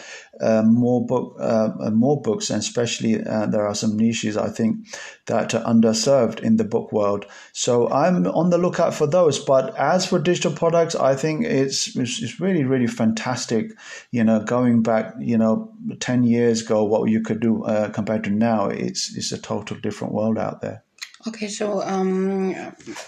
uh, 0.41 0.63
more 0.63 1.07
book, 1.07 1.37
uh, 1.41 1.71
more 1.93 2.21
books, 2.21 2.51
and 2.51 2.61
especially 2.61 3.25
uh, 3.25 3.47
there 3.47 3.67
are 3.67 3.75
some 3.75 3.97
niches 3.97 4.37
I 4.37 4.49
think 4.49 4.87
that 5.27 5.55
are 5.55 5.63
underserved 5.63 6.41
in 6.41 6.57
the 6.57 6.65
book 6.65 6.93
world. 6.93 7.27
So 7.53 7.89
I'm 7.91 8.27
on 8.27 8.51
the 8.51 8.59
lookout 8.59 8.95
for 8.95 9.07
those. 9.07 9.39
But 9.39 9.77
as 9.77 10.07
for 10.07 10.19
digital 10.19 10.53
products, 10.53 10.95
I 10.95 11.15
think 11.15 11.45
it's 11.45 11.97
it's, 11.97 12.23
it's 12.23 12.41
really 12.41 12.65
really 12.65 12.89
fantastic. 12.89 13.71
You 14.11 14.25
know, 14.25 14.41
going 14.41 14.83
back, 14.83 15.15
you 15.21 15.39
know, 15.39 15.73
ten 16.01 16.25
years 16.25 16.63
ago, 16.63 16.85
what 16.85 17.11
you 17.11 17.21
could 17.21 17.41
do 17.41 17.65
uh, 17.65 17.91
compared 17.91 18.25
to 18.25 18.31
now, 18.31 18.69
it's 18.69 19.17
it's 19.17 19.33
a 19.33 19.39
total 19.39 19.77
different 19.79 20.15
world 20.15 20.39
out 20.39 20.61
there. 20.61 20.83
Okay, 21.27 21.49
so 21.49 21.83
um, 21.83 22.55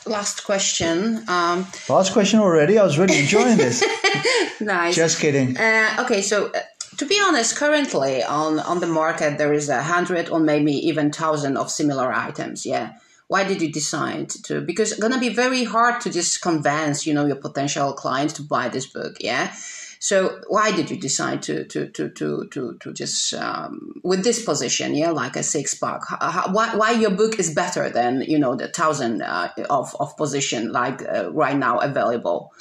last 0.07 0.45
question. 0.45 1.23
Um, 1.29 1.67
last 1.89 2.13
question 2.13 2.41
already. 2.41 2.79
I 2.79 2.85
was 2.85 2.99
really 2.99 3.19
enjoying 3.19 3.59
this. 3.59 3.85
nice. 4.61 4.95
Just 4.95 5.21
kidding. 5.21 5.57
Uh, 5.57 5.97
okay, 6.01 6.23
so 6.23 6.47
uh, 6.47 6.61
to 6.97 7.05
be 7.05 7.21
honest, 7.27 7.57
currently 7.57 8.23
on 8.23 8.59
on 8.59 8.81
the 8.81 8.87
market 8.87 9.37
there 9.37 9.53
is 9.53 9.69
a 9.69 9.83
hundred 9.83 10.31
or 10.31 10.41
maybe 10.41 10.73
even 10.73 11.13
thousand 11.13 11.59
of 11.59 11.71
similar 11.71 12.13
items. 12.13 12.65
Yeah. 12.65 12.95
Why 13.29 13.43
did 13.45 13.61
you 13.61 13.71
decide 13.71 14.31
to? 14.45 14.61
Because 14.61 14.93
it's 14.93 15.01
gonna 15.01 15.21
be 15.21 15.29
very 15.29 15.65
hard 15.65 16.01
to 16.03 16.11
just 16.11 16.41
convince 16.41 17.07
you 17.07 17.13
know 17.13 17.27
your 17.27 17.37
potential 17.37 17.93
clients 17.93 18.35
to 18.35 18.43
buy 18.43 18.69
this 18.69 18.87
book. 18.87 19.17
Yeah. 19.21 19.53
So 19.99 20.41
why 20.49 20.73
did 20.73 20.91
you 20.91 20.99
decide 20.99 21.43
to 21.43 21.65
to 21.65 21.89
to 21.89 22.11
to 22.11 22.47
to, 22.51 22.77
to 22.81 22.93
just 22.93 23.35
um, 23.35 24.01
with 24.03 24.25
this 24.25 24.45
position, 24.45 24.95
yeah, 24.95 25.11
like 25.11 25.37
a 25.37 25.43
six 25.43 25.75
pack? 25.75 26.01
Why 26.53 26.77
why 26.77 26.93
your 26.93 27.11
book 27.11 27.39
is 27.39 27.53
better 27.53 27.89
than 27.91 28.23
you 28.23 28.39
know 28.39 28.55
the 28.57 28.69
thousand 28.69 29.23
uh, 29.23 29.51
of 29.71 29.95
of 29.99 30.17
position 30.17 30.73
like 30.73 31.03
uh, 31.03 31.31
right 31.33 31.57
now 31.57 31.79
available? 31.79 32.53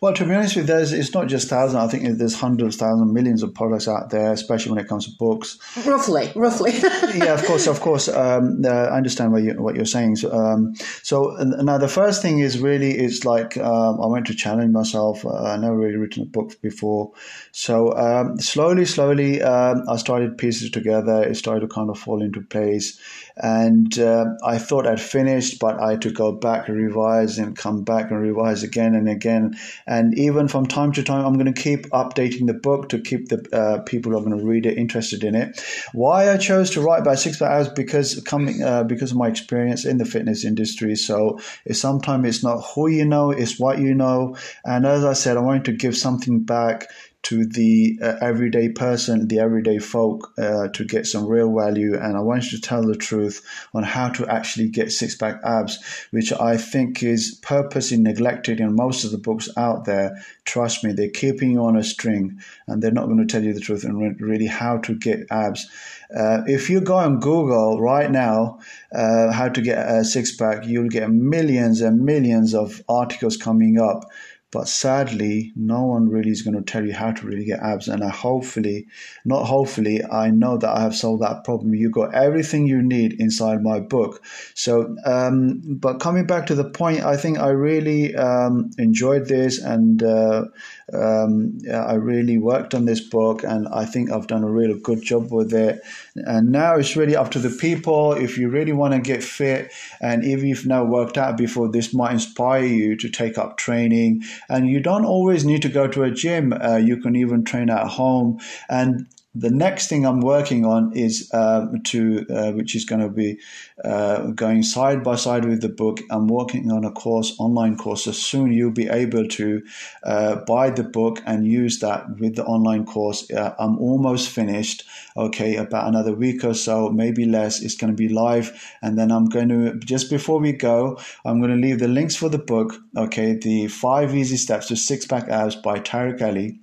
Well, 0.00 0.12
to 0.14 0.24
be 0.24 0.34
honest 0.34 0.56
with 0.56 0.68
you, 0.68 0.74
there's 0.74 0.92
it's 0.92 1.14
not 1.14 1.28
just 1.28 1.48
thousand. 1.48 1.80
I 1.80 1.88
think 1.88 2.18
there's 2.18 2.38
hundreds, 2.38 2.76
thousands, 2.76 3.12
millions 3.12 3.42
of 3.42 3.54
products 3.54 3.88
out 3.88 4.10
there, 4.10 4.32
especially 4.32 4.72
when 4.72 4.84
it 4.84 4.88
comes 4.88 5.06
to 5.06 5.12
books. 5.18 5.58
Roughly, 5.86 6.32
roughly. 6.34 6.72
yeah, 7.14 7.34
of 7.34 7.44
course, 7.44 7.66
of 7.66 7.80
course. 7.80 8.08
Um, 8.08 8.62
uh, 8.64 8.68
I 8.68 8.96
understand 8.96 9.32
what 9.32 9.42
you 9.42 9.54
what 9.54 9.76
you're 9.76 9.84
saying. 9.84 10.16
So, 10.16 10.32
um, 10.32 10.74
so 11.02 11.36
now 11.40 11.78
the 11.78 11.88
first 11.88 12.20
thing 12.22 12.40
is 12.40 12.58
really 12.58 12.98
it's 12.98 13.24
like 13.24 13.56
um, 13.56 14.00
I 14.00 14.06
went 14.06 14.26
to 14.26 14.34
challenge 14.34 14.72
myself. 14.72 15.24
Uh, 15.24 15.42
I 15.42 15.56
never 15.56 15.76
really 15.76 15.96
written 15.96 16.22
a 16.24 16.26
book 16.26 16.60
before 16.60 16.81
before. 16.82 17.12
So 17.52 17.96
um, 17.96 18.38
slowly, 18.38 18.84
slowly, 18.84 19.40
um, 19.42 19.84
I 19.88 19.96
started 19.96 20.36
pieces 20.36 20.70
together. 20.70 21.22
It 21.22 21.36
started 21.36 21.60
to 21.60 21.68
kind 21.68 21.90
of 21.90 21.98
fall 21.98 22.22
into 22.22 22.42
place. 22.42 22.98
And 23.36 23.98
uh, 23.98 24.26
I 24.44 24.58
thought 24.58 24.86
I'd 24.86 25.00
finished, 25.00 25.58
but 25.58 25.80
I 25.80 25.92
had 25.92 26.02
to 26.02 26.10
go 26.10 26.32
back 26.32 26.68
and 26.68 26.76
revise 26.76 27.38
and 27.38 27.56
come 27.56 27.82
back 27.82 28.10
and 28.10 28.20
revise 28.20 28.62
again 28.62 28.94
and 28.94 29.08
again. 29.08 29.56
And 29.86 30.16
even 30.18 30.48
from 30.48 30.66
time 30.66 30.92
to 30.92 31.02
time, 31.02 31.24
I'm 31.24 31.34
going 31.34 31.52
to 31.52 31.60
keep 31.60 31.88
updating 31.90 32.46
the 32.46 32.54
book 32.54 32.90
to 32.90 33.00
keep 33.00 33.28
the 33.28 33.46
uh, 33.52 33.82
people 33.82 34.12
who 34.12 34.18
are 34.18 34.22
going 34.22 34.38
to 34.38 34.44
read 34.44 34.66
it 34.66 34.76
interested 34.76 35.24
in 35.24 35.34
it. 35.34 35.60
Why 35.92 36.30
I 36.30 36.36
chose 36.36 36.70
to 36.70 36.80
write 36.80 37.04
by 37.04 37.14
six 37.14 37.40
hours 37.40 37.68
because 37.68 38.20
coming 38.22 38.62
uh, 38.62 38.84
because 38.84 39.12
of 39.12 39.16
my 39.16 39.28
experience 39.28 39.84
in 39.84 39.98
the 39.98 40.04
fitness 40.04 40.44
industry. 40.44 40.96
So 40.96 41.40
it's 41.64 41.80
sometimes 41.80 42.26
it's 42.28 42.44
not 42.44 42.60
who 42.74 42.88
you 42.88 43.04
know, 43.04 43.30
it's 43.30 43.58
what 43.58 43.78
you 43.78 43.94
know. 43.94 44.36
And 44.64 44.86
as 44.86 45.04
I 45.04 45.14
said, 45.14 45.36
I 45.36 45.40
wanted 45.40 45.64
to 45.66 45.72
give 45.72 45.96
something 45.96 46.42
back 46.42 46.88
to 47.22 47.46
the 47.46 47.98
uh, 48.02 48.16
everyday 48.20 48.68
person, 48.68 49.28
the 49.28 49.38
everyday 49.38 49.78
folk, 49.78 50.32
uh, 50.38 50.68
to 50.68 50.84
get 50.84 51.06
some 51.06 51.26
real 51.26 51.54
value. 51.54 51.94
And 51.96 52.16
I 52.16 52.20
want 52.20 52.44
you 52.44 52.58
to 52.58 52.60
tell 52.60 52.82
the 52.82 52.96
truth 52.96 53.44
on 53.74 53.84
how 53.84 54.08
to 54.10 54.26
actually 54.26 54.68
get 54.68 54.90
six 54.90 55.14
pack 55.14 55.40
abs, 55.44 55.78
which 56.10 56.32
I 56.32 56.56
think 56.56 57.02
is 57.02 57.38
purposely 57.42 57.98
neglected 57.98 58.60
in 58.60 58.74
most 58.74 59.04
of 59.04 59.12
the 59.12 59.18
books 59.18 59.48
out 59.56 59.84
there. 59.84 60.22
Trust 60.44 60.82
me, 60.82 60.92
they're 60.92 61.10
keeping 61.10 61.52
you 61.52 61.64
on 61.64 61.76
a 61.76 61.84
string 61.84 62.40
and 62.66 62.82
they're 62.82 62.90
not 62.90 63.06
going 63.06 63.18
to 63.18 63.26
tell 63.26 63.42
you 63.42 63.52
the 63.52 63.60
truth 63.60 63.84
and 63.84 64.20
really 64.20 64.46
how 64.46 64.78
to 64.78 64.94
get 64.94 65.26
abs. 65.30 65.70
Uh, 66.14 66.42
if 66.46 66.68
you 66.68 66.80
go 66.80 66.96
on 66.96 67.20
Google 67.20 67.80
right 67.80 68.10
now, 68.10 68.58
uh, 68.92 69.32
how 69.32 69.48
to 69.48 69.62
get 69.62 69.78
a 69.88 70.04
six 70.04 70.34
pack, 70.34 70.66
you'll 70.66 70.88
get 70.88 71.10
millions 71.10 71.80
and 71.80 72.04
millions 72.04 72.54
of 72.54 72.82
articles 72.88 73.36
coming 73.36 73.78
up. 73.78 74.10
But 74.52 74.68
sadly, 74.68 75.50
no 75.56 75.86
one 75.86 76.10
really 76.10 76.30
is 76.30 76.42
going 76.42 76.56
to 76.56 76.62
tell 76.62 76.84
you 76.84 76.92
how 76.92 77.10
to 77.10 77.26
really 77.26 77.46
get 77.46 77.60
abs. 77.60 77.88
And 77.88 78.04
I 78.04 78.10
hopefully, 78.10 78.86
not 79.24 79.46
hopefully, 79.46 80.04
I 80.04 80.30
know 80.30 80.58
that 80.58 80.68
I 80.68 80.82
have 80.82 80.94
solved 80.94 81.22
that 81.22 81.42
problem. 81.42 81.74
You 81.74 81.88
got 81.88 82.14
everything 82.14 82.66
you 82.66 82.82
need 82.82 83.18
inside 83.18 83.62
my 83.62 83.80
book. 83.80 84.22
So, 84.54 84.94
um, 85.06 85.62
but 85.64 86.00
coming 86.00 86.26
back 86.26 86.46
to 86.46 86.54
the 86.54 86.68
point, 86.68 87.00
I 87.00 87.16
think 87.16 87.38
I 87.38 87.48
really 87.48 88.14
um, 88.14 88.70
enjoyed 88.76 89.26
this 89.26 89.58
and 89.58 90.02
uh, 90.02 90.44
um, 90.92 91.58
I 91.72 91.94
really 91.94 92.38
worked 92.38 92.74
on 92.74 92.84
this 92.84 93.00
book 93.00 93.44
and 93.44 93.68
I 93.68 93.84
think 93.84 94.10
I've 94.10 94.26
done 94.26 94.44
a 94.44 94.50
really 94.50 94.78
good 94.80 95.02
job 95.02 95.32
with 95.32 95.52
it. 95.52 95.80
And 96.16 96.50
now 96.50 96.76
it's 96.76 96.96
really 96.96 97.16
up 97.16 97.30
to 97.32 97.38
the 97.38 97.50
people. 97.50 98.12
If 98.12 98.36
you 98.38 98.48
really 98.48 98.72
want 98.72 98.94
to 98.94 99.00
get 99.00 99.22
fit 99.22 99.72
and 100.00 100.24
if 100.24 100.42
you've 100.42 100.66
now 100.66 100.84
worked 100.84 101.18
out 101.18 101.36
before, 101.36 101.70
this 101.70 101.94
might 101.94 102.12
inspire 102.12 102.64
you 102.64 102.96
to 102.96 103.08
take 103.08 103.38
up 103.38 103.56
training. 103.56 104.22
And 104.48 104.68
you 104.68 104.80
don't 104.80 105.04
always 105.04 105.44
need 105.44 105.62
to 105.62 105.68
go 105.68 105.86
to 105.88 106.02
a 106.02 106.10
gym. 106.10 106.52
Uh, 106.52 106.76
you 106.76 106.96
can 106.96 107.16
even 107.16 107.44
train 107.44 107.70
at 107.70 107.86
home. 107.86 108.40
And 108.68 109.06
the 109.34 109.50
next 109.50 109.88
thing 109.88 110.04
I'm 110.04 110.20
working 110.20 110.66
on 110.66 110.92
is 110.94 111.30
uh, 111.32 111.66
to, 111.84 112.26
uh, 112.28 112.52
which 112.52 112.74
is 112.76 112.84
going 112.84 113.00
to 113.00 113.08
be 113.08 113.38
uh, 113.82 114.26
going 114.32 114.62
side 114.62 115.02
by 115.02 115.16
side 115.16 115.46
with 115.46 115.62
the 115.62 115.70
book. 115.70 116.00
I'm 116.10 116.28
working 116.28 116.70
on 116.70 116.84
a 116.84 116.90
course, 116.90 117.34
online 117.38 117.76
course. 117.76 118.04
So 118.04 118.12
soon 118.12 118.52
you'll 118.52 118.72
be 118.72 118.88
able 118.88 119.26
to 119.28 119.62
uh, 120.04 120.36
buy 120.46 120.68
the 120.68 120.84
book 120.84 121.22
and 121.24 121.46
use 121.46 121.78
that 121.78 122.18
with 122.18 122.36
the 122.36 122.44
online 122.44 122.84
course. 122.84 123.30
Uh, 123.30 123.54
I'm 123.58 123.78
almost 123.78 124.28
finished. 124.28 124.84
Okay, 125.16 125.56
about 125.56 125.88
another 125.88 126.14
week 126.14 126.44
or 126.44 126.54
so, 126.54 126.90
maybe 126.90 127.24
less. 127.24 127.62
It's 127.62 127.74
going 127.74 127.92
to 127.92 127.96
be 127.96 128.08
live, 128.08 128.58
and 128.82 128.98
then 128.98 129.10
I'm 129.10 129.26
going 129.26 129.48
to 129.48 129.78
just 129.78 130.08
before 130.10 130.40
we 130.40 130.52
go, 130.52 130.98
I'm 131.24 131.38
going 131.38 131.50
to 131.50 131.56
leave 131.56 131.78
the 131.78 131.88
links 131.88 132.16
for 132.16 132.28
the 132.28 132.38
book. 132.38 132.74
Okay, 132.96 133.34
the 133.34 133.68
five 133.68 134.14
easy 134.14 134.36
steps 134.36 134.68
to 134.68 134.76
six 134.76 135.06
pack 135.06 135.28
abs 135.28 135.56
by 135.56 135.80
Tariq 135.80 136.22
Ali. 136.22 136.60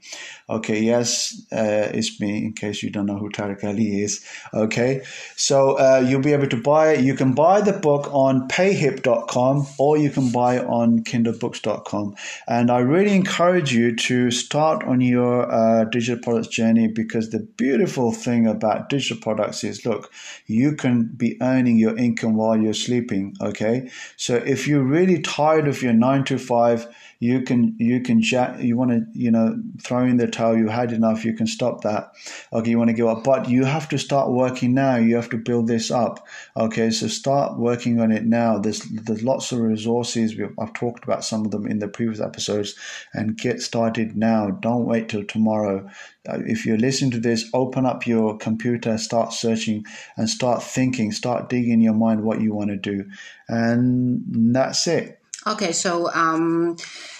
Okay, 0.50 0.82
yes, 0.82 1.41
uh, 1.52 1.89
it's 1.93 2.20
me. 2.20 2.43
In 2.45 2.54
case 2.54 2.82
you 2.82 2.89
don't 2.89 3.06
know 3.06 3.18
who 3.18 3.30
Tariq 3.30 3.64
Ali 3.64 4.02
is. 4.02 4.26
Okay, 4.54 5.04
so 5.36 5.78
uh, 5.78 6.04
you'll 6.06 6.22
be 6.22 6.34
able 6.34 6.47
to 6.47 6.62
buy 6.62 6.93
it. 6.93 7.06
You 7.06 7.14
can 7.14 7.34
buy 7.34 7.62
the 7.62 7.74
book 7.74 8.10
on 8.12 8.47
payhip.com 8.47 9.68
or 9.78 9.97
you 9.97 10.10
can 10.10 10.32
buy 10.32 10.56
it 10.58 10.66
on 10.66 11.04
kindlebooks.com. 11.04 12.16
And 12.47 12.72
I 12.72 12.80
really 12.80 13.16
encourage 13.16 13.74
you 13.74 13.95
to 13.95 14.32
start 14.32 14.84
on 14.86 15.02
your 15.02 15.52
uh, 15.52 15.86
digital 15.86 16.22
products 16.24 16.47
journey 16.47 16.88
because 16.88 17.30
the 17.30 17.39
beautiful 17.58 18.12
thing 18.12 18.47
about 18.47 18.89
digital 18.89 19.22
products 19.22 19.64
is 19.64 19.86
look, 19.86 20.12
you 20.47 20.76
can 20.76 21.12
be 21.16 21.38
earning 21.41 21.78
your 21.78 21.95
income 21.95 22.36
while 22.36 22.58
you're 22.58 22.74
sleeping. 22.74 23.36
Okay, 23.41 23.89
so 24.18 24.36
if 24.36 24.68
you're 24.68 24.84
really 24.84 25.22
tired 25.22 25.68
of 25.68 25.84
your 25.84 25.93
nine 25.93 26.24
to 26.24 26.39
five, 26.39 26.88
you 27.22 27.41
can 27.41 27.76
you 27.78 27.99
can 27.99 28.22
jack 28.22 28.61
you 28.61 28.78
want 28.78 28.91
to 28.91 29.05
you 29.11 29.30
know 29.30 29.61
throw 29.84 30.05
in 30.05 30.15
the 30.15 30.28
towel 30.28 30.57
you 30.57 30.70
had 30.70 30.93
enough 30.93 31.26
you 31.26 31.34
can 31.34 31.47
stop 31.47 31.82
that. 31.82 32.11
Okay 32.53 32.72
you 32.72 32.78
want 32.78 32.89
to 32.89 32.93
give 32.93 33.07
up 33.07 33.24
but 33.26 33.49
you 33.49 33.65
have 33.65 33.89
to 33.89 33.97
start 33.97 34.32
working 34.32 34.74
now 34.74 34.95
you 34.95 35.15
have 35.15 35.30
to 35.30 35.38
build 35.38 35.67
this 35.67 35.91
up. 35.91 36.26
Okay 36.55 36.89
so 36.91 37.07
start 37.07 37.59
working 37.59 37.99
on 37.99 38.11
it 38.11 38.26
now. 38.26 38.57
There's 38.57 38.82
there's 38.84 39.24
lots 39.24 39.51
of 39.51 39.59
resources 39.59 40.34
i've 40.59 40.74
talked 40.74 41.03
about 41.03 41.26
some 41.26 41.43
of 41.45 41.51
them 41.51 41.67
in 41.67 41.80
the 41.80 41.89
previous 41.89 42.22
episodes 42.22 42.76
and 43.13 43.38
get 43.38 43.61
started 43.61 44.15
now. 44.15 44.49
Don't 44.49 44.86
wait 44.86 45.09
till 45.09 45.26
tomorrow. 45.26 45.89
Uh, 46.28 46.39
if 46.45 46.65
you're 46.65 46.78
listening 46.78 47.11
to 47.11 47.20
this 47.20 47.49
open 47.53 47.86
up 47.86 48.07
your 48.07 48.38
computer 48.38 48.97
start 48.97 49.34
searching 49.34 49.86
and 50.15 50.30
start 50.30 50.63
thinking 50.63 51.11
start 51.11 51.49
digging 51.49 51.74
in 51.74 51.82
your 51.82 51.93
mind 51.93 52.24
what 52.24 52.39
you 52.39 52.53
want 52.53 52.70
to 52.70 52.78
do. 52.78 53.03
And 53.49 54.24
that's 54.55 54.88
it 54.88 55.18
Okay, 55.50 55.72
so 55.72 56.14
um, 56.14 56.78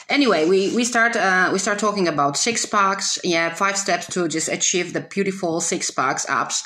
anyway, 0.08 0.48
we 0.48 0.74
we 0.76 0.86
start 0.86 1.16
uh, 1.16 1.50
we 1.52 1.58
start 1.58 1.80
talking 1.80 2.08
about 2.08 2.38
six 2.38 2.64
packs. 2.66 3.18
Yeah, 3.24 3.54
five 3.56 3.76
steps 3.76 4.06
to 4.14 4.28
just 4.28 4.50
achieve 4.50 4.94
the 4.94 5.02
beautiful 5.02 5.62
six 5.62 5.90
packs 5.90 6.30
abs. 6.30 6.64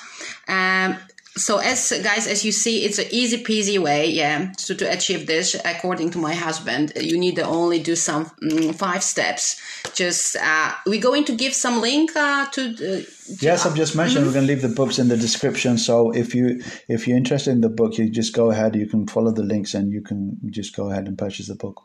Um, 0.47 0.97
so 1.35 1.57
as 1.57 1.91
guys 2.03 2.27
as 2.27 2.45
you 2.45 2.51
see 2.51 2.85
it's 2.85 2.99
an 2.99 3.07
easy 3.09 3.43
peasy 3.43 3.79
way 3.79 4.07
yeah 4.09 4.51
to, 4.57 4.75
to 4.75 4.85
achieve 4.85 5.25
this. 5.25 5.55
According 5.65 6.11
to 6.11 6.17
my 6.19 6.33
husband 6.33 6.93
you 6.95 7.17
need 7.17 7.35
to 7.37 7.43
only 7.43 7.79
do 7.79 7.95
some 7.95 8.31
um, 8.51 8.73
five 8.73 9.03
steps. 9.03 9.59
Just 9.93 10.35
uh, 10.35 10.73
we're 10.85 11.01
going 11.01 11.25
to 11.25 11.35
give 11.35 11.53
some 11.53 11.81
link 11.81 12.15
uh, 12.15 12.45
to, 12.51 12.61
uh, 12.61 12.75
to 12.75 13.05
yes 13.39 13.65
i've 13.65 13.75
just 13.75 13.95
mentioned 13.95 14.25
mm-hmm. 14.25 14.27
we're 14.27 14.33
going 14.33 14.47
to 14.47 14.53
leave 14.53 14.61
the 14.61 14.75
books 14.75 14.99
in 14.99 15.07
the 15.07 15.17
description. 15.17 15.77
So 15.77 16.11
if 16.11 16.35
you 16.35 16.61
if 16.87 17.07
you're 17.07 17.17
interested 17.17 17.51
in 17.51 17.61
the 17.61 17.69
book 17.69 17.97
you 17.97 18.09
just 18.09 18.33
go 18.33 18.51
ahead 18.51 18.75
you 18.75 18.87
can 18.87 19.07
follow 19.07 19.31
the 19.31 19.43
links 19.43 19.73
and 19.73 19.91
you 19.91 20.01
can 20.01 20.37
just 20.49 20.75
go 20.75 20.91
ahead 20.91 21.07
and 21.07 21.17
purchase 21.17 21.47
the 21.47 21.55
book 21.55 21.81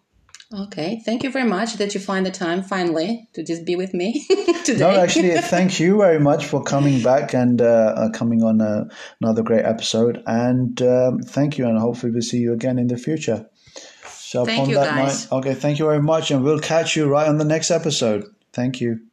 Okay, 0.52 1.02
thank 1.04 1.22
you 1.22 1.30
very 1.30 1.46
much 1.46 1.74
that 1.74 1.92
you 1.92 2.00
find 2.00 2.24
the 2.24 2.30
time 2.30 2.62
finally 2.62 3.28
to 3.34 3.44
just 3.44 3.66
be 3.66 3.76
with 3.76 3.92
me 3.92 4.24
today. 4.64 4.78
No, 4.78 4.90
actually, 4.98 5.36
thank 5.36 5.78
you 5.78 5.98
very 5.98 6.18
much 6.18 6.46
for 6.46 6.62
coming 6.62 7.02
back 7.02 7.34
and 7.34 7.60
uh, 7.60 7.64
uh, 7.64 8.10
coming 8.12 8.42
on 8.42 8.62
uh, 8.62 8.84
another 9.20 9.42
great 9.42 9.66
episode. 9.66 10.22
And 10.26 10.80
um, 10.80 11.20
thank 11.20 11.58
you, 11.58 11.66
and 11.66 11.78
hopefully 11.78 12.12
we'll 12.12 12.22
see 12.22 12.38
you 12.38 12.54
again 12.54 12.78
in 12.78 12.86
the 12.86 12.96
future. 12.96 13.46
So 14.06 14.46
thank 14.46 14.70
you, 14.70 14.76
guys. 14.76 15.30
Night, 15.30 15.38
okay, 15.38 15.54
thank 15.54 15.78
you 15.78 15.84
very 15.84 16.00
much, 16.00 16.30
and 16.30 16.42
we'll 16.42 16.60
catch 16.60 16.96
you 16.96 17.08
right 17.08 17.28
on 17.28 17.36
the 17.36 17.44
next 17.44 17.70
episode. 17.70 18.24
Thank 18.54 18.80
you. 18.80 19.07